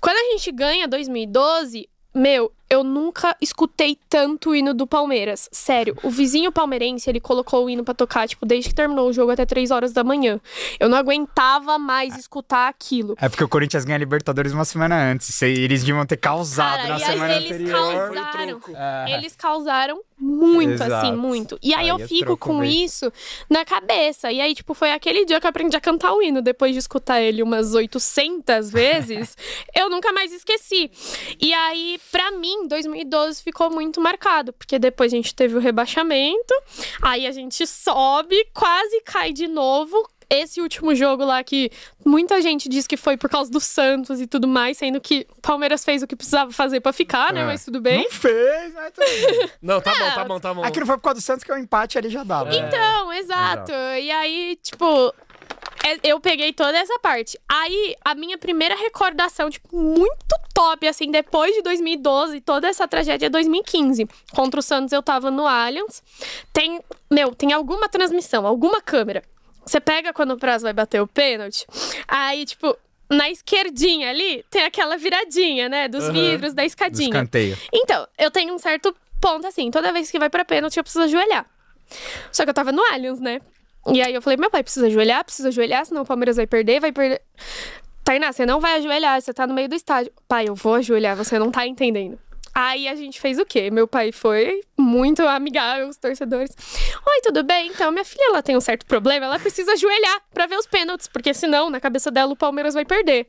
[0.00, 5.48] Quando a gente ganha 2012, meu, eu nunca escutei tanto o hino do Palmeiras.
[5.50, 9.12] Sério, o vizinho palmeirense, ele colocou o hino pra tocar, tipo, desde que terminou o
[9.12, 10.40] jogo até 3 horas da manhã.
[10.78, 13.16] Eu não aguentava mais escutar aquilo.
[13.20, 15.42] É porque o Corinthians ganha a Libertadores uma semana antes.
[15.42, 18.12] Eles deviam ter causado Cara, na e aí semana eles anterior.
[18.14, 18.60] causaram.
[18.76, 19.14] É.
[19.14, 20.92] Eles causaram muito, Exato.
[20.94, 21.58] assim, muito.
[21.62, 22.84] E aí, Aí eu é fico com mesmo.
[22.84, 23.12] isso
[23.48, 24.30] na cabeça.
[24.30, 26.42] E aí, tipo, foi aquele dia que eu aprendi a cantar o hino.
[26.42, 29.34] Depois de escutar ele umas 800 vezes,
[29.74, 30.90] eu nunca mais esqueci.
[31.40, 34.52] E aí, pra mim, 2012 ficou muito marcado.
[34.52, 36.54] Porque depois a gente teve o rebaixamento.
[37.02, 39.96] Aí a gente sobe, quase cai de novo.
[40.32, 41.72] Esse último jogo lá que
[42.06, 45.40] muita gente diz que foi por causa do Santos e tudo mais, sendo que o
[45.40, 47.40] Palmeiras fez o que precisava fazer pra ficar, né?
[47.40, 47.44] É.
[47.46, 48.04] Mas tudo bem.
[48.04, 49.50] Não fez, mas tudo bem.
[49.60, 50.62] Não, tá bom, tá bom, tá bom.
[50.64, 52.54] Aqui não foi por causa do Santos que o empate ali já dava.
[52.54, 53.72] Então, exato.
[53.72, 55.12] E aí, tipo, é-
[56.02, 57.38] eu peguei toda essa parte.
[57.48, 63.26] Aí, a minha primeira recordação, tipo, muito top, assim, depois de 2012, toda essa tragédia
[63.26, 64.06] é 2015.
[64.32, 66.02] Contra o Santos, eu tava no Allianz.
[66.52, 69.22] Tem, meu, tem alguma transmissão, alguma câmera.
[69.64, 71.66] Você pega quando o prazo vai bater o pênalti,
[72.08, 72.76] aí, tipo,
[73.08, 76.12] na esquerdinha ali, tem aquela viradinha, né, dos Aham.
[76.12, 77.08] vidros da escadinha.
[77.08, 77.56] escanteio.
[77.72, 81.04] Então, eu tenho um certo ponto assim, toda vez que vai pra pênalti eu preciso
[81.04, 81.46] ajoelhar.
[82.32, 83.40] Só que eu tava no Allianz, né?
[83.86, 86.80] E aí eu falei, meu pai, precisa ajoelhar, precisa ajoelhar, senão o Palmeiras vai perder,
[86.80, 87.22] vai perder.
[88.04, 90.12] Tainá, você não vai ajoelhar, você tá no meio do estádio.
[90.28, 92.18] Pai, eu vou ajoelhar, você não tá entendendo.
[92.52, 93.70] Aí a gente fez o quê?
[93.70, 96.50] Meu pai foi muito amigável os torcedores.
[97.06, 97.68] Oi, tudo bem?
[97.68, 101.06] Então, minha filha, ela tem um certo problema, ela precisa ajoelhar pra ver os pênaltis,
[101.06, 103.28] porque senão, na cabeça dela, o Palmeiras vai perder.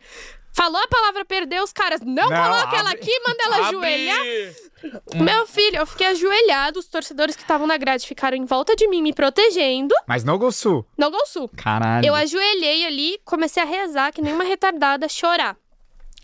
[0.54, 4.20] Falou a palavra perder, os caras, não, Não, coloca ela aqui, manda ela ajoelhar.
[4.20, 5.24] Abre.
[5.24, 8.88] Meu filho, eu fiquei ajoelhado, os torcedores que estavam na grade ficaram em volta de
[8.88, 9.94] mim, me protegendo.
[10.08, 10.86] Mas no Gol Sul.
[10.98, 11.50] No Gol Sul.
[11.56, 12.06] Caralho.
[12.06, 15.56] Eu ajoelhei ali, comecei a rezar, que nem uma retardada, chorar.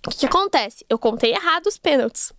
[0.06, 0.86] O que, que acontece?
[0.90, 2.34] Eu contei errado os pênaltis.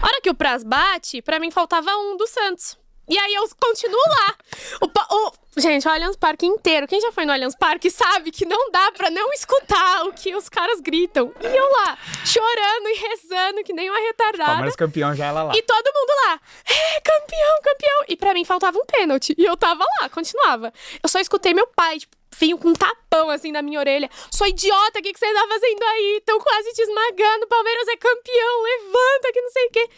[0.00, 2.78] A hora que o Praz bate, pra mim faltava um do Santos.
[3.10, 4.34] E aí eu continuo lá.
[4.82, 6.86] O, o- gente, o Allianz Parque inteiro.
[6.86, 10.34] Quem já foi no Allianz Parque sabe que não dá pra não escutar o que
[10.36, 11.32] os caras gritam.
[11.40, 14.50] E eu lá, chorando e rezando, que nem uma retardada.
[14.50, 15.52] Palmeiras campeão já ela lá.
[15.56, 18.04] E todo mundo lá, é, campeão, campeão.
[18.08, 19.34] E pra mim faltava um pênalti.
[19.36, 20.72] E eu tava lá, continuava.
[21.02, 24.08] Eu só escutei meu pai, tipo, vinha com um tapão assim na minha orelha.
[24.32, 26.22] Sou idiota, o que, que você tá fazendo aí?
[26.24, 27.46] Tão quase te esmagando.
[27.46, 29.90] Palmeiras é campeão, levanta, que não sei o quê.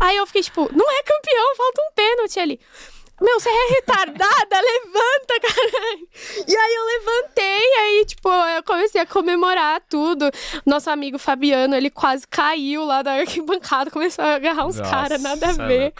[0.00, 2.60] Aí eu fiquei, tipo, não é campeão, falta um pênalti ali.
[3.20, 4.30] Meu, você é retardada?
[4.60, 6.08] Levanta, caralho.
[6.48, 10.30] E aí eu levantei, aí, tipo, eu comecei a comemorar tudo.
[10.64, 15.46] Nosso amigo Fabiano, ele quase caiu lá da arquibancada, começou a agarrar uns caras, nada
[15.46, 15.94] a é ver.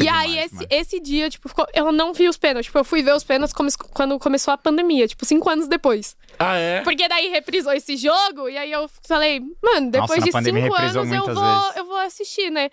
[0.00, 0.66] E aí, demais, esse, mano.
[0.70, 2.66] esse dia, tipo, ficou- eu não vi os pênaltis.
[2.66, 6.16] Tipo, eu fui ver os pênaltis come- quando começou a pandemia, tipo, cinco anos depois.
[6.38, 6.80] Ah, é?
[6.82, 10.94] Porque daí reprisou esse jogo, e aí eu falei, mano, depois Nossa, de cinco anos
[11.12, 11.76] eu vou, vezes.
[11.76, 12.70] eu vou assistir, né?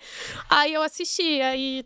[0.50, 1.84] Aí eu assisti, aí.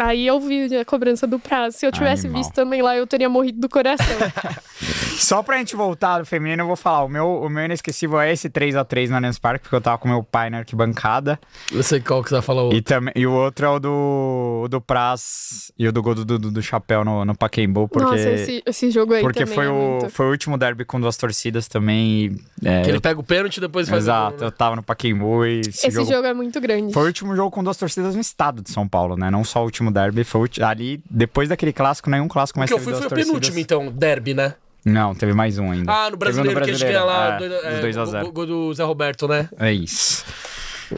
[0.00, 1.78] Aí eu vi a cobrança do prazo.
[1.78, 2.42] Se eu tivesse Animal.
[2.42, 4.06] visto também lá, eu teria morrido do coração.
[5.22, 7.04] Só pra gente voltar do feminino, eu vou falar.
[7.04, 10.08] O meu, o meu inesquecível é esse 3x3 no Allianz Parque, porque eu tava com
[10.08, 11.38] meu pai na arquibancada.
[11.70, 12.72] Eu sei qual que você vai falar.
[12.74, 16.14] E, também, e o outro é o do, o do Praz e o do gol
[16.14, 19.54] do, do, do Chapéu no, no Pacaembu, porque, Nossa, esse, esse jogo aí porque também
[19.54, 20.10] foi, é o, muito...
[20.10, 22.36] foi o último derby com duas torcidas também.
[22.62, 24.46] E, é, Que ele eu- pega o pênalti e depois faz o gol, exato, né?
[24.46, 26.26] eu tava no Pacaembu e esse, Esse jogo, jogo...
[26.26, 26.92] é muito grande.
[26.92, 29.30] Foi o último jogo com duas torcidas no estado de São Paulo, né?
[29.30, 32.80] Não só o último derby, foi o ali, depois daquele clássico, nenhum clássico mais Porque
[32.82, 33.50] eu teve fui, foi duas o torcidas.
[33.56, 34.54] penúltimo, então, derby, né?
[34.84, 35.92] Não, teve mais um ainda.
[35.92, 37.96] Ah, no Teve um brasileiro, que a gente ganha lá, é, dois- dos é, 2
[37.98, 39.48] a o 0 gol- gol do Zé Roberto, né?
[39.58, 40.24] É isso.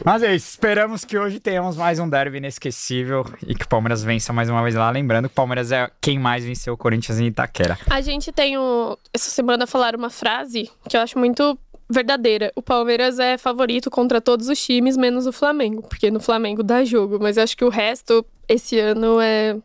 [0.03, 0.49] Mas é isso.
[0.49, 4.61] Esperamos que hoje tenhamos mais um derby inesquecível e que o Palmeiras vença mais uma
[4.61, 4.89] vez lá.
[4.89, 7.77] Lembrando que o Palmeiras é quem mais venceu o Corinthians em Itaquera.
[7.89, 8.97] A gente tem um...
[9.13, 11.57] Essa semana falaram uma frase que eu acho muito
[11.89, 12.51] verdadeira.
[12.57, 15.83] O Palmeiras é favorito contra todos os times, menos o Flamengo.
[15.87, 17.17] Porque no Flamengo dá jogo.
[17.21, 19.55] Mas eu acho que o resto, esse ano, é...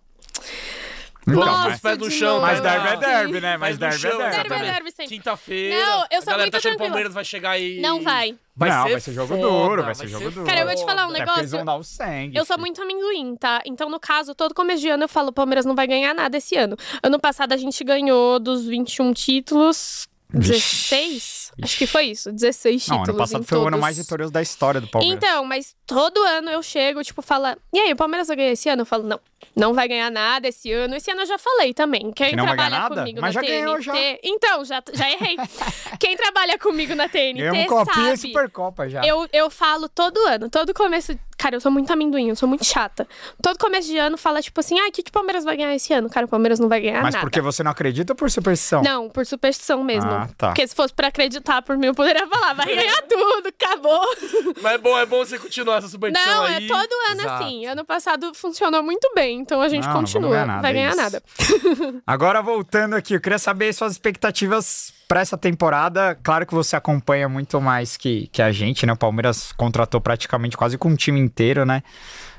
[1.28, 3.56] Então, Nossa, mas, pés no chão, mas derby é derby, né?
[3.56, 4.48] Mas derby é derby.
[4.48, 5.16] Derby é derby sempre.
[5.16, 5.76] Quinta-feira.
[5.86, 6.86] Não, eu a sou galera muito tá achando que o.
[6.86, 7.80] Palmeiras vai chegar e.
[7.80, 8.34] Não vai.
[8.56, 10.46] Vai Não, ser vai ser jogo foda, duro, vai ser jogo ser duro.
[10.46, 11.40] Cara, eu vou te falar um negócio.
[11.40, 12.36] eles vão dar o sangue.
[12.36, 13.62] Eu sou muito amendoim, tá?
[13.64, 16.36] Então, no caso, todo começo de ano eu falo, o Palmeiras não vai ganhar nada
[16.36, 16.76] esse ano.
[17.02, 21.49] Ano passado a gente ganhou dos 21 títulos, 16?
[21.62, 23.08] Acho que foi isso, 16 Não, títulos.
[23.08, 23.80] ano passado em foi o ano todos.
[23.80, 25.16] mais vitorioso da história do Palmeiras.
[25.16, 28.68] Então, mas todo ano eu chego, tipo, fala, e aí, o Palmeiras vai ganhar esse
[28.68, 28.82] ano?
[28.82, 29.20] Eu falo, não,
[29.56, 30.94] não vai ganhar nada esse ano.
[30.94, 32.12] Esse ano eu já falei também.
[32.12, 33.60] Quem Que não vai trabalha comigo Mas na já TNT.
[33.64, 33.92] ganhou, já.
[34.22, 35.36] Então, já, já errei.
[35.98, 38.28] Quem trabalha comigo na TNT Ganhou um copinha e sabe.
[38.28, 39.02] Supercopa já.
[39.04, 41.18] Eu, eu falo todo ano, todo começo.
[41.36, 43.08] Cara, eu sou muito amendoim, eu sou muito chata.
[43.42, 45.74] Todo começo de ano fala, tipo assim, ah, o que, que o Palmeiras vai ganhar
[45.74, 46.10] esse ano?
[46.10, 47.24] Cara, o Palmeiras não vai ganhar Mas nada.
[47.24, 48.82] porque você não acredita ou por superstição?
[48.82, 50.10] Não, por superstição mesmo.
[50.10, 50.48] Ah, tá.
[50.48, 54.06] Porque se fosse pra acreditar por mim, eu poderia falar, vai ganhar tudo, acabou.
[54.62, 56.64] Mas é bom, é bom você continuar essa superstição Não, aí.
[56.64, 57.44] é todo ano Exato.
[57.44, 57.66] assim.
[57.66, 60.30] Ano passado funcionou muito bem, então a gente Não, não continua.
[60.30, 60.96] ganhar nada, vai é ganhar isso.
[60.96, 61.22] nada.
[62.06, 66.16] Agora voltando aqui, eu queria saber suas expectativas para essa temporada.
[66.22, 68.92] Claro que você acompanha muito mais que, que a gente, né?
[68.92, 71.82] O Palmeiras contratou praticamente quase com o time inteiro, né?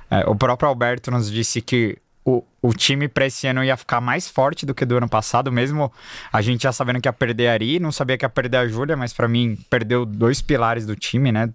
[0.09, 3.99] É, o próprio Alberto nos disse que o, o time para esse ano ia ficar
[3.99, 5.91] mais forte do que do ano passado, mesmo
[6.31, 8.67] a gente já sabendo que ia perder a Ari, não sabia que ia perder a
[8.67, 11.51] Júlia, mas para mim perdeu dois pilares do time, né?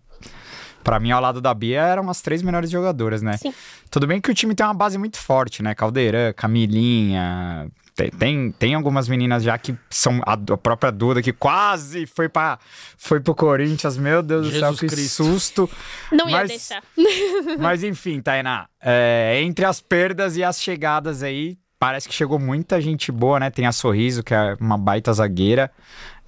[0.82, 3.36] Pra mim, ao lado da Bia, eram as três melhores jogadoras, né?
[3.36, 3.52] Sim.
[3.90, 5.74] Tudo bem que o time tem uma base muito forte, né?
[5.74, 7.68] Caldeirão, Camilinha.
[7.96, 10.20] Tem, tem, tem algumas meninas já que são.
[10.26, 12.58] A, a própria Duda, que quase foi, pra,
[12.98, 13.96] foi pro Corinthians.
[13.96, 15.24] Meu Deus do céu, Jesus que Cristo.
[15.24, 15.70] susto.
[16.12, 16.82] Não ia Mas- deixar.
[17.58, 18.68] Mas enfim, Tainá.
[18.82, 23.48] é, entre as perdas e as chegadas aí, parece que chegou muita gente boa, né?
[23.48, 25.70] Tem a Sorriso, que é uma baita zagueira.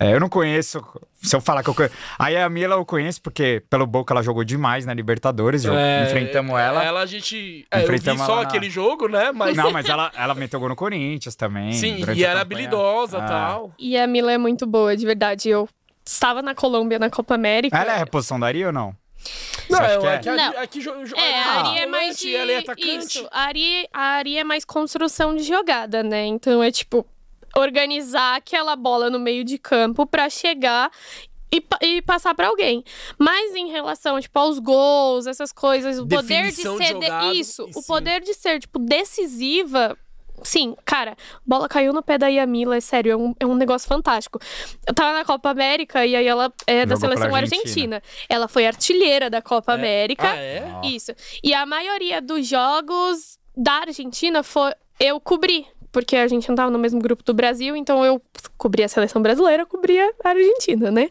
[0.01, 0.81] É, eu não conheço.
[1.21, 1.95] Se eu falar que eu conheço.
[2.19, 5.65] Aí a Mila eu conheço, porque pelo Boca ela jogou demais na Libertadores.
[5.65, 6.85] É, enfrentamos ela.
[6.85, 7.67] Ela a gente.
[7.71, 9.33] É, eu vi Enfrentamos só ela na- aquele jogo, né?
[9.33, 9.57] Mas.
[9.57, 11.73] Não, mas ela, ela meteu gol no Corinthians também.
[11.73, 13.27] Sim, e a era habilidosa e Ah.
[13.27, 13.73] tal.
[13.79, 15.49] E a Mila é muito boa, de verdade.
[15.49, 15.69] Eu
[16.07, 17.77] estava na Colômbia na Copa América.
[17.77, 18.95] Ela é reposição da Ari ou não?
[19.69, 20.19] Não, é, que é é?
[20.21, 20.53] que a, Não.
[20.55, 22.35] é É, a Ari é mais de...
[22.35, 22.87] Ela é atacante.
[23.19, 26.25] Isso, a Ari, a Ari é mais construção de jogada, né?
[26.25, 27.05] Então é tipo
[27.59, 30.91] organizar aquela bola no meio de campo pra chegar
[31.53, 32.85] e, e passar pra alguém.
[33.19, 36.99] Mas em relação, tipo, aos gols, essas coisas, o poder de Definição de ser...
[36.99, 37.87] de- Isso, o sim.
[37.87, 39.97] poder de ser, tipo, decisiva...
[40.41, 43.89] Sim, cara, bola caiu no pé da Yamila, é sério, é um, é um negócio
[43.89, 44.39] fantástico.
[44.87, 47.97] Eu tava na Copa América e aí ela é da seleção Argentina.
[47.97, 48.03] argentina.
[48.29, 50.31] Ela foi artilheira da Copa América.
[50.31, 50.63] Ah, é?
[50.85, 51.11] Isso.
[51.43, 55.67] E a maioria dos jogos da Argentina foi eu cobri.
[55.91, 58.21] Porque a gente não tava no mesmo grupo do Brasil, então eu
[58.57, 61.09] cobria a seleção brasileira, cobria a Argentina, né?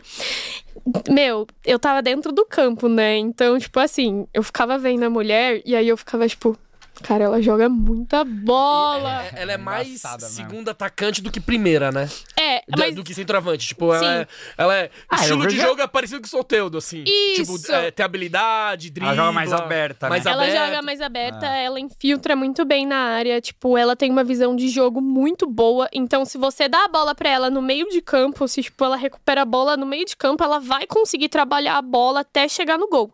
[1.09, 3.17] Meu, eu tava dentro do campo, né?
[3.17, 6.57] Então, tipo assim, eu ficava vendo a mulher e aí eu ficava, tipo,
[7.03, 9.23] cara, ela joga muita bola.
[9.25, 10.35] É, ela é mais Engraçada mesmo.
[10.49, 12.09] segunda atacante do que primeira, né?
[12.39, 13.67] É, mas Do que centroavante.
[13.67, 14.05] Tipo, ela Sim.
[14.07, 14.89] é, ela é.
[15.09, 17.03] Ah, estilo de vejo- jogo é parecido com o Soteudo, assim.
[17.05, 17.57] Isso.
[17.61, 19.07] Tipo, é, tem habilidade, drible.
[19.09, 20.09] Ela joga mais aberta, né?
[20.09, 20.65] mais ela aberta.
[20.65, 24.69] joga mais aberta, ela infiltra muito bem na área, tipo, ela tem uma visão de
[24.69, 25.87] jogo muito boa.
[25.93, 28.95] Então, se você dá a bola pra ela no meio de campo, se tipo ela
[28.95, 32.77] recupera a bola no meio de campo, ela vai conseguir trabalhar a bola até chegar
[32.77, 33.11] no gol.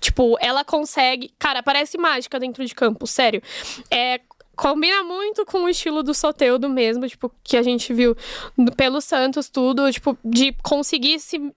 [0.00, 3.42] Tipo, ela consegue, cara, parece mágica dentro de campo, sério.
[3.90, 4.20] É
[4.54, 8.16] combina muito com o estilo do Soteudo mesmo, tipo, que a gente viu
[8.76, 11.52] pelo Santos tudo, tipo, de conseguir se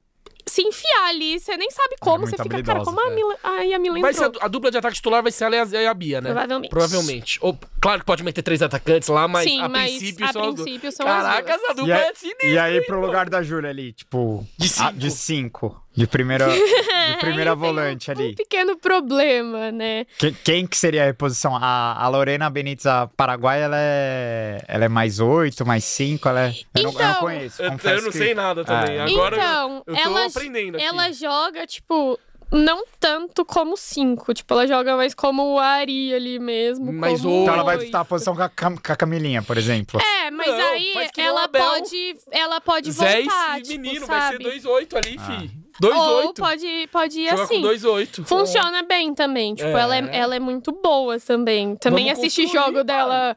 [0.47, 3.15] se enfiar ali, você nem sabe como, muito você fica, cara, como a é.
[3.15, 4.31] Mila, ai, a Mila Vai entrou.
[4.31, 6.21] ser a, a dupla de ataque titular vai ser ela e a, e a Bia,
[6.21, 6.29] né?
[6.29, 6.69] Provavelmente.
[6.69, 7.39] Provavelmente.
[7.41, 10.41] Ou, claro que pode meter três atacantes lá, mas Sim, a mas princípio a são
[10.41, 10.61] as duas.
[10.63, 11.61] princípio são as Caraca, duas.
[11.61, 12.47] essa E dupla aí, é sinistra.
[12.49, 14.45] e aí pro lugar da Júlia ali, tipo.
[14.57, 14.93] De cinco.
[14.93, 15.81] de cinco.
[15.95, 18.31] De primeira, de primeira volante um, ali.
[18.31, 20.05] Um pequeno problema, né?
[20.17, 21.55] Que- Quem, que seria a reposição?
[21.55, 26.47] A, a Lorena Benítez, a Paraguai, ela é, ela é mais oito, mais cinco, ela
[26.47, 26.53] é...
[26.75, 28.97] Eu, não, eu não Então, conheço, Eu, eu não que- sei nada também.
[28.97, 29.01] É.
[29.03, 30.83] Agora então, eu, eu tô ela, aprendendo aqui.
[30.85, 32.19] ela joga, tipo,
[32.51, 34.33] não tanto como cinco.
[34.33, 36.91] Tipo, ela joga mais como o Ari ali mesmo.
[36.93, 37.81] Mas como o- Então ela vai oito.
[37.81, 39.99] disputar a posição com a, Cam- com a Camilinha, por exemplo.
[40.01, 41.63] É, mas Não, aí ela Abel.
[41.65, 44.37] pode, ela pode Zé voltar, e tipo, menino, vai sabe?
[44.37, 45.21] ser 2-8 ali, Ah.
[45.39, 45.65] fi.
[45.81, 46.25] 2-8.
[46.27, 47.55] Ou pode, pode ir Joga assim.
[47.55, 48.23] com 2-8.
[48.25, 49.53] Funciona bem também.
[49.55, 49.81] Tipo, É.
[49.81, 51.75] ela, é, ela é muito boa também.
[51.75, 53.35] Também Vamos assisti jogo dela,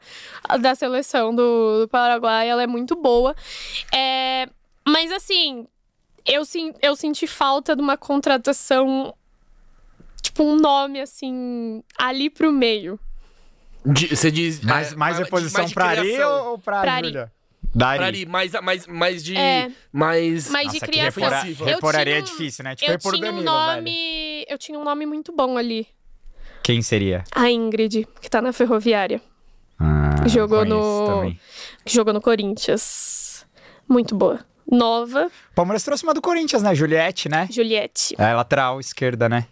[0.61, 2.47] da seleção do, do Paraguai.
[2.47, 3.35] Ela é muito boa.
[3.93, 4.47] É,
[4.87, 5.67] mas assim,
[6.29, 9.13] eu, sim, eu senti falta de uma contratação.
[10.21, 12.99] Tipo, um nome assim, ali pro meio.
[13.85, 14.59] De- Você diz.
[14.61, 17.07] Mais, é, mais reposição mais de pra Ari ou, pra, Pra Ari.
[17.07, 17.31] Júlia?
[17.73, 18.25] Da Ari.
[18.25, 19.35] Mais, mais, mais de.
[19.37, 19.69] É.
[19.91, 20.49] Mais.
[20.49, 21.23] Mas Nossa, de que criação.
[21.65, 22.75] repor, Ari é um- difícil, né?
[22.75, 23.75] Tipo, Eu repor tinha um Danilo, velho.
[23.75, 24.45] nome.
[24.47, 25.87] Eu tinha um nome muito bom ali.
[26.63, 27.23] Quem seria?
[27.33, 29.21] A Ingrid, que tá na ferroviária.
[29.79, 31.39] Ah, Jogou no- também.
[31.85, 33.45] Jogou no Corinthians.
[33.87, 34.39] Muito boa.
[34.71, 36.73] Nova, O Palmeiras trouxe uma do Corinthians, né?
[36.75, 37.47] Juliette, né?
[37.51, 38.15] Juliette.
[38.17, 39.45] É lateral esquerda, né?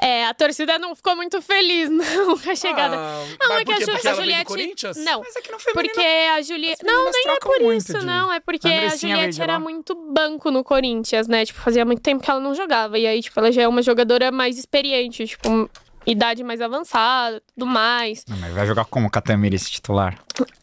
[0.00, 2.96] É, a torcida não ficou muito feliz, não, com a chegada.
[2.96, 3.80] Ah, não, mas é que por a?
[3.80, 5.00] Ju- Porque a Juliette.
[5.04, 6.84] Não, Mas é que no porque a Juliette.
[6.84, 8.32] Não, nem é por isso, de- não.
[8.32, 9.58] É porque a Juliette era lá.
[9.58, 11.44] muito banco no Corinthians, né?
[11.44, 12.96] Tipo, fazia muito tempo que ela não jogava.
[12.98, 15.68] E aí, tipo, ela já é uma jogadora mais experiente, tipo,
[16.06, 18.24] idade mais avançada, tudo mais.
[18.28, 20.18] Não, mas vai jogar como Catamiris titular?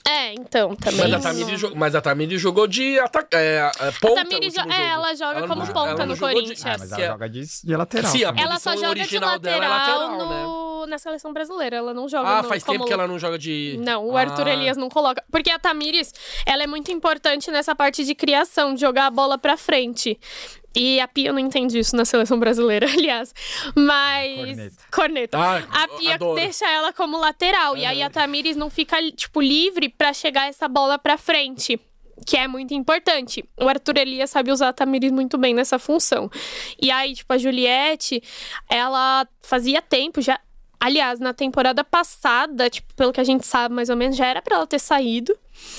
[0.07, 0.99] É, então, também.
[0.99, 2.01] Mas a Tamiri, jo- mas a
[2.37, 3.35] jogou de ataque.
[3.35, 4.21] É, é, ponta.
[4.21, 6.65] A último jo- é, ela joga não como ponta ela no jogou de- Corinthians.
[6.65, 8.11] Ah, mas que ela é- joga de, de lateral.
[8.11, 8.33] Sim, a.
[8.37, 10.43] Ela só joga de original dela é lateral, lateral, né?
[10.43, 10.85] no...
[10.87, 11.77] na seleção brasileira.
[11.77, 12.77] Ela não joga Ah, no- faz como...
[12.79, 13.77] tempo que ela não joga de.
[13.79, 14.51] Não, o Arthur Ah.
[14.53, 15.23] Elias não coloca.
[15.31, 16.11] Porque a Tamires,
[16.45, 20.19] ela é muito importante nessa parte de criação, de jogar a bola pra frente.
[20.75, 23.33] E a Pia não entende isso na seleção brasileira, aliás.
[23.75, 24.37] Mas.
[24.57, 24.75] Corneta.
[24.91, 25.37] Corneta.
[25.37, 26.35] Ah, a Pia adoro.
[26.35, 27.75] deixa ela como lateral.
[27.75, 31.79] E aí a Tamires não fica, tipo, livre pra chegar essa bola pra frente.
[32.25, 33.43] Que é muito importante.
[33.59, 36.29] O Arthur Elias sabe usar a Tamires muito bem nessa função.
[36.79, 38.21] E aí, tipo, a Juliette,
[38.69, 40.39] ela fazia tempo já.
[40.79, 44.41] Aliás, na temporada passada, tipo, pelo que a gente sabe mais ou menos, já era
[44.41, 45.31] pra ela ter saído.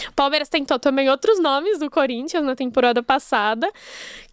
[0.08, 3.68] O Palmeiras tentou também outros nomes do Corinthians na temporada passada,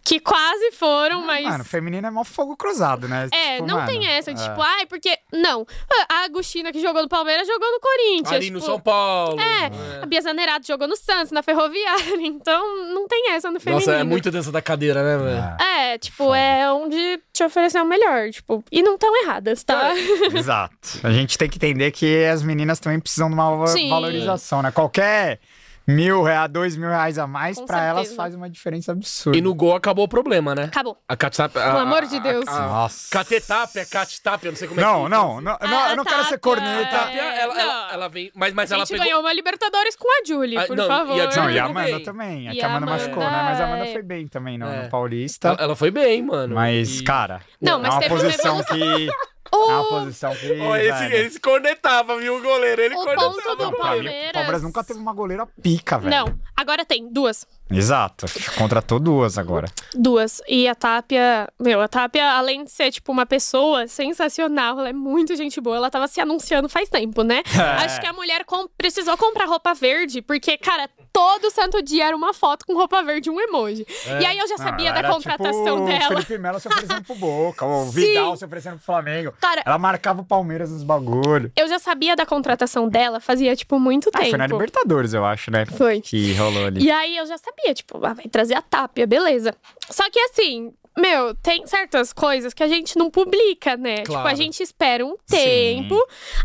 [0.04, 1.44] que quase foram, mas.
[1.44, 3.28] Mano, feminino é mó fogo cruzado, né?
[3.32, 4.34] É, Tipo, não mano, tem essa, é.
[4.34, 5.16] tipo, ai, porque.
[5.32, 5.66] Não.
[6.08, 8.32] A Agostina que jogou no Palmeiras jogou no Corinthians.
[8.32, 9.38] Ali no tipo, São Paulo.
[9.40, 12.00] É, a Bia Zanerato jogou no Santos, na Ferroviária.
[12.30, 13.86] Então, não tem essa no feminino.
[13.86, 15.56] Nossa, é muito dança da cadeira, né, velho?
[15.60, 19.92] É, É, tipo, é onde te oferecer o melhor, tipo, e não tão erradas, tá?
[20.34, 21.00] exato.
[21.02, 23.88] A gente tem que entender que as meninas também precisam de uma Sim.
[23.88, 24.70] valorização, né?
[24.70, 25.40] Qualquer
[25.86, 28.16] mil reais, dois mil reais a mais, Com pra elas certeza.
[28.16, 29.36] faz uma diferença absurda.
[29.36, 30.64] E no gol acabou o problema, né?
[30.64, 30.96] Acabou.
[31.08, 31.52] A Catap.
[31.52, 32.44] Pelo amor de Deus.
[32.46, 33.08] Nossa.
[33.10, 35.96] Catetap, é Catitap, eu não sei como é Não, que não, não, não, A eu
[35.96, 36.96] não quero ser Tapia corneta.
[37.10, 38.30] É, ela, ela, ela vem.
[38.34, 39.04] Mas, mas a ela gente pegou.
[39.06, 41.16] ganhou uma Libertadores com a Julie, Ah, por não, e a favor.
[41.36, 42.02] Não, e a Amanda bem.
[42.02, 42.48] também.
[42.48, 43.42] É que a a Amanda machucou, né?
[43.44, 44.82] Mas a Amanda é- foi bem também no, É.
[44.84, 45.48] no Paulista.
[45.48, 46.54] Ela, ela foi bem, mano.
[46.54, 49.08] Mas, E- cara, Não, é mas teve uma posição que.
[49.52, 50.60] O É uma posição que.
[50.60, 52.80] Ó, esse, velho, ele se cornetava, viu, o goleiro?
[52.82, 53.30] Ele O cornetava.
[53.34, 56.10] ponto do pra mim, Palmeiras- o Palmeiras nunca teve uma goleira pica, velho.
[56.10, 57.46] Não, agora tem duas.
[57.70, 58.26] Exato.
[58.56, 59.68] Contratou duas agora.
[59.94, 60.40] Duas.
[60.48, 64.92] E a Tapia, meu, a Tapia, além de ser, tipo, uma pessoa sensacional, ela é
[64.92, 65.76] muito gente boa.
[65.76, 67.42] Ela tava se anunciando faz tempo, né?
[67.60, 67.84] É.
[67.84, 72.16] Acho que a mulher com- precisou comprar roupa verde, porque, cara, todo santo dia era
[72.16, 73.86] uma foto com roupa verde e um emoji.
[74.20, 76.04] E aí eu já sabia Não, da era contratação tipo dela.
[76.04, 78.00] O Felipe Melo se oferecendo pro Boca, o Sim.
[78.00, 79.32] Vidal se oferecendo pro Flamengo.
[79.40, 81.52] Cara, Ela marcava o Palmeiras nos bagulho.
[81.56, 84.30] eu já sabia da contratação dela fazia, tipo, muito Ah, tempo.
[84.30, 85.66] foi na Libertadores, eu acho, né?
[85.66, 86.00] Foi.
[86.00, 86.82] Que rolou ali.
[86.84, 89.54] E aí eu já sabia, tipo, ah, vai trazer a Tapia, beleza.
[89.90, 93.96] Só que assim, meu, tem certas coisas que a gente não publica, né?
[93.98, 94.28] Tipo, Claro.
[94.28, 95.96] a gente espera um tempo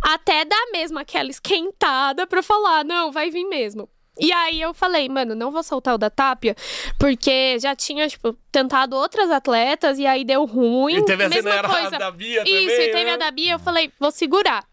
[0.03, 3.89] até dar mesmo aquela esquentada pra falar, não, vai vir mesmo.
[4.19, 6.55] E aí eu falei, mano, não vou soltar o da Tapia,
[6.97, 10.97] porque já tinha, tipo, tentado outras atletas e aí deu ruim.
[10.97, 11.91] E teve a mesma coisa.
[11.91, 13.13] da Bia também, Isso, e teve né?
[13.13, 14.65] a da Bia, eu falei, vou segurar.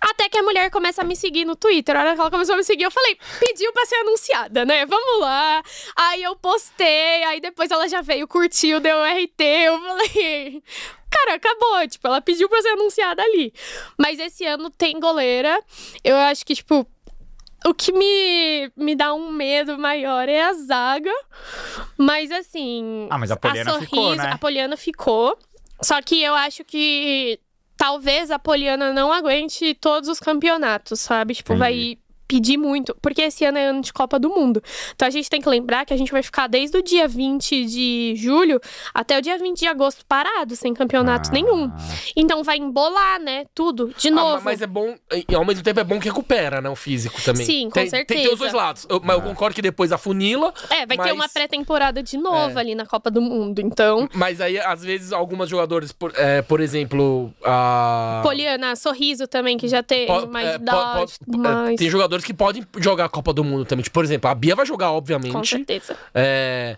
[0.00, 1.96] Até que a mulher começa a me seguir no Twitter.
[1.96, 4.86] A hora que ela começou a me seguir, eu falei, pediu pra ser anunciada, né?
[4.86, 5.62] Vamos lá.
[5.96, 9.40] Aí eu postei, aí depois ela já veio, curtiu, deu RT.
[9.42, 10.62] Eu falei.
[11.10, 11.88] Cara, acabou.
[11.88, 13.52] Tipo, ela pediu pra ser anunciada ali.
[13.98, 15.58] Mas esse ano tem goleira.
[16.02, 16.86] Eu acho que, tipo.
[17.66, 21.12] O que me, me dá um medo maior é a zaga.
[21.96, 23.08] Mas assim.
[23.10, 24.30] Ah, mas a Poliana ficou, né?
[24.32, 25.38] A Poliana ficou.
[25.80, 27.40] Só que eu acho que
[27.76, 31.34] talvez a Poliana não aguente todos os campeonatos, sabe?
[31.34, 31.60] Tipo, Entendi.
[31.60, 31.98] vai
[32.34, 32.96] pedir muito.
[33.00, 34.60] Porque esse ano é ano de Copa do Mundo.
[34.94, 37.64] Então a gente tem que lembrar que a gente vai ficar desde o dia 20
[37.64, 38.60] de julho
[38.92, 41.32] até o dia 20 de agosto parado, sem campeonato Ah.
[41.32, 41.70] nenhum.
[42.16, 43.44] Então vai embolar, né?
[43.54, 44.42] Tudo, de Ah, novo.
[44.44, 44.96] mas é bom,
[45.28, 47.46] e ao mesmo tempo é bom que recupera, né, o físico também.
[47.46, 48.36] Sim, com tem, Tem, tem os certeza.
[48.36, 48.86] dois lados.
[48.90, 52.16] Eu- mas eu concordo que depois a funila, É, vai ter mas- uma pré-temporada de
[52.18, 52.60] novo É.
[52.60, 53.60] ali na Copa do Mundo.
[53.60, 58.20] Então, mas aí às vezes algumas jogadores, por, é, por exemplo, a...
[58.24, 61.12] Poliana, Sorriso também, que já tem po- mais é, idade.
[61.24, 61.74] po- mais...
[61.74, 63.82] é, Tem jogadores que podem jogar a Copa do Mundo também.
[63.84, 65.48] Tipo, por exemplo, a Bia vai jogar, Com obviamente.
[65.48, 65.96] certeza.
[66.14, 66.76] É,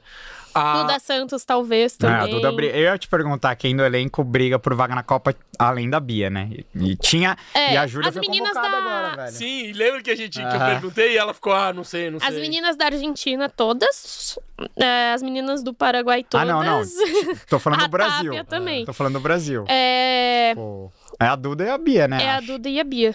[0.54, 0.82] a...
[0.82, 2.16] Duda Santos, talvez, Ah, também.
[2.16, 5.88] a Duda Eu ia te perguntar quem do elenco briga por vaga na Copa além
[5.90, 6.48] da Bia, né?
[6.74, 7.36] E, tinha.
[7.54, 9.32] É, e a Júlia as foi meninas da- agora, velho.
[9.32, 10.66] Sim, lembra que a gente que eu Ah.
[10.70, 12.28] perguntei e ela ficou, ah, não sei, não sei.
[12.28, 14.38] As meninas da Argentina, todas.
[14.76, 16.48] É, as meninas do Paraguai, Ah, todas.
[16.48, 16.82] não, não.
[17.48, 18.32] Tô falando A do Brasil.
[18.32, 18.84] Tapia também.
[18.86, 19.64] Tô falando do Brasil.
[19.68, 20.90] É, Pô,
[21.20, 22.22] é a Duda e a Bia, né?
[22.22, 22.46] é a acho.
[22.46, 23.14] Duda e a Bia.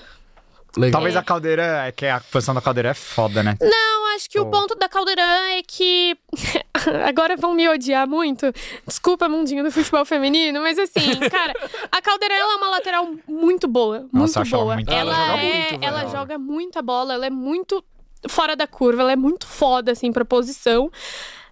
[0.77, 0.91] Legal.
[0.93, 3.57] Talvez a caldeira, é que a posição da caldeira é foda, né?
[3.60, 4.52] Não, acho que o Pô.
[4.52, 6.18] ponto da Caldeirão é que.
[7.07, 8.52] Agora vão me odiar muito.
[8.88, 11.53] Desculpa, mundinho do futebol feminino, mas assim, cara,
[11.91, 14.07] a Caldeirão ela é uma lateral muito boa.
[14.14, 14.76] Muito Nossa, ela boa.
[14.76, 14.91] muito.
[14.91, 17.84] Ela ela joga é- muito, ela joga muita bola, ela é muito
[18.30, 20.89] fora da curva, ela é muito foda, assim, pra posição.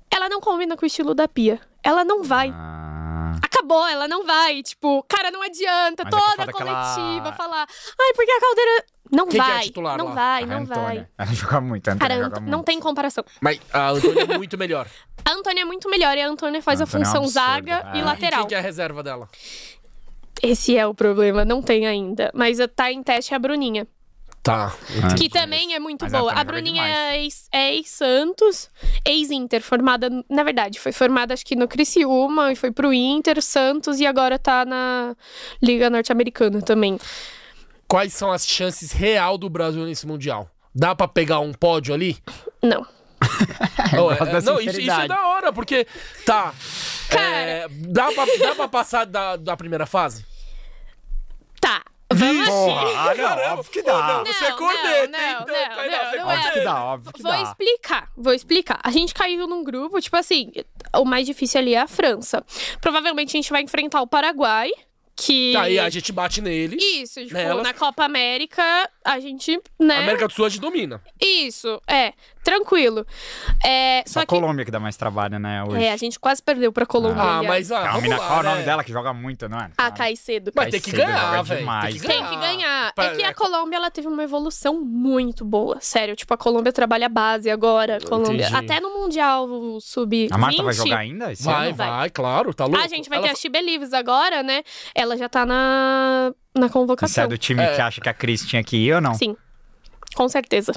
[0.10, 1.60] Ela não combina com o estilo da Pia.
[1.84, 2.52] Ela não vai.
[2.56, 4.64] Ah, Acabou, ela não vai.
[4.64, 7.68] Tipo, cara, não adianta Mas é toda foda a coletiva falar.
[8.02, 8.86] Ai, porque a caldeira.
[9.12, 9.64] Não Quem que é vai.
[9.64, 10.14] titular não lá?
[10.14, 11.08] vai, a não vai.
[11.18, 12.52] Ela joga muito, a Antônia Cara, joga muito.
[12.52, 13.24] não tem comparação.
[13.42, 14.88] Mas a Antônia é muito melhor.
[15.26, 17.24] A Antônia é muito melhor e a Antônia faz A a, Antônia é um função
[17.24, 17.98] absurdo, zaga é.
[17.98, 18.40] e lateral.
[18.42, 19.28] quem que é a reserva dela?
[20.42, 22.32] Esse é o problema, não tem ainda.
[22.34, 23.88] Mas tá em teste a Bruninha,
[24.42, 24.74] Tá.
[25.04, 26.32] Ah, que também é muito Mas boa.
[26.32, 28.70] A Bruninha é ex- é ex-Santos,
[29.06, 34.00] ex-Inter, formada, na verdade, foi formada acho que no Criciúma e foi pro Inter, Santos
[34.00, 35.14] e agora tá na
[35.62, 36.98] Liga Norte-Americana também.
[37.90, 40.50] Quais são as chances real do Brasil nesse Mundial?
[40.74, 42.18] Dá pra pegar um pódio ali?
[42.64, 42.86] Não.
[43.92, 45.86] Não, é- da não, isso, isso é da hora, porque.
[46.26, 46.54] Tá.
[47.10, 47.24] Cara.
[47.26, 50.24] é, dá, pra, dá pra passar da, da primeira fase?
[51.60, 51.82] Tá.
[52.12, 54.08] Vamos Porra, ah, não, Caramba, óbvio que dá.
[54.08, 55.08] não, você é corneta, não, hein?
[55.12, 56.24] não, Então, não, não, é não Óbvio que é.
[56.24, 56.64] corneta.
[56.64, 57.42] dá, óbvio que Vou dá.
[57.44, 58.80] explicar, vou explicar.
[58.84, 60.52] A gente caiu num grupo, tipo assim,
[60.96, 62.44] o mais difícil ali é a França.
[62.82, 64.72] Provavelmente a gente vai enfrentar o Paraguai,
[65.20, 65.54] que.
[65.54, 66.82] Tá, e a gente bate neles.
[66.82, 67.64] Isso, tipo, nelas.
[67.64, 69.96] na Copa América, a gente, né?
[69.96, 71.02] A América do Sul a gente domina.
[71.20, 72.14] Isso, é,
[72.44, 73.06] tranquilo.
[73.64, 74.28] É, só Só a que.
[74.28, 75.84] Colômbia que dá mais trabalho, né, hoje.
[75.84, 77.22] É, a gente quase perdeu pra Colômbia.
[77.22, 79.58] Ah, mas ah, É mina, lá, qual é o nome dela que joga muito, não
[79.58, 79.72] é?
[79.78, 80.52] A Caicedo.
[80.56, 81.48] Mas tem que ganhar, joga velho.
[81.48, 81.94] Tem demais.
[82.02, 82.20] que ganhar.
[82.20, 82.94] Tem que ganhar.
[82.94, 85.78] Pra- É que a Colômbia ela teve uma evolução muito boa.
[85.82, 88.00] Sério, tipo, a Colômbia trabalha base agora.
[88.02, 88.48] Colômbia.
[88.48, 88.56] Entendi.
[88.56, 89.48] Até no Mundial
[89.80, 90.30] Sub-20.
[90.32, 91.32] A Marta vai jogar ainda?
[91.32, 91.76] esse Vai, ano?
[91.76, 91.90] Vai.
[91.90, 92.84] vai, claro, tá louco.
[92.84, 94.64] A gente vai Ela ter a Lives agora, né?
[94.96, 97.24] Ela já tá na, na Você convocação.
[97.24, 97.76] é do time É.
[97.76, 99.14] que acha que a Cris tinha que ir ou não?
[99.14, 99.36] Sim,
[100.16, 100.74] com certeza.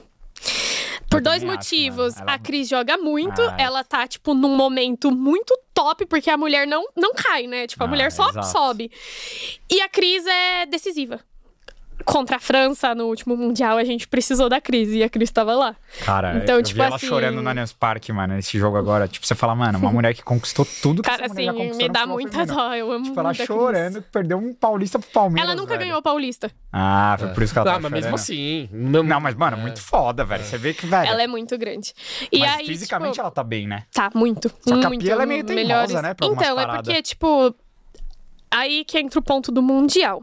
[1.09, 2.15] Por Eu dois acho, motivos.
[2.15, 2.27] mano.
[2.29, 3.63] Ela- A Cris joga muito, Ah, é.
[3.65, 7.67] ela tá, tipo, num momento muito top, porque a mulher não, não cai, né?
[7.67, 8.47] Tipo, a Ah, mulher só exato.
[8.47, 8.91] sobe.
[9.71, 11.21] E a Cris é decisiva.
[12.05, 15.55] Contra a França no último Mundial, a gente precisou da Cris e a Cris tava
[15.55, 15.75] lá.
[16.05, 19.07] Cara, Então, eu tipo vi ela assim- chorando no Allianz Parque, mano, nesse jogo agora.
[19.09, 22.07] Tipo, você fala, mano, uma mulher que conquistou tudo que Cara, essa assim, me dá
[22.07, 22.57] muita feminino.
[22.57, 22.75] dó.
[22.75, 23.47] Eu amo Tipo, ela a Cris.
[23.47, 25.87] chorando, que perdeu um paulista pro Palmeiras, Ela nunca velho.
[25.87, 26.51] ganhou Paulista.
[26.73, 28.69] Ah, foi por isso que ela Ah, tava mas mesmo assim.
[28.73, 30.43] Não, Não, mas, mano, muito foda, velho.
[30.45, 31.09] Você vê que, velho.
[31.11, 31.93] Ela é muito grande.
[32.31, 33.85] E mas aí, fisicamente tipo, ela tá bem, né?
[33.93, 34.51] Tá, muito.
[34.67, 35.03] Só que a muito.
[35.03, 35.95] Pia, ela é meio teimosa, melhores.
[36.03, 37.55] né, Então, é porque, tipo,
[38.51, 40.23] aí que entra o ponto do Mundial.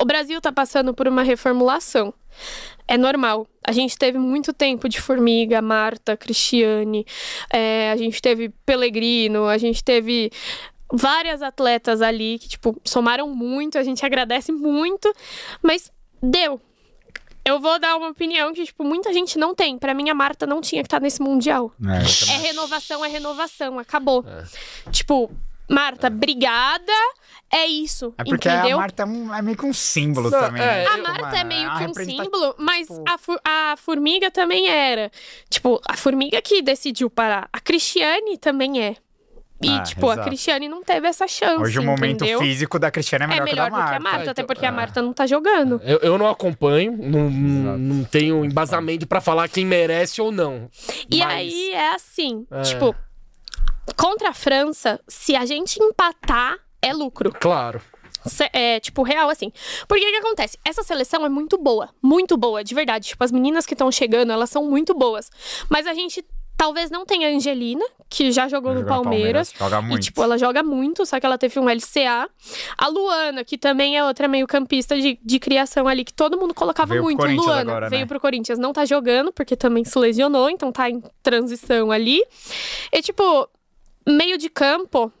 [0.00, 2.14] O Brasil tá passando por uma reformulação.
[2.88, 3.46] É normal.
[3.62, 7.06] A gente teve muito tempo de Formiga, Marta, Cristiane,
[7.52, 10.32] é, a gente teve Pellegrino, a gente teve
[10.92, 15.12] várias atletas ali que, tipo, somaram muito, a gente agradece muito,
[15.62, 15.90] mas
[16.22, 16.60] deu.
[17.44, 19.78] Eu vou dar uma opinião que, tipo, muita gente não tem.
[19.78, 21.72] Pra mim, a Marta não tinha que estar nesse Mundial.
[21.82, 24.24] É, É renovação, é renovação, acabou.
[24.90, 25.30] Tipo,
[25.70, 26.92] Marta, obrigada,
[27.52, 28.76] é isso, É porque entendeu?
[28.76, 30.62] a Marta é, um- é meio que um símbolo Não, também.
[30.62, 30.86] é, né?
[30.86, 33.74] A Tipo, Marta mano, é meio uma que um símbolo, mas tipo- a, fu- a
[33.76, 35.10] Formiga também era.
[35.48, 37.48] Tipo, a Formiga que decidiu parar.
[37.52, 38.96] A Cristiane também é.
[39.62, 40.26] E, Ah, tipo, a exato.
[40.28, 42.38] Cristiane não teve essa chance, Hoje o momento entendeu?
[42.38, 44.02] físico da Cristiane é É melhor, melhor que do da que a Marta.
[44.02, 44.72] Marta, Ah, até então, porque a é.
[44.72, 45.78] Marta não tá jogando.
[45.84, 47.78] Eu, eu não acompanho, não, Exato.
[47.78, 50.70] não tenho embasamento pra falar quem merece ou não.
[51.10, 52.62] E Mas- aí é assim, É.
[52.62, 52.96] tipo,
[53.96, 57.32] contra a França, se a gente empatar, é lucro.
[57.32, 57.80] Claro.
[58.52, 59.50] É, tipo, real, assim.
[59.88, 60.58] Porque o que acontece?
[60.64, 61.88] Essa seleção é muito boa.
[62.02, 63.08] Muito boa, de verdade.
[63.08, 65.30] Tipo, as meninas que estão chegando, elas são muito boas.
[65.70, 66.22] Mas a gente
[66.54, 69.50] talvez não tenha a Angelina, que já jogou no no Palmeiras.
[69.58, 70.02] Joga E, muito.
[70.02, 72.28] tipo, ela joga muito, só que ela teve um LCA.
[72.76, 76.52] A Luana, que também é outra meio campista de, de criação ali, que todo mundo
[76.52, 77.24] colocava Veio muito.
[77.24, 78.06] Luana agora, veio né?
[78.06, 82.22] pro Corinthians, não tá jogando, porque também se lesionou, então tá em transição ali.
[82.92, 83.48] E, tipo,
[84.10, 85.12] meio de campo,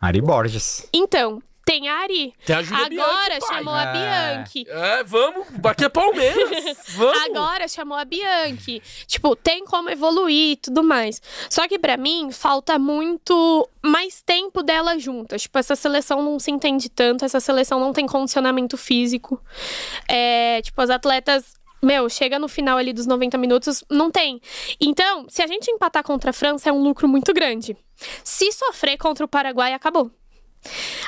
[0.00, 0.88] Ari Borges.
[0.92, 2.34] então, tem a Ari.
[2.44, 3.58] Tem a Júlia Agora Bianchi, pai.
[3.58, 3.92] chamou a É.
[4.38, 4.66] Bianchi.
[4.68, 5.46] É, vamos.
[5.62, 6.50] Aqui é Palmeiras.
[6.96, 7.20] Vamos.
[7.26, 8.82] Agora chamou a Bianchi.
[9.06, 11.22] Tipo, tem como evoluir e tudo mais.
[11.48, 15.42] Só que pra mim falta muito mais tempo delas juntas.
[15.42, 19.40] Tipo, essa seleção não se entende tanto, essa seleção não tem condicionamento físico.
[20.08, 21.54] É, tipo, as atletas.
[21.82, 24.40] Meu, chega no final ali dos 90 minutos, não tem.
[24.80, 27.76] Então, se a gente empatar contra a França, é um lucro muito grande.
[28.22, 30.10] Se sofrer contra o Paraguai, acabou.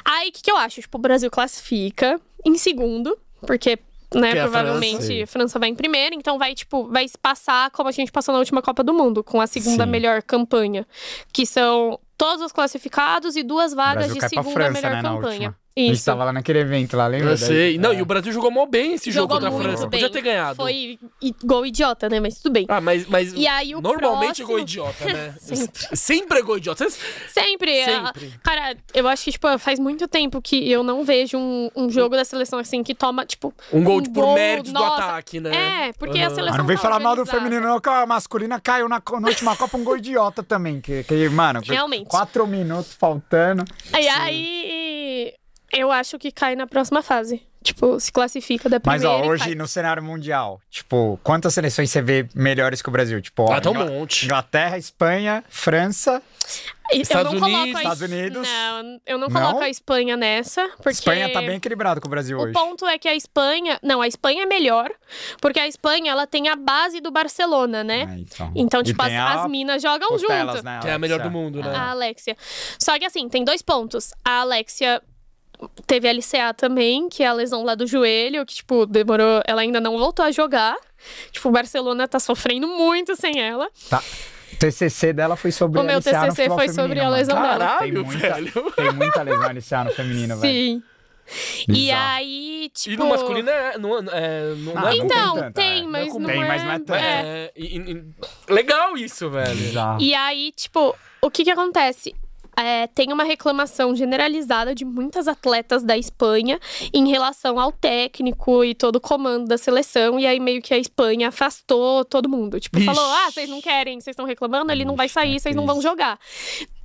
[0.05, 0.81] Aí, o que, que eu acho?
[0.81, 3.79] Tipo, o Brasil classifica em segundo, porque,
[4.15, 5.25] né, é a provavelmente França.
[5.25, 8.39] a França vai em primeiro, então vai, tipo, vai passar como a gente passou na
[8.39, 9.91] última Copa do Mundo, com a segunda Sim.
[9.91, 10.87] melhor campanha.
[11.33, 15.62] Que são todos os classificados e duas vagas de segunda França, melhor né, campanha.
[15.75, 15.83] Última.
[15.85, 16.05] A gente Isso.
[16.05, 17.31] tava lá naquele evento lá, lembra?
[17.31, 17.57] Eu sei.
[17.73, 17.97] Daí- Não, é.
[17.97, 19.87] e o Brasil jogou mó bem esse jogo Jogou contra a França.
[19.87, 20.01] bem.
[20.01, 20.57] Podia ter ganhado.
[20.57, 20.99] Foi
[21.45, 22.21] gol idiota, né?
[22.21, 22.67] Mas tudo bem.
[22.69, 25.35] Ah, mas, mas E aí o normalmente é próximo- gol idiota, né?
[25.41, 25.97] Sempre.
[25.97, 26.87] Sempre é gol idiota.
[26.91, 27.85] Sempre.
[27.85, 28.33] Sempre.
[28.43, 32.17] Cara, eu acho que, tipo, faz muito tempo que eu não vejo um, um jogo
[32.17, 33.55] da seleção assim que toma, tipo.
[33.73, 35.03] Um gol Um por gol, méritos do nossa.
[35.05, 35.89] ataque, né?
[35.89, 36.35] É, porque a Aham.
[36.35, 39.01] seleção Mas não vem tá falar mal do feminino, não, que a masculina caiu na,
[39.21, 40.81] na última Copa um gol idiota também.
[40.81, 42.07] Que, que mano, Realmente.
[42.09, 43.65] quatro minutos faltando.
[43.99, 44.92] E aí,
[45.73, 47.43] eu acho que cai na próxima fase.
[47.65, 49.25] Tipo, se classifica da Mas, primeira.
[49.25, 53.23] ó, e hoje no cenário mundial, tipo, quantas seleções você vê melhores que o Brasil?
[53.23, 54.25] Tipo, ó, Ah, tem um monte.
[54.25, 56.21] Inglaterra, Espanha, França,
[56.93, 58.49] E eu Estados não coloco Unidos, a Es- Estados Unidos.
[58.49, 59.41] Não, eu não Não?
[59.41, 60.91] coloco a Espanha nessa, porque.
[60.91, 62.53] Espanha tá bem equilibrado com o Brasil O hoje.
[62.53, 63.79] ponto é que a Espanha.
[63.81, 64.91] Não, a Espanha é melhor,
[65.41, 68.09] porque a Espanha ela tem a base do Barcelona, né?
[68.13, 68.53] É, então.
[68.57, 70.65] Então, tipo, as, a as minas jogam junto.
[70.65, 71.73] né, Que é a melhor do mundo, né?
[71.77, 72.37] A Alexia.
[72.77, 74.13] Só que assim, tem dois pontos.
[74.25, 75.01] A Alexia
[75.87, 79.43] teve LCA também, que é a lesão lá do joelho, que, tipo, demorou.
[79.47, 80.77] Ela ainda não voltou a jogar.
[81.31, 83.69] Tipo, o Barcelona tá sofrendo muito sem ela.
[83.91, 84.03] Tá.
[84.53, 87.05] O TCC dela foi sobre O meu LCA no TCC futebol foi feminino, sobre a
[87.05, 87.17] mano.
[87.17, 87.59] lesão dela.
[87.59, 88.73] Caralho, Tem muita, velho.
[88.77, 90.53] tem muita lesão LCA no feminino, velho.
[90.55, 90.83] Sim.
[91.69, 92.03] E Bizarro.
[92.17, 92.95] aí, tipo.
[92.95, 93.79] E no masculino é.
[93.79, 95.87] Não, é, não, não Ah, é Então, tem tanto, tem, é.
[95.87, 96.49] mas Não não, tem, é.
[96.49, 96.95] mas não é tanto.
[96.95, 97.01] é.
[97.01, 98.05] É, e- e-
[98.53, 99.55] legal isso, velho.
[99.57, 100.01] Bizarro.
[100.03, 102.15] E aí, tipo, o que que acontece?
[102.57, 106.61] É, tem uma reclamação generalizada de muitas atletas da Espanha
[106.93, 110.21] em relação ao técnico e todo o comando da seleção.
[110.21, 112.61] E aí, meio que a Espanha afastou todo mundo.
[112.61, 112.87] Tipo, Ixi.
[112.87, 115.81] falou: ah, vocês não querem, vocês estão reclamando, ele não vai sair, vocês não vão
[115.81, 116.19] jogar.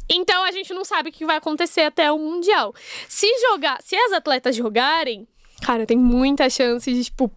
[0.10, 2.74] Então a gente não sabe o que vai acontecer até o Mundial.
[3.10, 5.28] Se jogar, se as atletas jogarem,
[5.62, 7.30] cara, tem muita chance de, tipo,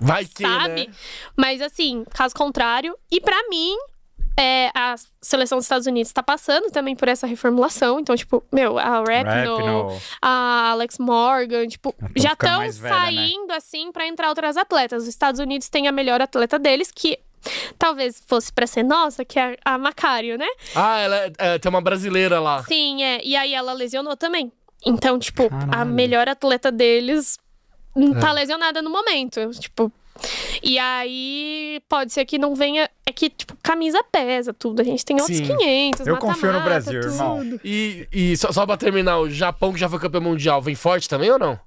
[0.00, 0.86] Vai que, sabe?
[0.86, 0.94] né?
[1.36, 2.96] Mas assim, caso contrário.
[3.10, 3.76] E pra mim,
[4.36, 8.00] é, a seleção dos Estados Unidos tá passando também por essa reformulação.
[8.00, 9.24] Então, tipo, meu, a Rapinoe,
[9.62, 9.98] Rapinoe.
[10.20, 12.72] a Alex Morgan, tipo, tão já estão né?
[12.72, 15.02] saindo assim pra entrar outras atletas.
[15.04, 17.18] Os Estados Unidos têm a melhor atleta deles, que
[17.78, 20.46] talvez fosse pra ser nossa, que é a Macário, né?
[20.74, 22.62] Ah, ela é- é, tem uma brasileira lá.
[22.64, 23.20] Sim, é.
[23.24, 24.50] E aí ela lesionou também.
[24.84, 25.90] Então, tipo, a Caralho.
[25.90, 27.38] melhor atleta deles
[28.20, 29.50] tá lesionada no momento.
[29.60, 29.92] Tipo.
[30.62, 32.88] E aí, pode ser que não venha.
[33.06, 34.80] É que, tipo, camisa pesa tudo.
[34.80, 35.56] A gente tem outros Sim.
[35.56, 36.06] 500.
[36.06, 37.12] Eu confio no Brasil, tudo.
[37.12, 37.60] irmão.
[37.64, 41.08] E, e só, só pra terminar, o Japão, que já foi campeão mundial, vem forte
[41.08, 41.58] também ou não?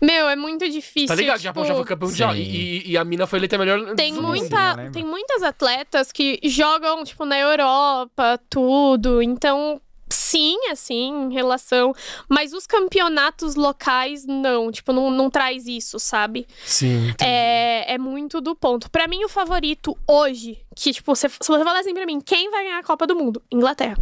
[0.00, 1.08] Meu, é muito difícil.
[1.08, 1.36] Tá ligado?
[1.40, 2.36] que o tipo, Japão já foi campeão mundial.
[2.36, 3.94] E, e- a mina foi eleita melhor.
[3.94, 9.22] Tem, muita, tem muitas atletas que jogam, tipo, na Europa, tudo.
[9.22, 11.94] Então, sim, assim, em relação.
[12.28, 14.70] Mas os campeonatos locais, não.
[14.70, 16.46] Tipo, não, não traz isso, sabe?
[16.64, 17.12] Sim.
[17.20, 18.90] É, é muito do ponto.
[18.90, 22.50] Pra mim, o favorito hoje, que, tipo, se, se você falar assim pra mim, quem
[22.50, 23.42] vai ganhar a Copa do Mundo?
[23.50, 23.96] Inglaterra.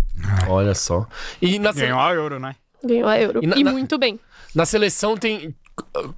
[0.49, 1.07] Olha só.
[1.41, 2.57] E na, Ganhou a euro, né?
[2.83, 3.41] Ganhou a Euro.
[3.43, 4.21] E E, na- na- muito bem.
[4.55, 5.55] na seleção tem.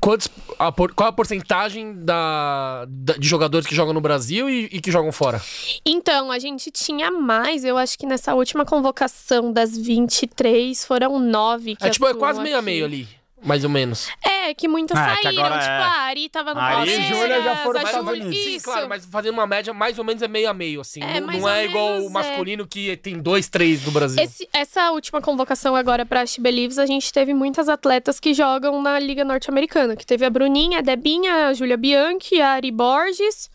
[0.01, 0.29] Quantos,
[0.59, 4.81] a por- qual a porcentagem da, da- de jogadores que jogam no Brasil e, e
[4.81, 5.41] que jogam fora?
[5.85, 11.77] Então, a gente tinha mais, eu acho que nessa última convocação das 23 foram nove
[11.81, 12.65] É tipo, é quase meio a aqui.
[12.67, 13.09] meio ali,
[13.45, 14.09] mais ou menos.
[14.25, 15.45] É, que muitas Ah, é que saíram.
[15.45, 15.77] agora tipo, é.
[15.83, 17.03] a Ari tava no Ari e.
[17.03, 18.37] Júlia já foram a pros Estados Unidos.
[18.45, 21.03] Sim, claro, mas fazendo uma média, mais ou menos é meio a meio, assim.
[21.03, 22.11] É, não não é igual o é.
[22.11, 24.23] masculino que tem dois, três no Brasil.
[24.23, 28.81] Esse- essa última convocação agora pra She Believes, a gente teve muitas atletas que jogam
[28.81, 29.97] na Liga Norte-Americana.
[29.97, 33.51] Que teve a Bruninha, a Debinha, a Júlia Bianchi, a Ari Borges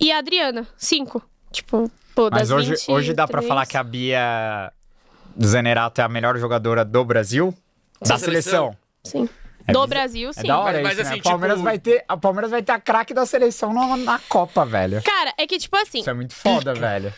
[0.00, 0.66] e a Adriana.
[0.76, 1.22] Cinco.
[1.52, 3.48] Tipo, pô, Mas hoje, hoje dá pra 23.
[3.48, 4.72] falar que a Bia
[5.42, 7.54] Zanerato é a melhor jogadora do Brasil?
[8.06, 8.76] Da seleção?
[9.04, 9.28] Sim.
[9.66, 10.40] É Do Brasil, sim.
[10.40, 11.20] É da hora Mas- mas isso, assim, né?
[11.20, 14.18] A Palmeiras, tipo- vai ter, a Palmeiras vai ter a craque da seleção na, na
[14.18, 15.00] Copa, velho.
[15.02, 17.14] Cara, é que, tipo assim, Isso é muito foda, velho.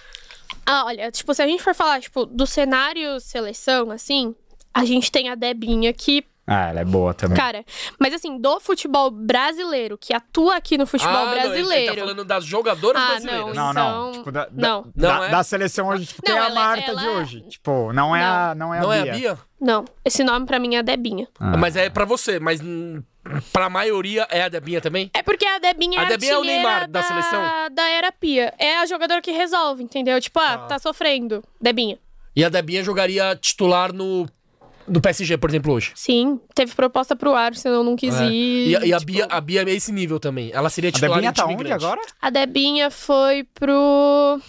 [0.66, 4.35] Ah, olha, tipo, se a gente for falar, tipo, do cenário seleção, assim,
[4.74, 7.36] a gente tem a Debinha que, Ah, ela é boa também.
[7.36, 7.64] cara,
[7.98, 11.94] mas assim, do futebol brasileiro, que atua aqui no futebol ah, não, ele- brasileiro.
[11.94, 13.56] tá falando das jogadoras Ah, brasileiras.
[13.56, 14.10] Não, não.
[14.10, 14.82] Então, Tipo, da, da- não.
[14.94, 15.28] Da, Não é?
[15.30, 17.40] da seleção hoje, tipo, quem Não, é a Marta ela de é- hoje?
[17.48, 18.98] Tipo, não é a, não é a Não Bia.
[18.98, 19.38] é a Bia?
[19.60, 21.26] Não, esse nome pra mim é a Debinha.
[21.40, 21.56] Ah.
[21.56, 22.60] Mas é pra você, mas
[23.52, 25.10] pra maioria é a Debinha também?
[25.14, 27.42] É porque a Debinha A é Debinha é o Neymar da seleção?
[27.72, 28.52] Da era Pia.
[28.58, 30.20] É a jogadora que resolve, entendeu?
[30.20, 31.42] Tipo, ah, tá sofrendo.
[31.60, 31.98] Debinha.
[32.36, 34.28] E a Debinha jogaria titular no,
[34.89, 35.93] no PSG, por exemplo, hoje.
[35.94, 38.27] Sim, teve proposta pro Arsenal, não quis É.
[38.28, 38.69] ir.
[38.70, 40.51] E, a- e a, tipo, Bia, a Bia é esse nível também.
[40.52, 41.73] Ela seria A titular Debinha tá onde grande.
[41.85, 42.01] agora?
[42.20, 44.40] A Debinha foi pro.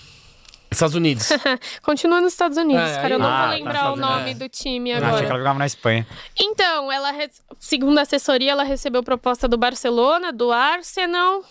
[0.72, 1.30] Estados Unidos.
[1.84, 3.14] Continua nos Estados Unidos, É, cara.
[3.14, 4.34] Eu não Ah, vou tá lembrar o fazendo- nome é.
[4.34, 5.26] do time Ah, achei que agora.
[5.30, 6.08] ela jogava na Espanha.
[6.38, 7.30] Então, ela, re-
[7.60, 11.44] segundo a assessoria, ela recebeu proposta do Barcelona, do Arsenal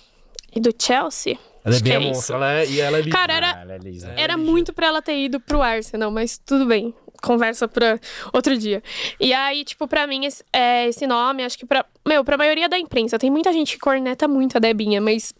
[0.54, 1.38] e do Chelsea.
[1.64, 2.12] Ela é bem é.
[2.34, 4.12] Ela é, e ela é Cara, Ah, era, ela é lisa.
[4.14, 6.92] era muito pra ela ter ido pro Arsenal, mas tudo bem.
[7.24, 7.98] Conversa pra
[8.32, 8.82] outro dia.
[9.18, 11.84] E aí, tipo, pra mim, esse, é, esse nome, acho que pra.
[12.06, 15.32] Meu, pra maioria da imprensa, tem muita gente que corneta muito a Debinha, mas.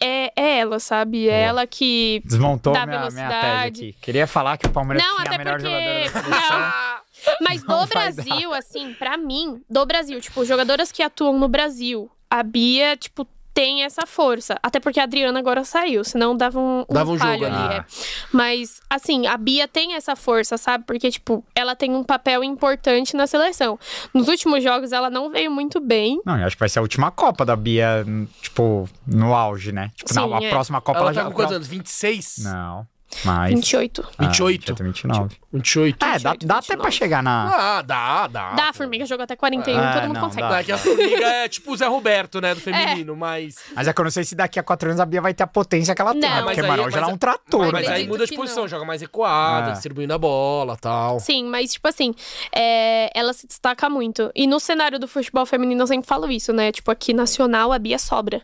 [0.00, 1.28] É, é ela, sabe?
[1.28, 2.20] É ela que.
[2.24, 3.80] Desmontou da minha, minha tese velocidade.
[3.80, 3.96] aqui.
[4.02, 5.70] Queria falar que o Palmeiras Não, tinha a até melhor porque.
[5.70, 6.58] jogadora da seleção.
[7.26, 7.36] Não.
[7.40, 12.10] Mas Não do Brasil, assim, pra mim, do Brasil, tipo, jogadoras que atuam no Brasil,
[12.28, 14.58] a Bia, tipo, tem essa força.
[14.62, 17.64] Até porque a Adriana agora saiu, senão dava um, um Dava um falho jogo ali.
[17.64, 17.74] ali.
[17.76, 17.84] é.
[18.32, 20.84] Mas, assim, a Bia tem essa força, sabe?
[20.84, 23.78] Porque, tipo, ela tem um papel importante na seleção.
[24.12, 26.20] Nos últimos jogos, ela não veio muito bem.
[26.26, 29.70] Não, eu acho que vai ser a última Copa da Bia, n- tipo, no auge,
[29.70, 29.90] né?
[29.94, 30.50] Tipo, Sim, não, a é.
[30.50, 31.26] próxima Copa Ela ela, tá já...
[31.28, 31.68] com quantos anos?
[31.68, 32.38] 26?
[32.44, 32.86] Não,
[33.24, 33.54] mais...
[33.54, 34.04] 28.
[34.18, 34.66] Ah, 28.
[34.68, 35.36] já tem 29.
[35.52, 35.94] 28.
[36.04, 36.92] É, dá, 28, dá até pra 29.
[36.92, 37.78] chegar na...
[37.78, 38.52] Ah, dá, dá.
[38.54, 40.48] Dá, a Formiga jogou até 41, É, todo mundo não, consegue.
[40.48, 40.60] dá.
[40.60, 43.56] É que a Formiga é tipo o Zé Roberto, né, do feminino, mas...
[43.74, 45.42] Mas é que eu não sei se daqui a quatro anos a Bia vai ter
[45.44, 46.20] a potência que ela tem.
[46.22, 46.28] Não.
[46.28, 46.42] né?
[46.42, 48.62] Porque, Mas aí- mas ela é a- um trator, Mas aí acredito muda de posição,
[48.62, 48.68] não.
[48.68, 49.72] joga mais recuada, Ah.
[49.72, 51.20] distribuindo a bola tal.
[51.20, 52.14] Sim, mas, tipo assim,
[52.54, 54.30] é, ela se destaca muito.
[54.34, 56.72] E no cenário do futebol feminino, eu sempre falo isso, né?
[56.72, 58.42] Tipo, aqui nacional, a Bia sobra.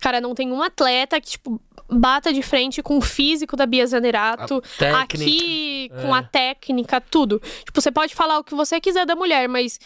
[0.00, 3.86] Cara, não tem um atleta que, tipo, bata de frente com o físico da Bia
[3.86, 4.62] Zanerato.
[5.00, 6.02] Aqui, é.
[6.02, 7.40] com a técnica, tudo.
[7.64, 9.78] Tipo, você pode falar o que você quiser da mulher, mas,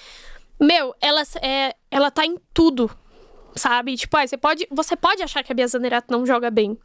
[0.59, 2.91] meu, ela, é, ela tá em tudo,
[3.55, 3.97] sabe?
[3.97, 6.79] Tipo, ah, você, pode, você pode achar que a Bia Zanerato não joga bem.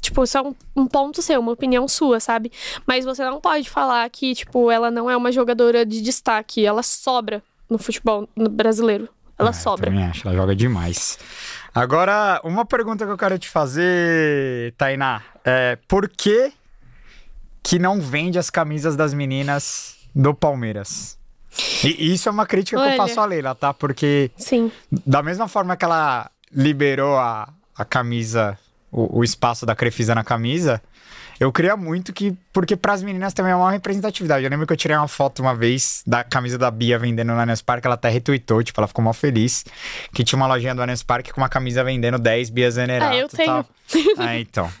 [0.00, 2.50] Tipo, isso é um, um ponto seu, uma opinião sua, sabe?
[2.84, 6.66] Mas você não pode falar que, tipo, ela não é uma jogadora de destaque.
[6.66, 7.40] Ela sobra
[7.70, 9.08] no futebol brasileiro.
[9.38, 9.90] Ela Ah, eu sobra.
[9.90, 11.18] Também acho, ela joga demais.
[11.74, 16.52] Agora, uma pergunta que eu quero te fazer, Tainá, é por que
[17.62, 21.18] que não vende as camisas das meninas do Palmeiras?
[21.84, 22.96] E isso é uma crítica que eu Olha.
[22.96, 23.72] faço a Leila, tá?
[23.72, 24.70] Porque Sim.
[24.90, 28.58] da mesma forma que ela liberou a, a camisa,
[28.90, 30.82] o, o espaço da Crefisa na camisa,
[31.42, 32.36] eu queria muito que.
[32.52, 34.44] Porque pras meninas também é uma representatividade.
[34.44, 37.40] Eu lembro que eu tirei uma foto uma vez da camisa da Bia vendendo no
[37.40, 39.64] Allianz Parque, ela até retweetou, tipo, ela ficou mal feliz.
[40.14, 43.16] Que tinha uma lojinha do Allianz Parque com uma camisa vendendo 10 Bia Zenerato Ah,
[43.16, 43.66] eu tal.
[44.26, 44.72] É, então.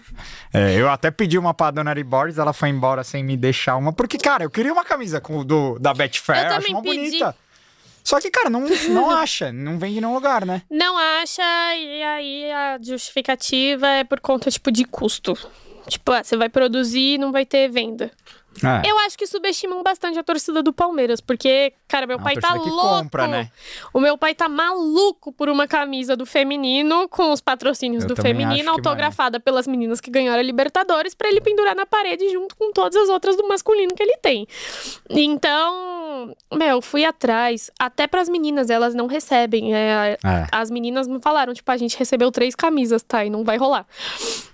[0.54, 3.92] É, eu até pedi uma pra dona Borges, ela foi embora sem me deixar uma.
[3.92, 6.96] Porque, cara, eu queria uma camisa com, do, da Betfair, Eu acho uma pedi.
[6.96, 7.36] bonita.
[8.04, 10.62] Só que, cara, não, não acha, não vende em nenhum lugar, né?
[10.70, 11.42] Não acha,
[11.76, 15.36] e aí a justificativa é por conta, tipo, de custo.
[15.88, 18.10] Tipo, ah, você vai produzir e não vai ter venda.
[18.62, 18.88] É.
[18.88, 22.52] Eu acho que subestimam bastante a torcida do Palmeiras, porque, cara, meu É pai tá
[22.52, 22.70] louco.
[22.76, 23.50] compra, né?
[23.94, 28.16] O meu pai tá maluco por uma camisa do feminino com os patrocínios Eu do
[28.16, 32.70] feminino autografada pelas meninas que ganharam a Libertadores pra ele pendurar na parede junto com
[32.72, 34.46] todas as outras do masculino que ele tem.
[35.08, 36.01] Então,
[36.52, 39.74] meu, fui atrás, até pras meninas, elas não recebem.
[39.74, 40.46] é, É.
[40.52, 43.24] As meninas me falaram, tipo, a gente recebeu três camisas, tá?
[43.24, 43.86] E não vai rolar.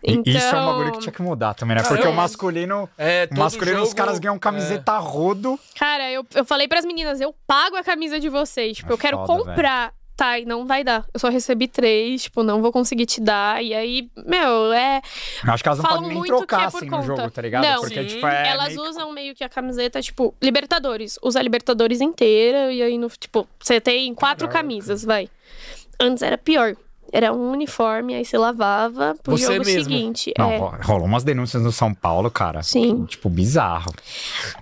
[0.05, 1.83] E Então, Isso é um bagulho que tinha que mudar também, né?
[1.83, 2.09] Porque é.
[2.09, 2.89] o masculino.
[2.97, 5.59] É, O masculino, os jogo- caras ganham camiseta rodo.
[5.79, 8.77] Cara, eu, eu falei pras meninas, eu pago a camisa de vocês.
[8.79, 9.93] Tipo, É eu quero foda, comprar.
[10.19, 11.05] Tá, e não vai dar.
[11.15, 13.63] Eu só recebi três, tipo, não vou conseguir te dar.
[13.63, 15.01] E aí, meu, é.
[15.45, 16.97] Acho que elas não podem nem é trocar por assim conta.
[17.03, 17.63] no jogo, tá ligado?
[17.65, 17.81] Não.
[17.83, 18.49] Porque, tipo, é.
[18.49, 21.21] Elas meio usam meio que a camiseta, tipo, Libertadores.
[21.23, 22.73] Usa a Libertadores inteira.
[22.73, 24.59] E aí, no, tipo, você tem quatro Caraca.
[24.61, 25.29] camisas, vai.
[26.01, 26.75] Antes era pior.
[27.13, 29.85] Era um uniforme, aí você lavava pro Você jogo mesmo.
[29.85, 30.35] seguinte.
[30.37, 30.57] Não, é.
[30.59, 32.63] ro- rolou umas denúncias no São Paulo, cara.
[32.65, 33.05] Sim.
[33.07, 33.93] Tipo, bizarro.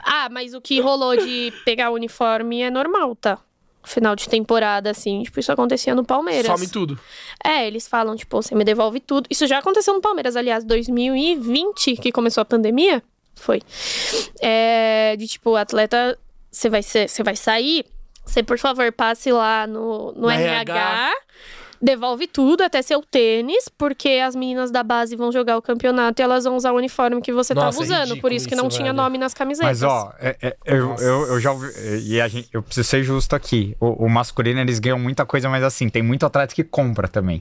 [0.04, 3.38] Ah, mas o que rolou de pegar o uniforme é normal, tá?
[3.86, 6.46] Final de temporada, assim, tipo, isso acontecia no Palmeiras.
[6.46, 6.98] Some tudo.
[7.42, 9.28] É, eles falam, tipo, você me devolve tudo.
[9.30, 13.00] Isso já aconteceu no Palmeiras, aliás, 2020, que começou a pandemia.
[13.36, 13.62] Foi.
[14.40, 16.18] É, de tipo, atleta,
[16.50, 17.86] você vai, ser, vai sair,
[18.24, 20.72] você, por favor, passe lá no, no No RH.
[20.72, 21.12] RH.
[21.86, 26.22] Devolve tudo, até seu tênis, porque as meninas da base vão jogar o campeonato e
[26.24, 27.98] elas vão usar o uniforme que você Nossa, tava é usando.
[28.00, 28.96] ridículo Por isso que não isso, tinha velho.
[29.04, 29.80] nome nas camisetas.
[29.80, 31.68] Mas, ó, é- é- eu, eu, eu já ouvi.
[32.04, 33.76] E a gente, eu preciso ser justo aqui.
[33.78, 37.40] O, o masculino, eles ganham muita coisa, mas assim, tem muito atleta que compra também.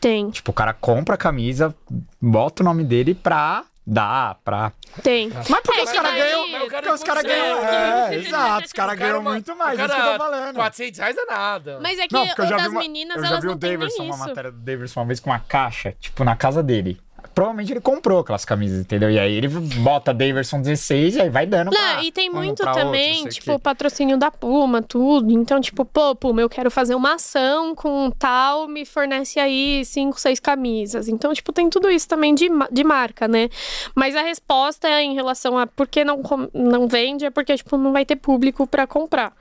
[0.00, 1.74] Tem, Tipo, o cara compra a camisa,
[2.22, 4.72] bota o nome dele pra dar, pra.
[5.02, 5.30] tem.
[5.30, 6.50] Mas porque É os caras ganham.
[6.50, 7.58] Cara Porque os caras ganham.
[7.64, 8.66] É, exato.
[8.66, 9.78] Os caras cara, ganham muito mais.
[9.78, 10.54] o Isso que eu cara, tô falando.
[10.54, 11.78] 400 reais é nada.
[11.82, 13.54] Mas é que Não, eu já das vi uma, meninas, eu já elas vi o
[13.56, 17.00] Daverson, uma matéria do Daverson uma vez com uma caixa, tipo, na casa dele.
[17.40, 19.10] Provavelmente ele comprou aquelas camisas, entendeu?
[19.10, 22.62] E aí ele bota Daverson 16 e aí vai dando pra Não, e tem muito
[22.62, 23.62] pra outro, também, sei tipo, que.
[23.62, 25.32] patrocínio da Puma, tudo.
[25.32, 30.20] Então, tipo, pô, Puma, eu quero fazer uma ação com tal, me fornece aí cinco,
[30.20, 31.08] seis camisas.
[31.08, 33.48] Então, tipo, tem tudo isso também de, de marca, né?
[33.94, 36.20] Mas a resposta é em relação a por que não,
[36.52, 39.32] não vende é porque, tipo, não vai ter público pra comprar.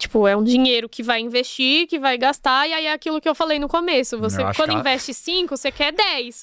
[0.00, 3.28] Tipo, é um dinheiro que vai investir, que vai gastar, e aí é aquilo que
[3.28, 4.18] eu falei no começo.
[4.18, 6.42] Você, quando ela- investe cinco, você quer 10.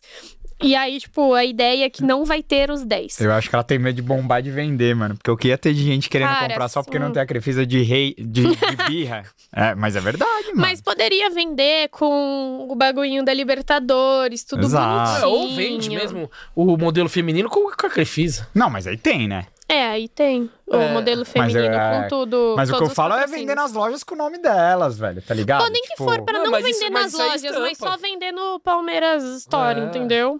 [0.61, 3.21] E aí, tipo, a ideia é que não vai ter os 10.
[3.21, 5.15] Eu acho que ela tem medo de bombar de vender, mano.
[5.15, 7.65] Porque eu queria ter de gente querendo Cara, comprar só porque não tem a crefisa
[7.65, 8.55] de rei, de, de
[8.89, 9.23] birra.
[9.53, 10.61] é, mas é verdade, mano.
[10.61, 15.17] Mas poderia vender com o bagulhinho da Libertadores, tudo Exato.
[15.17, 15.49] É, bonitinho.
[15.51, 18.47] ou vende mesmo o modelo feminino com a Crefisa.
[18.53, 19.45] Não, mas aí tem, né?
[19.69, 22.53] É, aí tem o É, modelo feminino é- com tudo.
[22.55, 25.33] Mas o que eu falo é vender nas lojas com o nome delas, velho, tá
[25.33, 25.61] ligado?
[25.63, 27.77] Ou nem que Tipo, for pra Não, não, mas vender isso- mas nas lojas, mas
[27.77, 29.83] só vender no Palmeiras Store, É.
[29.83, 30.39] entendeu?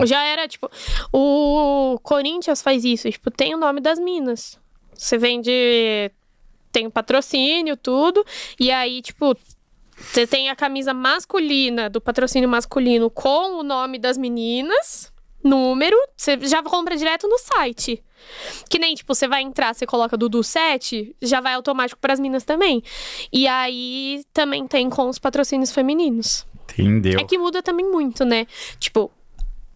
[0.00, 0.06] É.
[0.06, 0.70] Já era, tipo,
[1.12, 4.58] o Corinthians faz isso, tipo, tem o nome das minas.
[4.94, 6.10] Você vende,
[6.72, 8.24] tem o patrocínio, tudo,
[8.58, 9.36] e aí, tipo,
[9.96, 15.12] você tem a camisa masculina, do patrocínio masculino, com o nome das meninas,
[15.44, 18.02] número, você já compra direto no site.
[18.70, 22.42] Que nem, tipo, você vai entrar, você coloca Dudu 7, já vai automático pras minas
[22.42, 22.82] também.
[23.32, 26.46] E aí, também tem com os patrocínios femininos.
[26.72, 27.20] Entendeu?
[27.20, 28.46] É que muda também muito, né?
[28.78, 29.10] Tipo,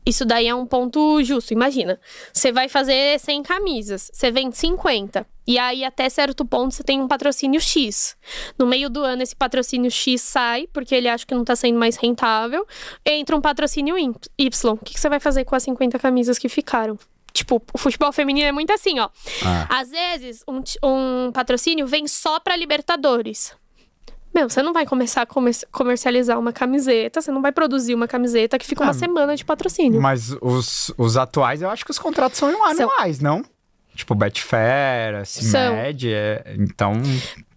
[0.09, 1.53] isso daí é um ponto justo.
[1.53, 2.01] Imagina,
[2.33, 5.27] você vai fazer 100 camisas, você vende 50.
[5.47, 8.17] E aí, até certo ponto, você tem um patrocínio X.
[8.59, 11.79] No meio do ano, esse patrocínio X sai, porque ele acha que não tá sendo
[11.79, 12.67] mais rentável.
[13.05, 14.19] Entra um patrocínio Y.
[14.73, 16.99] O que, você vai fazer com as 50 camisas que ficaram?
[17.33, 19.11] Tipo, o futebol feminino é muito assim, ó.
[19.45, 19.81] Ah.
[19.81, 23.55] Às vezes, um, um patrocínio vem só pra Libertadores.
[24.39, 28.07] Meu, você não vai começar a comer- comercializar uma camiseta, você não vai produzir uma
[28.07, 30.01] camiseta que fica uma Ah, semana de patrocínio.
[30.01, 33.45] Mas os, os atuais, eu acho que os contratos são anuais, não?
[33.97, 36.93] Tipo, Betfair, CIMED, é, então...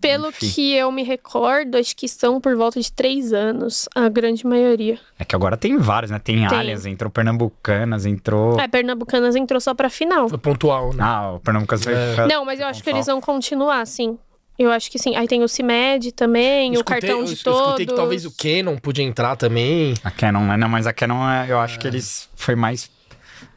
[0.02, 0.49] Pelo enfim.
[0.49, 4.98] que eu me recordo, acho que são por volta de três anos, a grande maioria.
[5.20, 6.18] É que agora tem vários, né?
[6.18, 6.58] Tem, Tem.
[6.58, 8.60] Allianz, entrou Pernambucanas, entrou...
[8.60, 10.28] A Pernambucanas entrou só pra final.
[10.28, 11.03] Foi pontual, né?
[11.03, 11.94] Ah, o Pernambucanas foi...
[11.94, 12.14] É.
[12.16, 14.18] foi- Não, mas eu acho que eles vão continuar, sim.
[14.64, 15.16] Eu acho que sim.
[15.16, 17.60] Aí tem o CIMED também, o Escutei- cartão eu de es- todos.
[17.60, 19.94] Eu escutei que talvez o Canon podia entrar também.
[20.04, 20.58] A Canon, né?
[20.58, 22.90] Não, mas a Canon, é- eu acho que eles foi mais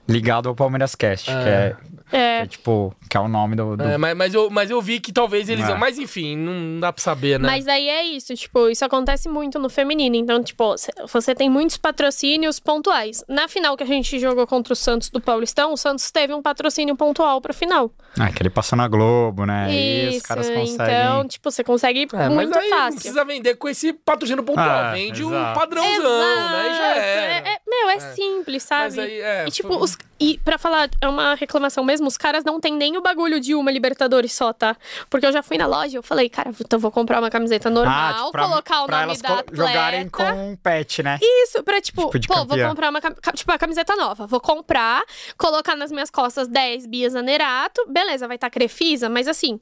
[0.09, 1.35] ligado ao Palmeiras Cast, é...
[1.35, 1.77] Que É.
[2.17, 3.77] é, tipo, que é o nome do.
[3.77, 5.69] do- É, mas, mas, eu, mas eu vi que talvez eles.
[5.69, 5.75] É.
[5.75, 7.49] Mas enfim, não dá pra saber, né?
[7.49, 10.17] Mas aí é isso, tipo, isso acontece muito no feminino.
[10.17, 13.25] Então, tipo, cê- você tem muitos patrocínios pontuais.
[13.29, 16.41] Na final que a gente jogou contra o Santos do Paulistão, o Santos teve um
[16.43, 17.91] patrocínio pontual pra final.
[18.19, 19.67] Ah, que ele passou na Globo, né?
[19.71, 20.73] e os isso, caras conseguem.
[20.95, 23.01] então, tipo, você consegue É, mas muito aí não fácil.
[23.01, 24.69] precisa vender com esse patrocínio pontual.
[24.69, 25.59] Ah, Vende um exato.
[25.59, 26.71] padrãozão, né?
[26.71, 26.97] E já.
[26.97, 28.85] É, é- meu, é, simples, sabe?
[28.85, 32.17] Mas aí, é, e tipo, foi- os, e pra falar, é uma reclamação mesmo, os
[32.17, 34.77] caras não tem nem o bagulho de uma Libertadores só, tá?
[35.11, 37.31] Porque eu já fui na loja e eu falei, cara, então eu vou comprar uma
[37.31, 39.57] camiseta normal, Ah, tipo, pra, colocar o pra nome elas da atleta.
[39.57, 41.19] jogarem com um pet, né?
[41.21, 42.69] Isso, pra tipo, Tipo pô, vou campeã.
[42.69, 43.01] comprar uma
[43.35, 44.27] tipo, a camiseta nova.
[44.27, 45.03] Vou comprar,
[45.37, 47.85] colocar nas minhas costas 10 Bia Zanerato.
[47.89, 49.59] Beleza, vai estar Crefisa, mas assim.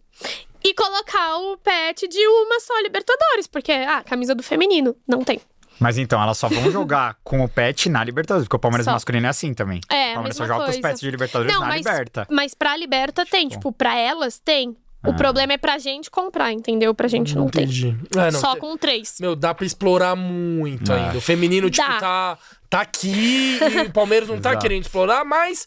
[0.65, 4.95] E colocar o pet de uma só Libertadores, porque, ah, camisa do feminino.
[5.09, 5.41] Não tem.
[5.81, 8.93] Mas então, elas só vão jogar com o pet na Libertadores, porque o Palmeiras Só.
[8.93, 9.81] masculino é assim também.
[9.91, 10.89] É, o Palmeiras só joga com os coisa.
[10.89, 12.27] pets de Libertadores Não, na mas, Liberta.
[12.31, 13.49] mas pra Liberta tem.
[13.49, 14.77] Tipo, pra elas tem.
[15.05, 15.15] O Ah.
[15.15, 16.95] problema é pra gente comprar, entendeu?
[16.95, 17.65] Pra gente não tem.
[17.65, 17.97] Entendi.
[18.17, 19.17] É, não, Só te- com três.
[19.21, 20.97] Meu, dá pra explorar muito Ah.
[21.07, 21.19] ainda.
[21.19, 21.99] O feminino, tipo, Dá.
[21.99, 22.39] tá,
[22.71, 25.67] tá aqui e o Palmeiras não tá querendo explorar, mas.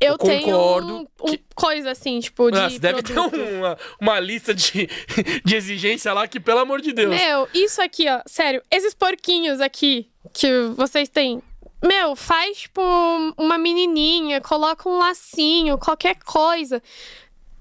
[0.00, 2.58] Eu, Eu tenho concordo um, um que- coisa assim, tipo, de.
[2.58, 4.88] Você deve ter uma, uma lista de,
[5.44, 7.14] de exigência lá que, pelo amor de Deus.
[7.14, 11.42] Meu, isso aqui, ó, sério, esses porquinhos aqui que vocês têm.
[11.82, 12.80] Meu, faz tipo
[13.38, 16.82] uma menininha, coloca um lacinho, qualquer coisa.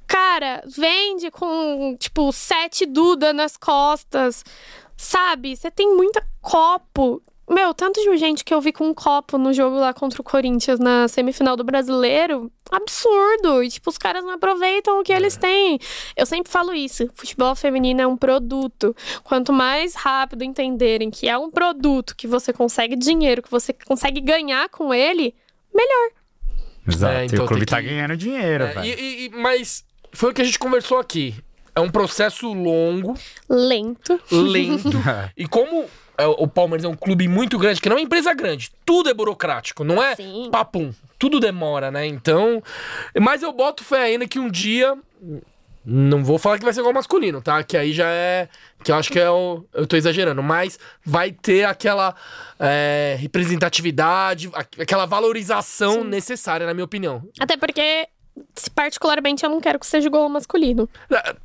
[0.08, 4.44] Cara, vende com, tipo, sete duda nas costas.
[4.98, 5.56] Sabe?
[5.56, 7.22] Você tem muita copo.
[7.48, 10.24] Meu, tanto de gente que eu vi com um copo no jogo lá contra o
[10.24, 12.52] Corinthians na semifinal do brasileiro.
[12.72, 13.62] Absurdo.
[13.64, 15.78] E, tipo, os caras não aproveitam o que eles têm.
[16.18, 17.08] Eu sempre falo isso.
[17.14, 18.96] Futebol feminino é um produto.
[19.24, 24.22] Quanto mais rápido entenderem que é um produto, que você consegue dinheiro, que você consegue
[24.22, 25.36] ganhar com ele,
[25.74, 26.10] melhor.
[26.88, 27.14] Exato.
[27.14, 28.86] É, e então o clube tem tá que- ganhando dinheiro, É, velho.
[28.86, 31.36] e- e- e- mas foi o que a gente conversou aqui.
[31.76, 33.16] É um processo longo,
[33.50, 34.20] Lento.
[34.32, 34.90] lento.
[35.36, 35.88] e como é,
[36.38, 39.14] o Palmeiras é um clube muito grande, que não é uma empresa grande, tudo é
[39.14, 40.50] burocrático, não é Sim.
[40.52, 40.94] papum.
[41.18, 42.06] Tudo demora, né?
[42.06, 42.62] Então.
[43.20, 44.98] Mas eu boto fé ainda que um dia.
[45.88, 47.64] Não vou falar que vai ser igual masculino, tá?
[47.64, 48.50] Que aí já é.
[48.84, 49.64] Que eu acho que é o.
[49.72, 52.16] Eu tô exagerando, mas vai ter aquela
[52.60, 57.24] é, representatividade, aquela valorização necessária, na minha opinião.
[57.40, 58.08] Até porque,
[58.74, 60.90] particularmente, eu não quero que seja igual ao masculino.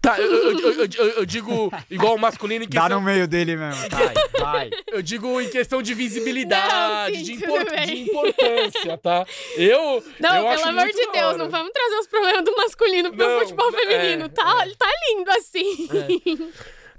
[0.00, 3.00] Tá, eu, eu- eu- eu- eu digo igual ao masculino em Dá questão.
[3.00, 3.88] no meio dele mesmo.
[3.90, 4.70] Vai, vai.
[4.88, 9.24] Eu digo em questão de visibilidade, Não, sim, de, impor- de importância, tá?
[9.56, 10.02] Eu.
[10.18, 13.12] Não, eu acho pelo amor muito de Deus, não vamos trazer os problemas do masculino
[13.12, 14.28] pro Não, futebol é, feminino.
[14.28, 14.74] tá, é.
[14.76, 15.88] tá lindo assim.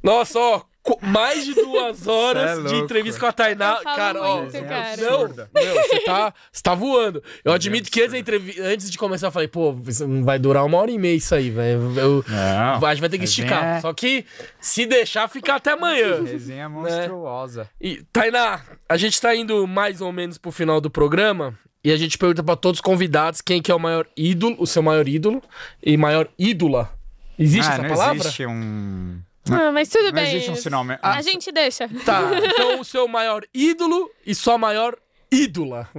[0.03, 0.61] Nossa, ó,
[1.01, 3.77] mais de duas horas Cê é de entrevista com a Tainá.
[3.77, 4.37] Eu falo Cara, ó.
[4.41, 4.97] muito, cara.
[4.97, 5.49] Não, Absurda.
[5.53, 7.23] não, você tá, você tá voando.
[7.43, 9.75] Eu admito que antes, antes de começar, eu falei, pô,
[10.23, 11.99] vai durar uma hora e meia isso aí, velho.
[11.99, 12.85] Eu- Não.
[12.85, 13.77] A gente vai ter que esticar.
[13.77, 14.25] é- Só que,
[14.59, 16.23] se deixar, fica até amanhã.
[16.23, 17.69] Resenha monstruosa.
[17.79, 21.57] E, Tainá, a gente tá indo mais ou menos pro final do programa.
[21.83, 24.67] E a gente pergunta pra todos os convidados quem que é o maior ídolo, o
[24.67, 25.41] seu maior ídolo
[25.81, 26.91] e maior ídola.
[27.39, 28.17] Existe ah, essa não palavra?
[28.17, 29.19] existe um.
[29.49, 30.27] Ah, mas tudo Não bem.
[30.35, 30.99] existe um sinônimo.
[31.01, 31.88] A Ah, gente deixa.
[32.05, 34.95] Tá, então o seu maior ídolo e sua maior
[35.31, 35.89] ídola.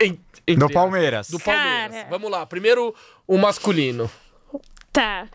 [0.00, 0.70] Em- entre do.
[0.70, 1.28] Palmeiras.
[1.30, 1.92] Do Palmeiras.
[1.96, 2.06] Cara.
[2.10, 2.46] Vamos lá.
[2.46, 2.94] Primeiro,
[3.26, 4.10] o masculino.
[4.92, 5.26] Tá.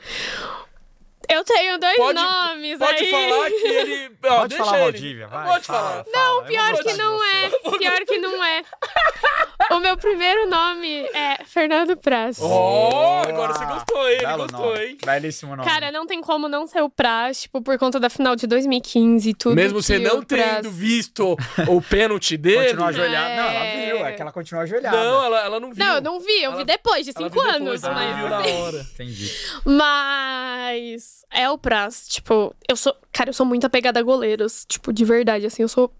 [1.27, 3.11] Eu tenho dois Pode, nomes pode aí.
[3.11, 4.11] falar que ele.
[4.26, 4.91] ó, Pode deixa falar, ele.
[4.91, 5.48] Valdívia, vai.
[5.48, 6.03] Pode fala, falar.
[6.06, 7.49] fala, Não, eu pior vou que não é.
[7.77, 8.64] Pior que não é.
[9.71, 12.39] O meu primeiro nome é Fernando Praz.
[12.41, 14.15] Oh, agora você gostou, hein?
[14.15, 14.83] Ele Belo gostou, nome.
[14.85, 14.97] hein?
[15.05, 15.69] Belíssimo nome.
[15.69, 19.29] Cara, não tem como não ser o Praz, tipo, por conta da final de 2015
[19.29, 19.55] e tudo.
[19.55, 21.37] Mesmo você não tendo visto
[21.67, 22.63] o pênalti dele.
[22.65, 23.35] Continua ajoelhada.
[23.35, 23.85] Não, ela É.
[23.85, 24.05] viu.
[24.05, 24.97] É que ela continua ajoelhada.
[24.97, 25.85] Não, ela, ela não viu.
[25.85, 27.81] Não, eu não vi, eu Ela- vi depois de Ela cinco viu anos.
[27.81, 28.09] depois, ela mas...
[28.09, 28.87] não viu na hora.
[28.93, 29.31] Entendi.
[29.65, 34.91] Mas é o Praz, tipo, eu sou, cara, eu sou muito apegada a goleiros, tipo,
[34.91, 35.91] de verdade, assim, eu sou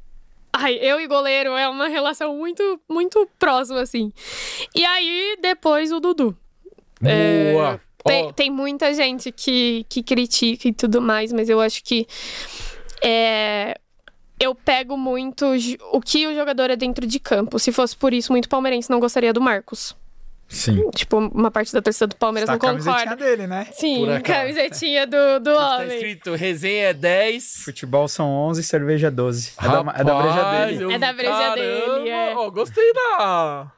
[0.62, 4.12] Ai, eu e goleiro é uma relação muito, muito próxima, assim.
[4.76, 6.36] E aí, depois o Dudu.
[7.02, 7.82] É, Boa.
[8.04, 12.06] Tem, Ó, tem muita gente que, que critica e tudo mais, mas eu acho que
[13.02, 13.80] é,
[14.38, 15.46] eu pego muito
[15.94, 17.58] o que o jogador é dentro de campo.
[17.58, 19.96] Se fosse por isso, muito palmeirense não gostaria do Marcos.
[20.50, 20.90] Sim.
[20.96, 23.24] Tipo, uma parte da torcida do Palmeiras Tá a não camisetinha concorda.
[23.24, 23.68] dele, né?
[23.72, 25.88] Sim, camisetinha do, do tá homem.
[25.96, 27.62] escrito resenha é 10.
[27.64, 29.52] Futebol são 11, cerveja é 12.
[29.62, 30.84] É da, é da breja Rapaz, dele.
[30.84, 32.34] eu- É da breja caramba, dele, é.
[32.36, 33.72] Ó, gostei da.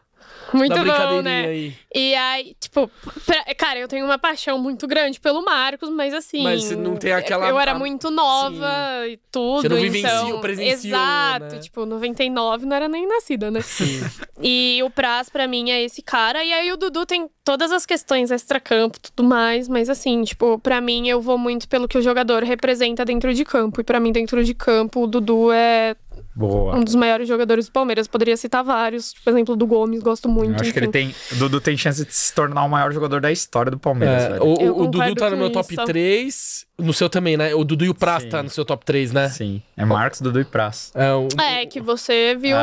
[0.57, 1.45] Muito bom, né?
[1.45, 1.73] aí.
[1.93, 2.89] E aí, tipo,
[3.25, 6.43] pra- cara, eu tenho uma paixão muito grande pelo Marcos, mas assim.
[6.43, 8.67] Mas não tem aquela- Eu era muito nova
[9.07, 9.61] e tudo.
[9.61, 11.59] Você não vivenciou, então, presenciou, Exato, né?
[11.59, 13.61] tipo, 99 não era nem nascida, né?
[13.61, 14.01] Sim.
[14.43, 16.43] E o Praz, pra mim, é esse cara.
[16.43, 19.67] E aí o Dudu tem todas as questões extra-campo e tudo mais.
[19.67, 23.45] Mas assim, tipo, pra mim, eu vou muito pelo que o jogador representa dentro de
[23.45, 23.81] campo.
[23.81, 25.95] E pra mim, dentro de campo, o Dudu é
[26.33, 26.75] Boa.
[26.77, 28.07] um dos maiores jogadores do Palmeiras.
[28.07, 29.13] Poderia citar vários.
[29.13, 30.51] Por exemplo, do Gomes, gosto muito.
[30.51, 30.79] Eu acho que enfim.
[30.79, 31.15] ele tem.
[31.33, 34.29] O Dudu tem chance de se tornar o maior jogador da história do Palmeiras, É,
[34.29, 34.43] velho.
[34.45, 35.53] o, o Dudu tá no meu isso.
[35.53, 36.65] top 3.
[36.79, 37.53] No seu também, né?
[37.53, 38.29] O Dudu e o Praz Sim.
[38.29, 39.29] tá no seu top 3, né?
[39.29, 39.61] Sim.
[39.77, 40.91] É Marcos, Dudu e Praz.
[40.95, 42.57] É, um- É, que você viu.
[42.57, 42.61] É.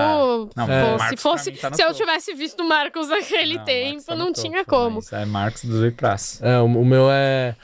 [0.56, 0.92] Não, pô, é.
[0.92, 1.52] se Marcos fosse.
[1.52, 1.98] tá se eu topo.
[2.00, 4.96] tivesse visto o Marcos naquele Não, tempo, Marcos tá não topo, tinha como.
[4.96, 6.40] mas É Marcos, Dudu e Praz.
[6.42, 7.54] é, o, o meu é,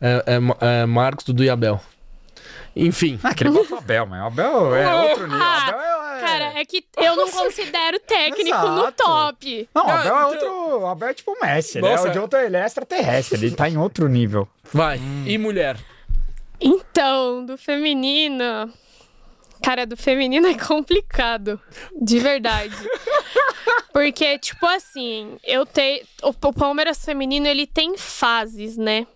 [0.00, 1.80] é, é- é Marcos, Dudu e Abel.
[2.74, 3.18] Enfim.
[3.22, 5.38] Ah, aquele bota o Abel, mas o Abel é outro nível.
[5.38, 6.20] O Ah, Abel é...
[6.20, 9.68] Cara, é que eu não considero técnico no top.
[9.74, 10.78] Não, o Abel é outro.
[10.80, 11.78] O Abel é tipo o Messi.
[11.78, 12.08] Ele Nossa.
[12.08, 13.38] é, de outro, ele é extraterrestre.
[13.44, 14.48] Ele tá em outro nível.
[14.72, 14.98] Vai.
[14.98, 15.24] Hum.
[15.26, 15.76] E mulher?
[16.60, 18.72] Então, do feminino.
[19.62, 21.60] Cara, do feminino é complicado.
[22.00, 22.74] De verdade.
[23.92, 26.04] Porque, tipo assim, eu tenho.
[26.22, 29.06] O o Palmeiras feminino, ele tem fases, né?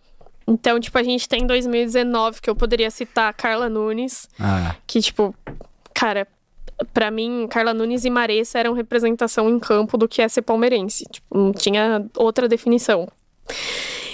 [0.46, 5.34] Então, tipo, a gente tem 2019, que eu poderia citar Carla Nunes, Ah, que, tipo,
[5.92, 6.26] cara,
[6.94, 11.04] pra mim, Carla Nunes e Maressa eram representação em campo do que é ser palmeirense.
[11.10, 13.08] Tipo, não tinha outra definição.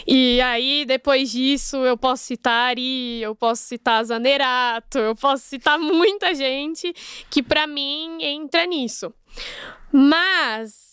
[0.07, 5.79] E aí, depois disso, eu posso citar Ari, eu posso citar Zanerato, eu posso citar
[5.79, 6.93] muita gente
[7.31, 9.13] que pra mim entra nisso.
[9.93, 10.92] Mas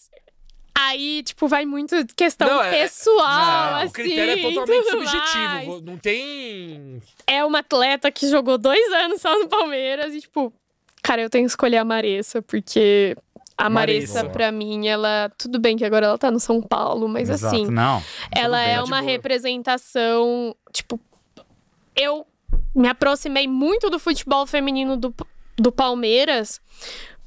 [0.87, 3.87] aí, tipo, vai muito questão Não, é- pessoal, Não, assim.
[3.87, 5.43] o critério é totalmente subjetivo.
[5.47, 5.81] mais.
[5.83, 7.01] Não tem.
[7.27, 10.53] É uma atleta que jogou dois anos só no Palmeiras e, tipo,
[11.01, 13.15] cara, eu tenho que escolher a Maressa, porque
[13.57, 14.13] a Maressa.
[14.15, 15.31] Maressa, pra mim, ela.
[15.37, 17.55] Tudo bem que agora ela tá no São Paulo, mas exato.
[17.55, 17.65] assim.
[17.67, 18.01] Não.
[18.35, 19.01] Ela bem, é de uma boa.
[19.11, 20.99] representação, tipo,
[21.95, 22.25] eu
[22.75, 25.13] me aproximei muito do futebol feminino do,
[25.57, 26.61] do Palmeiras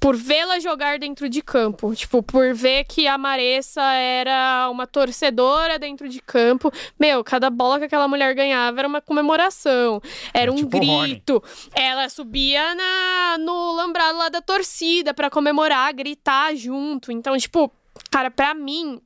[0.03, 5.79] por vê-la jogar dentro de campo, tipo, por ver que a Maressa era uma torcedora
[5.79, 6.73] dentro de campo.
[6.99, 10.03] Meu, cada bola que aquela mulher ganhava era uma comemoração,
[10.35, 11.41] era É um tipo grito.
[11.73, 17.13] Ela subia na no lambrado lá da torcida pra comemorar, gritar junto.
[17.13, 17.73] Então, tipo,
[18.11, 19.01] cara, pra mim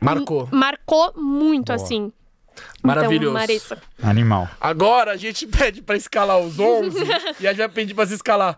[0.00, 0.48] Marcou.
[0.52, 1.74] marcou muito, Boa.
[1.74, 2.12] assim.
[2.80, 3.24] Maravilhoso.
[3.24, 3.82] Então, Maressa.
[4.00, 4.48] Animal.
[4.60, 6.96] Agora a gente pede pra escalar os 11
[7.40, 8.56] e a gente vai pedir pra se escalar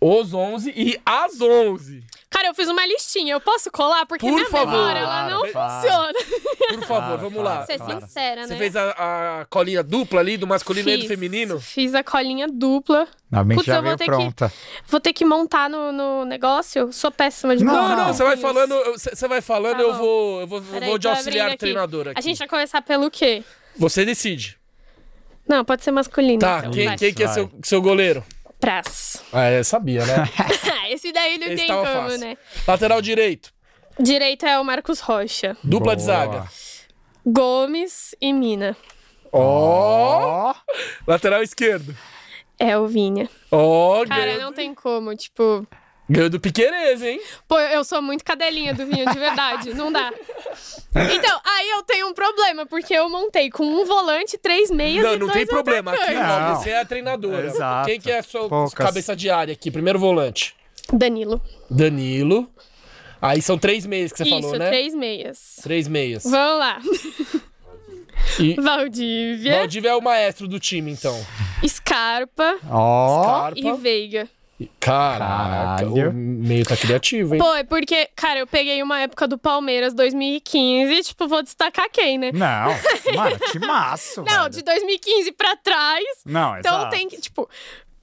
[0.00, 2.04] os 11 e as 11.
[2.28, 3.32] Cara, eu fiz uma listinha.
[3.32, 4.04] Eu posso colar?
[4.04, 4.70] Porque Por minha favor.
[4.72, 5.80] memória, ela não Para.
[5.80, 6.12] funciona.
[6.68, 7.66] Por favor, Para, vamos para, lá.
[7.66, 8.58] Ser sincera, Você né?
[8.58, 11.08] fez a, a colinha dupla ali do masculino e do Fiz.
[11.08, 11.58] feminino?
[11.60, 13.08] Fiz a colinha dupla.
[13.30, 14.52] Bem que Putz, já eu vou veio ter que- pronta.
[14.86, 16.92] Vou ter que montar no, no negócio.
[16.92, 19.82] Sou péssima de Não, Não, montar não, você vai falando, você você vai falando, Tá
[19.82, 19.98] eu bom.
[19.98, 21.58] vou, eu vou, Peraí, vou de tô auxiliar abrindo aqui.
[21.60, 22.18] treinador aqui.
[22.18, 23.42] A gente vai começar pelo quê?
[23.78, 24.58] Você decide.
[25.48, 26.40] Não, pode ser masculino.
[26.40, 26.98] Tá, então, quem, vai.
[26.98, 28.22] quem que é seu, seu goleiro?
[28.60, 29.22] Praz.
[29.32, 30.14] Ah, eu sabia, né?
[30.90, 32.18] Esse daí não Esse tem tava como, fácil.
[32.20, 32.36] né?
[32.66, 33.52] Lateral direito,
[33.98, 35.56] Direita é o Marcos Rocha.
[35.64, 36.16] dupla de Boa.
[36.16, 36.48] zaga.
[37.24, 38.76] Gomes e Mina.
[39.32, 40.50] Ó!
[40.50, 40.54] Ó.
[41.06, 41.96] Lateral esquerdo.
[42.58, 43.28] É o Vinha.
[43.50, 45.66] Ó, Cara, ganhou, não tem como, tipo...
[46.08, 47.20] ganhou do Piquerez, hein?
[47.48, 49.74] Pô, eu sou muito cadelinha do Vinha, de verdade.
[49.74, 50.12] não dá.
[51.12, 55.14] Então, aí eu tenho um problema, porque eu montei com um volante, três meias Não,
[55.14, 55.92] e não dois tem problema.
[55.92, 56.56] Aqui não, Não.
[56.56, 57.46] você é a treinadora.
[57.46, 57.86] Exato.
[57.88, 58.72] Quem que é a sua Poucas.
[58.74, 59.70] cabeça de área aqui?
[59.70, 60.54] Primeiro volante.
[60.92, 61.40] Danilo.
[61.70, 62.48] Danilo.
[63.20, 64.68] Aí são três meias que você Isso, falou, né?
[64.68, 65.56] três meias.
[65.62, 66.22] Três meias.
[66.24, 66.80] Vamos lá.
[68.38, 71.14] E Valdívia, Valdívia é o maestro do time, então.
[71.66, 73.22] Scarpa Ó.
[73.22, 73.58] Scarpa.
[73.58, 74.28] e Veiga.
[74.80, 76.10] Caraca, Caralho.
[76.10, 77.40] o meio tá criativo, hein?
[77.40, 82.16] Pô, é porque, cara, eu peguei uma época do Palmeiras 2015, tipo, vou destacar quem,
[82.16, 82.30] né?
[82.32, 82.68] Não.
[83.14, 84.50] Mano, que maço, Não, velho.
[84.50, 86.04] de 2015 pra trás.
[86.24, 86.90] Não, Então exato.
[86.90, 87.48] tem que, tipo,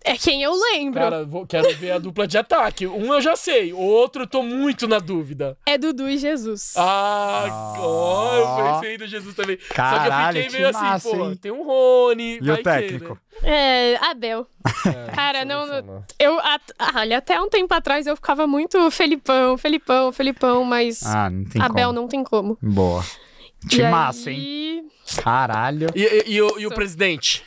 [0.04, 1.00] é quem eu lembro.
[1.00, 2.86] Cara, vou- quero ver a dupla de ataque.
[2.88, 5.58] Um eu já sei, o outro eu tô muito na dúvida.
[5.66, 6.74] É Dudu e Jesus.
[6.76, 9.58] Ah, ó, eu pensei no Jesus também.
[9.60, 11.36] Só que eu Caralho, fiquei que meio assim, massa, pô, hein?
[11.36, 12.38] tem um Rony.
[12.38, 13.20] E vai o que, técnico?
[13.42, 14.48] É, Abel.
[14.86, 15.08] né?
[15.16, 16.04] Cara, É, não, não.
[16.20, 21.04] Eu, at- ah, olha, até um tempo atrás eu ficava muito Felipão, Felipão, Felipão, mas
[21.06, 22.00] Ah, não tem Abel como.
[22.02, 22.58] não tem como.
[22.62, 23.04] Boa.
[23.70, 24.38] Que massa, hein?
[24.38, 24.84] aí-
[25.24, 25.88] Caralho.
[25.96, 27.44] E, e- e o, e o presidente?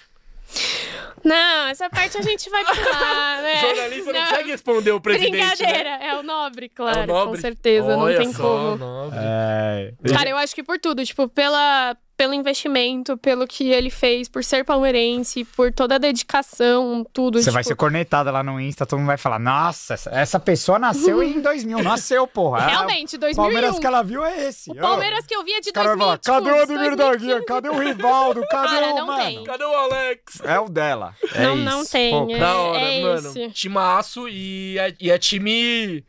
[1.27, 3.57] Não, essa parte a gente vai pular, né?
[3.61, 5.49] Jornalista não, consegue responder o presidente, né?
[5.57, 7.35] Brincadeira, é o nobre, claro, É o nobre?
[7.35, 8.77] com certeza, Olha não tem só, como.
[8.77, 9.19] nobre.
[9.21, 9.93] É.
[10.13, 14.43] Cara, eu acho que por tudo, tipo, pela, pelo investimento, pelo que ele fez, por
[14.43, 17.43] ser palmeirense, por toda a dedicação, tudo.
[17.43, 20.79] Você vai tipo, ser cornetada lá no Insta, todo mundo vai falar: Nossa, essa- pessoa
[20.79, 21.83] nasceu em 2000.
[21.83, 22.59] Nasceu, porra.
[22.59, 23.37] Ah, Realmente, O 2001.
[23.45, 24.71] Palmeiras que ela viu é esse.
[24.71, 27.41] O Palmeiras que eu via de caras vão 2000, falar: Cadê o Ademir da Guia?
[27.41, 27.45] 2015.
[27.47, 28.41] Cadê o Rivaldo?
[28.51, 29.23] Cadê Cara, o não mano?
[29.25, 29.45] tem.
[29.45, 30.41] Cadê o Alex?
[30.45, 31.15] É o dela.
[31.35, 31.65] É Não, isso.
[31.65, 32.39] não tem, Pô, é.
[32.39, 33.29] Da hora, mano.
[33.29, 33.51] esse.
[33.51, 36.05] Timaço e é, e é time.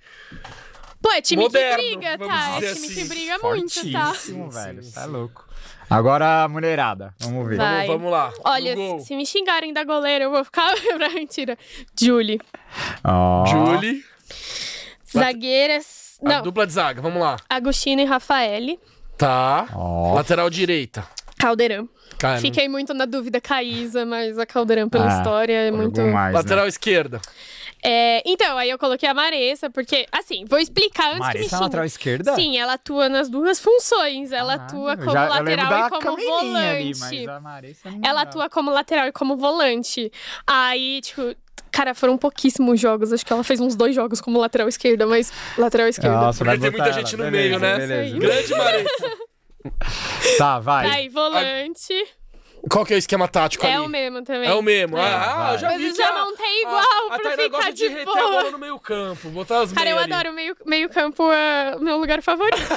[1.02, 2.58] Pô, é time Moderno, que briga, tá?
[2.58, 2.94] É time assim.
[2.96, 4.06] que briga muito, tá?
[4.08, 4.80] Fortíssimo, velho.
[4.80, 5.06] É sim.
[5.08, 5.47] louco.
[5.90, 7.14] Agora a mulherada.
[7.20, 7.58] Vamos ver.
[7.58, 7.88] Vai.
[7.88, 8.34] Vamos, vamos lá.
[8.44, 9.00] Olha, gol.
[9.00, 10.74] se me xingarem da goleira, eu vou ficar.
[11.14, 11.58] Mentira.
[12.00, 12.40] Julie.
[13.04, 13.46] Ó.
[13.46, 14.04] Julie.
[15.12, 16.20] Zagueiras.
[16.24, 17.38] A Não, dupla de zaga, vamos lá.
[17.50, 18.80] Agostinho e Rafaele.
[19.18, 19.68] Tá.
[19.74, 20.14] Ó.
[20.16, 21.08] Lateral direita.
[21.40, 21.88] Caldeirão.
[22.18, 25.72] Cara, Fiquei muito na dúvida com a Isa, mas a Caldeirão pela Ah, história é
[25.72, 26.02] muito.
[26.02, 26.40] mais, né?
[26.40, 27.22] Lateral esquerda.
[27.90, 31.46] É, então, aí eu coloquei a Maressa, porque, assim, vou explicar antes que me Marissa
[31.46, 31.62] é xinguem.
[31.64, 32.36] lateral esquerda?
[32.36, 34.32] Sim, ela atua nas duas funções.
[34.34, 36.58] Ela Caralho, atua como já- lateral e como volante.
[36.68, 40.12] ali, mas a Marissa não Ela atua como lateral e como volante.
[40.46, 41.34] Aí, tipo,
[41.72, 43.14] cara, foram pouquíssimos jogos.
[43.14, 46.18] Acho que ela fez uns dois jogos como lateral esquerda, mas lateral esquerda.
[46.18, 47.02] Nossa, vai Porque tem muita ela.
[47.06, 47.78] gente no Beleza, meio, né?
[47.88, 48.18] beleza.
[48.20, 49.18] Grande Maressa.
[50.38, 50.90] Tá, vai.
[50.90, 51.94] Aí, volante.
[52.70, 53.86] Qual que é o esquema tático É ali?
[53.86, 54.50] o mesmo também.
[54.50, 54.98] É o mesmo.
[54.98, 55.02] É.
[55.02, 57.50] Ah, eu já Mas vi eu já a- montei a- igual a pra Tainá ficar
[57.58, 58.52] gosta de de reter a bola boa.
[58.52, 59.30] no meio campo.
[59.30, 60.12] Botar os Cara, eu ali.
[60.14, 62.58] adoro meio, meio campo, é o meu lugar favorito.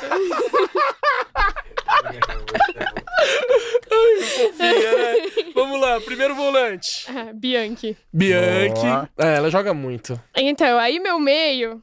[3.91, 5.15] Fofinha, né?
[5.55, 7.07] Vamos lá, primeiro volante.
[7.09, 7.97] Ah, Bianchi.
[8.13, 8.83] Bianchi.
[8.83, 9.09] Boa.
[9.19, 10.21] É, ela joga muito.
[10.37, 11.83] Então, aí meu meio.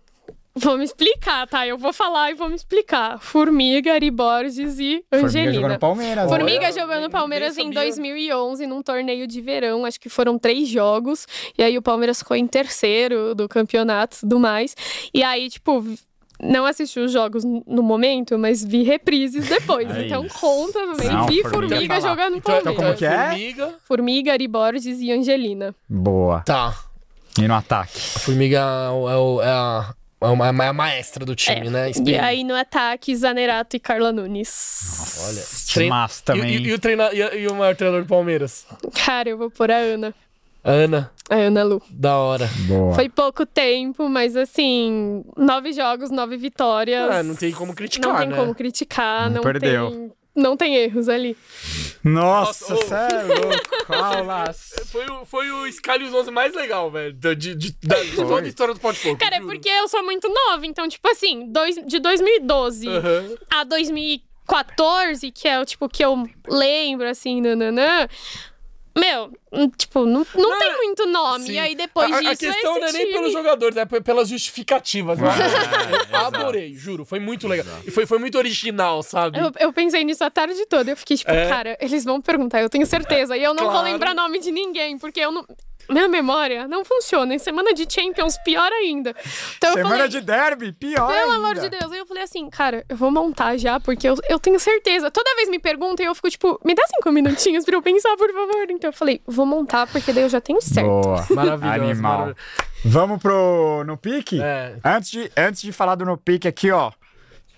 [0.60, 1.66] Vou me explicar, tá?
[1.68, 3.20] Eu vou falar e vou me explicar.
[3.20, 5.80] Formiga, Ari Borges e Formiga Angelina.
[5.80, 6.24] Palmeiras.
[6.24, 6.30] né?
[6.38, 7.82] Formiga Olha, jogou no nem- Palmeiras em sabia.
[7.82, 9.86] 2011, num torneio de verão.
[9.86, 11.28] Acho que foram três jogos.
[11.58, 14.76] E aí o Palmeiras ficou em terceiro do campeonato e tudo mais.
[15.14, 15.84] E aí, tipo,
[16.42, 19.88] não assisti os jogos no momento, mas vi reprises depois.
[19.96, 20.40] É então isso.
[20.40, 21.08] conta também.
[21.10, 22.60] Não, vi Formiga Formiga no Então, Palmeiras.
[22.62, 23.28] então como que é?
[23.30, 23.76] Formiga.
[23.84, 25.76] Formiga, Ari Borges e Angelina.
[25.90, 26.42] Boa.
[26.42, 26.76] Tá.
[27.40, 27.98] E no ataque?
[28.16, 30.30] A Formiga é, o- é o- é a,
[30.64, 31.92] é é a maestra do time, né?
[32.06, 35.18] E aí no ataque, Zanerato e Carla Nunes.
[35.28, 35.44] Olha.
[35.68, 36.56] Timaço também.
[36.56, 38.66] E, e- e o treina, e, e o maior treinador do Palmeiras?
[39.06, 40.14] Cara, eu vou pôr a Ana.
[40.64, 41.12] Ana.
[41.30, 41.82] A Ana Lu.
[41.90, 42.50] Da hora.
[42.68, 42.94] Boa.
[42.96, 47.10] Foi pouco tempo, mas assim, nove jogos, nove vitórias.
[47.10, 48.36] Ah, não tem como criticar, Não tem né?
[48.36, 49.92] como criticar, Não não, perdeu.
[49.92, 50.12] tem.
[50.38, 51.36] Não tem erros ali.
[52.04, 53.94] Nossa, Nossa, é louco.
[53.94, 54.74] Aulas.
[54.92, 57.12] Foi o, foi o Scalius 11 mais legal, velho.
[57.12, 59.18] De, de, de- da- de toda a história do Pouco.
[59.18, 63.36] Cara, é porque eu sou muito nova, então, tipo assim, dois, de 2012 Aham.
[63.50, 68.08] a 2014, que é o tipo que eu lembro, assim, nananã.
[69.00, 71.46] Meu, hum, tipo, não, não, Não, tem muito nome.
[71.46, 71.52] Sim.
[71.54, 72.32] E aí depois a, disso.
[72.32, 73.14] a questão esse não é nem time.
[73.14, 75.20] pelos jogadores, é pelas justificativas.
[75.20, 75.28] né?
[76.12, 77.06] É, eu adorei, juro.
[77.06, 77.66] Foi muito legal.
[77.86, 79.40] E foi, foi muito original, sabe?
[79.40, 80.92] Eu, eu pensei nisso a tarde toda.
[80.92, 81.48] Eu fiquei tipo, É.
[81.48, 83.38] cara, eles vão perguntar, eu tenho certeza.
[83.38, 83.86] E eu não vou Claro.
[83.86, 85.46] lembrar nome de ninguém, porque eu não.
[85.90, 87.34] Minha memória não funciona.
[87.34, 89.16] Em semana de Champions, pior ainda.
[89.58, 91.36] Então eu Semana falei, de derby, pior pelo ainda.
[91.36, 91.92] amor de Deus.
[91.92, 95.10] Aí eu falei assim, cara, eu vou montar já, porque eu, eu tenho certeza.
[95.10, 98.16] Toda vez me perguntam e eu fico tipo, me dá cinco minutinhos pra eu pensar,
[98.18, 98.66] por favor.
[98.70, 100.88] Então eu falei, vou montar, porque daí eu já tenho certo.
[100.88, 101.26] Boa.
[101.32, 101.82] Maravilhoso.
[101.92, 102.12] Animal.
[102.12, 102.38] maravilhoso.
[102.86, 104.42] Vamos pro No Pique?
[104.42, 104.76] É.
[104.84, 106.92] Antes, de, antes de falar do No Pique aqui, ó.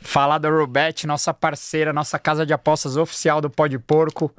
[0.01, 4.31] Falar da Rubet, nossa parceira, nossa casa de apostas oficial do Pó de Porco.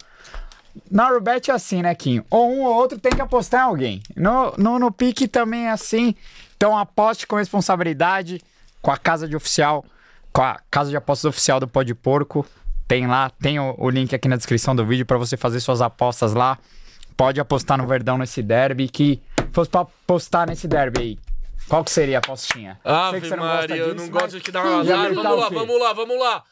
[0.91, 2.23] Na Rubet é assim, né, Kim?
[2.31, 4.03] Ou um ou outro tem que apostar em alguém.
[4.17, 6.15] No, no, no Pique também é assim.
[6.57, 8.41] Então aposte com responsabilidade,
[8.83, 9.85] com a casa de oficial,
[10.33, 12.47] com a casa de apostas oficial do Pó de Porco.
[12.87, 15.81] Tem lá, tem o, o link aqui na descrição do vídeo para você fazer suas
[15.81, 16.59] apostas lá.
[17.17, 18.89] Pode apostar no Verdão nesse derby.
[18.89, 19.21] Que
[19.53, 21.19] fosse pra apostar nesse derby aí.
[21.69, 22.81] Qual que seria a apostinha?
[22.83, 25.15] Gosta Maria, eu não gosto de te dar uma azar.
[25.15, 26.43] Vamos lá, vamos lá, vamos lá.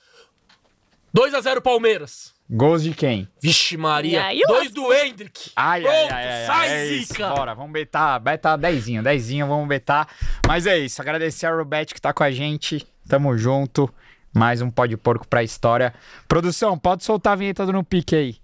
[1.16, 2.37] 2x0 Palmeiras.
[2.50, 3.28] Gols de quem?
[3.42, 4.24] Vixe Maria.
[4.24, 5.50] Aí, Dois do Hendrick.
[5.54, 7.08] Ai, Pronto, ai, ai, ai, sai é isso.
[7.12, 7.28] zica.
[7.28, 10.08] Bora, vamos betar, beta dezinho, dezinho, vamos betar.
[10.46, 13.92] Mas é isso, agradecer a Rubete que tá com a gente, tamo junto.
[14.34, 15.92] Mais um pó de porco pra história.
[16.26, 18.36] Produção, pode soltar a vinheta do No Pique aí.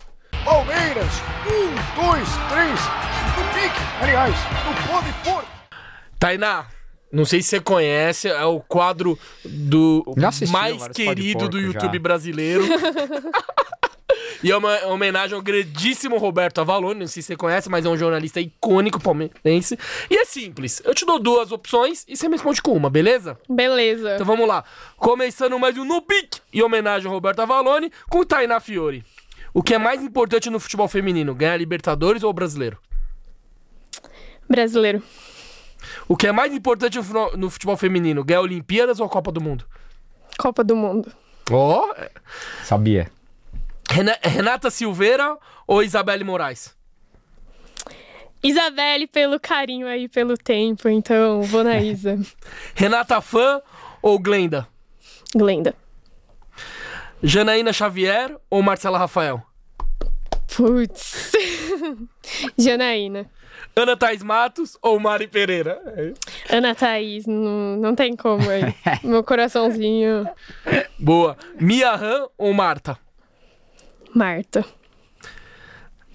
[0.45, 1.13] Palmeiras,
[1.47, 2.81] um, dois, três,
[3.39, 5.45] no pique, aliás, no pode pôr.
[6.19, 6.67] Tainá,
[7.13, 11.59] não sei se você conhece, é o quadro do assisti mais Pó de querido do
[11.59, 12.03] Porco, YouTube já.
[12.03, 12.65] brasileiro.
[14.43, 17.89] E é uma homenagem ao grandíssimo Roberto Avalone, não sei se você conhece, mas é
[17.89, 19.79] um jornalista icônico palmeirense.
[20.11, 23.39] E é simples, eu te dou duas opções e você me responde com uma, beleza?
[23.49, 24.15] Beleza.
[24.15, 24.63] Então vamos lá.
[24.97, 29.03] Começando mais um No Pique, em homenagem ao Roberto Avalone, com Tainá Fiore.
[29.55, 32.79] O que é mais importante no futebol feminino, ganhar Libertadores ou brasileiro?
[34.49, 35.03] Brasileiro.
[36.09, 36.99] O que é mais importante
[37.37, 39.65] no futebol feminino, ganhar Olimpíadas ou Copa do Mundo?
[40.39, 41.11] Copa do Mundo.
[41.51, 41.95] Ó,
[42.63, 43.11] Sabia.
[43.95, 45.37] Rena- Renata Silveira
[45.69, 46.75] ou Isabelle Moraes?
[48.43, 52.19] Isabelle, pelo carinho aí, pelo tempo, então vou na Isa.
[52.75, 53.63] Renata Fã
[54.03, 54.67] ou Glenda?
[55.35, 55.75] Glenda.
[57.23, 59.41] Janaína Xavier ou Marcela Rafael?
[60.57, 61.33] Putz.
[62.59, 63.31] Janaína.
[63.77, 65.81] Ana Thaís Matos ou Mari Pereira?
[66.51, 68.75] Ana Thaís, não, não tem como aí.
[69.03, 70.29] Meu coraçãozinho.
[70.99, 71.37] Boa.
[71.61, 72.99] Mia Han ou Marta?
[74.15, 74.65] Marta.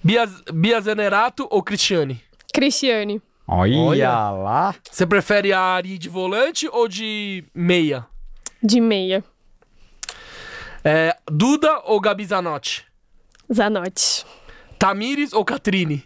[0.02, 2.22] Bia, Bia Zanerato ou Cristiane?
[2.52, 3.20] Cristiane.
[3.46, 4.30] Olha, Olha.
[4.30, 4.74] lá.
[4.90, 8.06] Você prefere a Ari de volante ou de meia?
[8.62, 9.24] De meia.
[10.84, 12.84] É, Duda ou Gabi Zanotti?
[13.52, 14.24] Zanotti.
[14.78, 16.04] Tamires ou Catrine?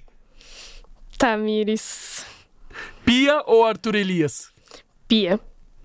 [1.19, 2.27] Tamires.
[3.05, 4.51] Pia ou Arthur Elias?
[5.07, 5.39] Pia.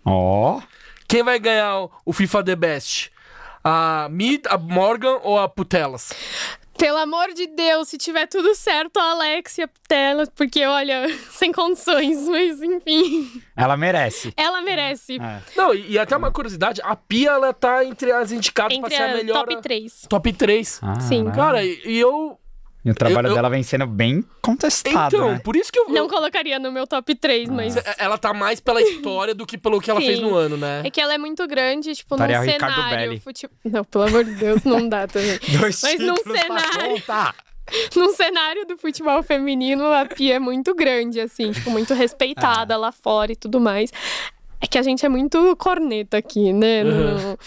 [0.05, 0.61] Ó.
[1.07, 3.11] Quem vai ganhar o- o FIFA The Best?
[3.63, 6.11] A Mid, a Morgan ou a Putelas?
[6.77, 12.25] Pelo amor de Deus, se tiver tudo certo, a Alexia Tela, porque olha, sem condições,
[12.29, 13.29] mas enfim.
[13.53, 14.33] Ela merece.
[14.37, 15.17] Ela merece.
[15.21, 15.41] É.
[15.57, 18.95] Não, e, e até uma curiosidade, a Pia ela tá entre as indicadas pra Entre
[18.95, 19.45] ser a a melhor.
[19.45, 20.05] top 3.
[20.07, 20.79] Top 3.
[20.81, 21.23] Ah, Sim.
[21.23, 21.31] né?
[21.35, 22.38] Cara, e, e eu.
[22.85, 25.41] E o trabalho eu- eu- dela vem sendo bem contestado, Então, né?
[25.43, 25.89] por isso que eu.
[25.89, 27.75] Não colocaria no meu top 3, mas.
[27.97, 30.05] Ela tá mais pela história do que pelo que ela Sim.
[30.07, 30.81] fez no ano, né?
[30.85, 32.97] É que ela é muito grande, tipo, Estaria num Ricardo cenário.
[33.09, 33.19] Belli.
[33.19, 33.49] Fute...
[33.65, 35.37] Não, pelo amor de Deus, não dá também.
[35.59, 37.03] Dois Mas num cenário-
[37.97, 42.91] num cenário do futebol feminino, a Pia é muito grande, assim, tipo, muito respeitada lá
[42.93, 43.91] fora e tudo mais.
[44.61, 47.37] É que a gente é muito corneta aqui, né, no,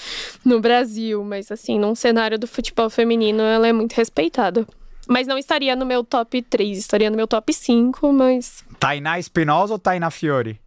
[0.45, 4.67] no Brasil, mas assim, num cenário do futebol feminino, ela é muito respeitada.
[5.13, 8.65] Mas não estaria no meu top 3, estaria no meu top 5, mas.
[8.81, 10.59] Tainá Espinosa ou Tainá Fiore?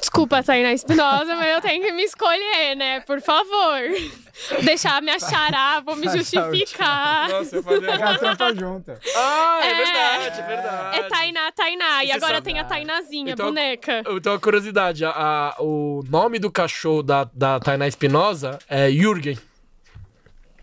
[0.00, 3.00] Desculpa, Tainá Espinosa, mas eu tenho que me escolher, né?
[3.00, 3.78] Por favor.
[4.64, 7.28] Deixar me achará, vou me justificar.
[7.28, 7.94] Nossa, eu fazia.
[7.94, 8.98] A trampa junta.
[9.14, 9.74] Ah, é, É.
[9.74, 10.98] verdade, é verdade.
[10.98, 12.02] É Tainá, Tainá.
[12.04, 14.02] E Você agora sabe- tem a Tainazinha, Então- boneca.
[14.08, 19.38] Então, a curiosidade, a- a- o nome do cachorro da, da Tainá Espinosa é Jürgen.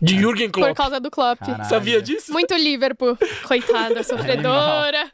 [0.00, 0.76] De Jürgen Por Klopp.
[0.76, 1.40] causa do Klopp.
[1.40, 1.68] Caralho.
[1.68, 2.32] Sabia disso?
[2.32, 3.18] Muito Liverpool.
[3.46, 5.10] Coitada, sofredora.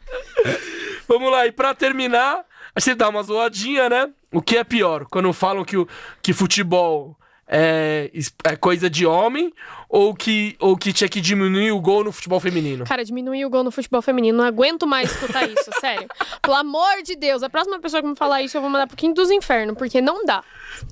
[1.08, 2.44] Vamos lá, e pra terminar,
[2.74, 4.10] a gente dá uma zoadinha, né?
[4.32, 5.06] O que é pior?
[5.10, 5.88] Quando falam que, o,
[6.22, 7.16] que futebol
[7.46, 8.10] é,
[8.44, 9.52] é coisa de homem
[9.88, 12.84] ou que, ou que tinha que diminuir o gol no futebol feminino?
[12.84, 14.38] Cara, diminuir o gol no futebol feminino.
[14.38, 16.08] Não aguento mais escutar isso, sério.
[16.42, 18.96] Pelo amor de Deus, a próxima pessoa que me falar isso, eu vou mandar pro
[18.96, 20.42] quinto dos infernos, porque não dá.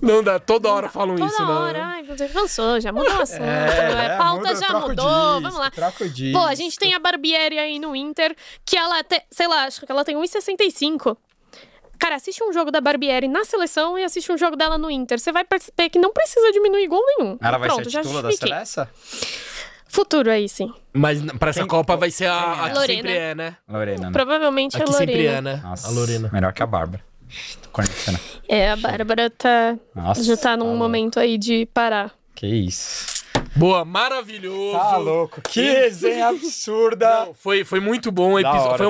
[0.01, 1.73] Não dá, toda hora falam Toda isso, hora.
[1.73, 1.81] né?
[1.85, 3.43] Ai, você cansou, já mudou o assunto.
[3.43, 5.41] É, pauta já mudou.
[5.41, 5.73] Vamos lá.
[6.33, 9.85] Pô, a gente tem a Barbieri aí no Inter, que ela até, sei lá, acho
[9.85, 11.17] que ela tem 1,65.
[12.03, 15.21] Cara, assiste um jogo da Barbieri na seleção e assiste um jogo dela no Inter.
[15.21, 17.39] Você vai perceber que não precisa diminuir gol nenhum.
[17.41, 18.89] Ela vai Pronto, ser já titular da seleção?
[19.87, 20.73] Futuro aí, sim.
[20.93, 22.87] Mas pra essa Quem- Copa vai ser a, a que Lorena.
[22.97, 23.57] sempre é, né?
[23.69, 24.13] Lorena, né?
[24.13, 25.37] Provavelmente A é que sempre Lorena.
[25.37, 25.61] é, né?
[25.63, 26.29] Nossa, A Lorena.
[26.33, 27.05] melhor que a Bárbara.
[28.49, 30.79] É, a Bárbara tá, Nossa, já tá num louco.
[30.79, 32.13] momento aí de parar.
[32.35, 33.22] Que isso.
[33.55, 34.79] Boa, maravilhoso.
[34.79, 35.41] Tá louco.
[35.43, 37.27] Que resenha absurda.
[37.27, 38.69] Não, foi, foi muito bom o episódio.
[38.69, 38.87] hora, Foi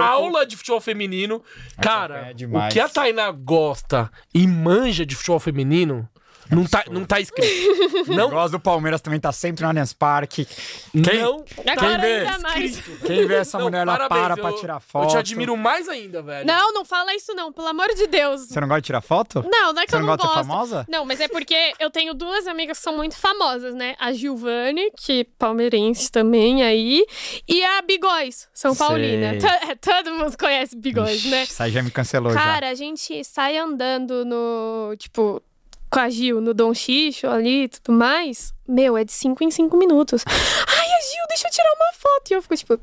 [0.00, 1.42] uma aula de futebol feminino.
[1.80, 2.70] Cara, demais.
[2.70, 6.08] o que a Tainá gosta e manja de futebol feminino
[6.50, 8.10] não tá, não tá escrito.
[8.10, 10.46] O Não, negócio do Palmeiras também tá sempre no Allianz Parque.
[10.92, 12.16] Quem, não Agora vê?
[12.26, 12.80] ainda mais.
[13.04, 15.04] quem vê essa Não, mulher lá parabéns, para eu- pra tirar foto.
[15.04, 16.46] Eu te admiro mais ainda, velho.
[16.46, 18.42] Não, não fala isso não, pelo amor de Deus.
[18.48, 19.44] Você não gosta de tirar foto?
[19.50, 20.48] Não, não é que Você eu não não gosta de ser gosto.
[20.48, 20.86] famosa?
[20.88, 23.94] Não, mas é porque eu tenho duas amigas que são muito famosas, né?
[23.98, 27.04] A Giovanni, que é palmeirense também aí,
[27.48, 28.86] e a Bigóis, São Sei.
[28.86, 29.34] Paulina.
[29.38, 31.42] To- Todo mundo conhece Bigóis, né?
[31.44, 32.38] Ixi, aí já me cancelou já.
[32.40, 35.42] Cara, a gente sai andando no, tipo,
[35.90, 38.52] com a Gil no Dom Xixo ali e tudo mais.
[38.68, 40.24] Meu, é de 5 em 5 minutos.
[40.26, 42.30] Ai, a Gil, deixa eu tirar uma foto.
[42.30, 42.80] E eu fico tipo.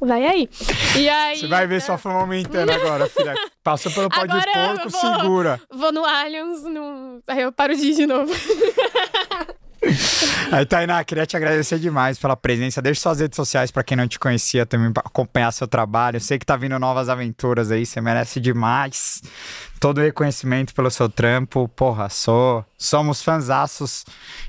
[0.00, 0.48] Vai aí.
[0.96, 1.38] E aí.
[1.38, 3.34] Você vai ver né, sua fama aumentando agora, filha.
[3.62, 5.60] Passou pelo pó de Agora porco, vou- segura.
[5.70, 7.22] Vou no Allianz, no...
[7.28, 8.32] aí eu paro de ir de novo.
[10.52, 12.82] Aí, Tainá, queria te agradecer demais pela presença.
[12.82, 16.16] Deixe suas redes sociais pra quem não te conhecia também pra acompanhar seu trabalho.
[16.16, 19.22] Eu sei que tá vindo novas aventuras aí, você merece demais.
[19.78, 21.66] Todo o reconhecimento pelo seu trampo.
[21.68, 24.04] Porra, sou, somos fanzaços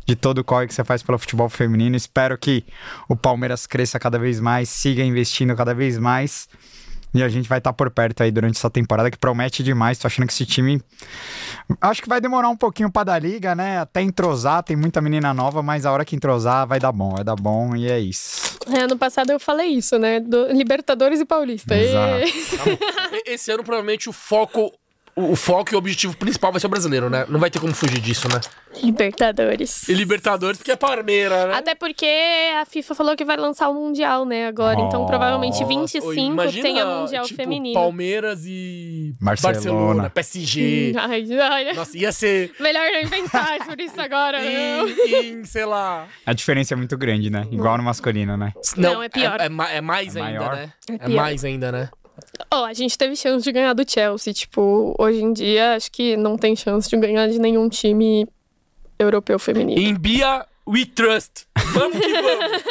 [0.06, 1.95] de todo o corre que você faz pelo futebol feminino.
[1.95, 2.66] Espero que
[3.08, 6.49] o Palmeiras cresça cada vez mais, siga investindo cada vez mais.
[7.13, 9.97] E a gente vai estar por perto aí durante essa temporada que promete demais.
[9.97, 10.81] Tô achando que esse time.
[11.81, 13.79] Acho que vai demorar um pouquinho pra dar liga, né?
[13.79, 17.23] Até entrosar, tem muita menina nova, mas a hora que entrosar vai dar bom, vai
[17.23, 18.57] dar bom e é isso.
[18.73, 20.19] É, ano passado eu falei isso, né?
[20.19, 21.75] Do Libertadores e Paulista.
[21.75, 22.79] E- Exato.
[23.25, 24.71] Esse ano, provavelmente, o foco
[25.15, 27.25] o, o foco e o objetivo principal vai ser o brasileiro, né?
[27.29, 28.39] Não vai ter como fugir disso, né?
[28.81, 29.88] Libertadores.
[29.89, 31.53] E Libertadores, porque é Palmeira, né?
[31.55, 32.05] Até porque
[32.59, 34.79] a FIFA falou que vai lançar o Mundial, né, agora.
[34.79, 37.73] Então, provavelmente Nossa, 25 imagina, tenha Mundial tipo, feminino.
[37.73, 40.09] Palmeiras e Barcelona.
[40.09, 40.93] PSG.
[40.97, 41.73] Ai, olha.
[41.73, 44.88] Nossa, ia ser Melhor nem pensar sobre isso agora, não.
[44.88, 46.07] em, sei lá...
[46.25, 47.45] A diferença é muito grande, né?
[47.51, 48.53] Igual no masculino, né?
[48.77, 49.39] Não, é pior.
[49.39, 50.55] É, ma- é mais É ainda, maior?
[50.55, 50.73] né?
[50.99, 51.89] É É, mais ainda, né?
[52.52, 54.34] Ó, a gente teve chance de ganhar do Chelsea.
[54.34, 58.27] Tipo, hoje em dia, acho que não tem chance de ganhar de nenhum time
[58.99, 59.80] europeu feminino.
[59.81, 61.45] Em Bia, we trust.
[61.73, 62.64] Vamos que vamos.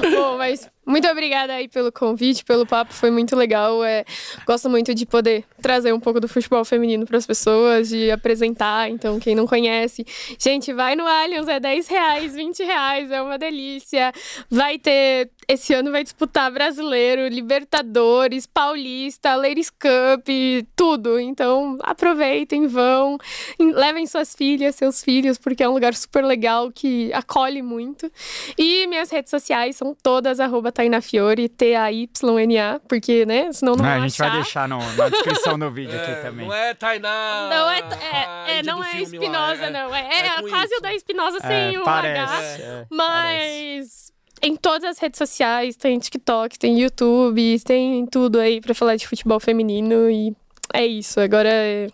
[0.14, 3.82] Bom, mas muito obrigada aí pelo convite, pelo papo, foi muito legal.
[3.84, 4.04] É,
[4.46, 8.90] gosto muito de poder trazer um pouco do futebol feminino para as pessoas, de apresentar.
[8.90, 10.04] Então, quem não conhece,
[10.38, 14.12] gente, vai no Allianz, é 10 reais, 20 reais, é uma delícia.
[14.50, 20.26] Vai ter, esse ano vai disputar brasileiro, Libertadores, Paulista, Ladies Cup,
[20.74, 21.18] tudo.
[21.20, 23.16] Então, aproveitem, vão,
[23.58, 28.10] em- levem suas filhas, seus filhos, porque é um lugar super legal que acolhe muito.
[28.58, 33.94] E minhas redes sociais são todas arroba Taina Fiore, T-A-Y-N-A, porque, né, senão não Ah,
[33.96, 34.36] a gente vai achar.
[34.42, 36.46] deixar no- na descrição do vídeo É, aqui também.
[36.46, 37.48] Não é Tainá.
[37.50, 39.70] Não é, a é, é, índia não é lá, Espinosa, é.
[39.70, 39.94] não.
[39.94, 40.78] É, É é quase Y.
[40.78, 41.84] o da Espinosa É, sem o H.
[41.84, 42.62] parece.
[42.62, 42.86] é, parece.
[42.90, 44.12] Mas
[44.42, 49.06] em todas as redes sociais, tem TikTok, tem YouTube, tem tudo aí pra falar de
[49.06, 50.34] futebol feminino e
[50.72, 51.20] é isso.
[51.20, 51.88] Agora é-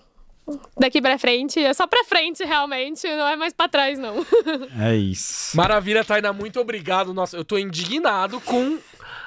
[0.78, 4.24] daqui pra frente é só pra frente realmente, não é mais pra trás não.
[4.80, 5.56] É isso.
[5.56, 7.12] Maravilha, Tainá, muito obrigado.
[7.14, 8.78] Nossa, eu tô indignado com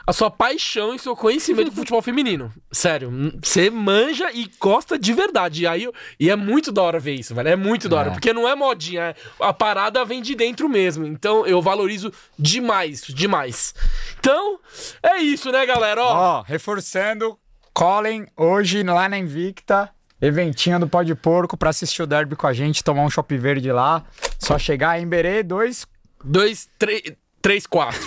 [0.08, 2.52] a sua paixão e seu conhecimento do futebol feminino.
[2.72, 5.64] Sério, hum, você manja e gosta de verdade.
[5.64, 5.88] E, aí,
[6.20, 7.50] e é muito da hora ver isso, velho.
[7.50, 8.10] É muito da hora.
[8.10, 8.12] É.
[8.12, 11.06] Porque não é modinha, é- a parada vem de dentro mesmo.
[11.06, 13.76] Então eu valorizo demais, demais.
[14.20, 14.60] Então,
[15.04, 16.02] é isso, né, galera?
[16.02, 17.38] Ó, Ó, reforçando,
[17.74, 19.92] colhem hoje lá na Invicta,
[20.22, 23.36] eventinho do Pó de Porco pra assistir o derby com a gente, tomar um chopp
[23.38, 24.04] verde lá.
[24.38, 25.86] Só chegar em Berê 2,
[26.24, 27.02] dois, três,
[27.42, 28.00] três, quatro.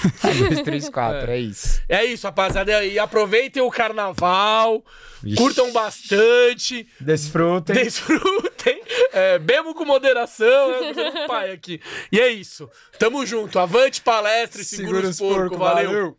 [0.49, 1.81] 2, 3, 4, é isso.
[1.89, 2.85] É isso, rapaziada.
[2.85, 4.85] E aproveitem o carnaval,
[5.23, 5.37] Vixe.
[5.37, 6.87] curtam bastante.
[7.01, 7.75] Desfrutem.
[7.75, 8.83] Desfrutem,
[9.13, 11.27] é, bebam com moderação, né?
[11.27, 11.81] Pai aqui.
[12.11, 12.69] E é isso.
[12.99, 13.59] Tamo junto.
[13.59, 15.59] Avante palestra e segura, os porcos.
[15.59, 15.91] valeu.
[15.91, 16.19] valeu.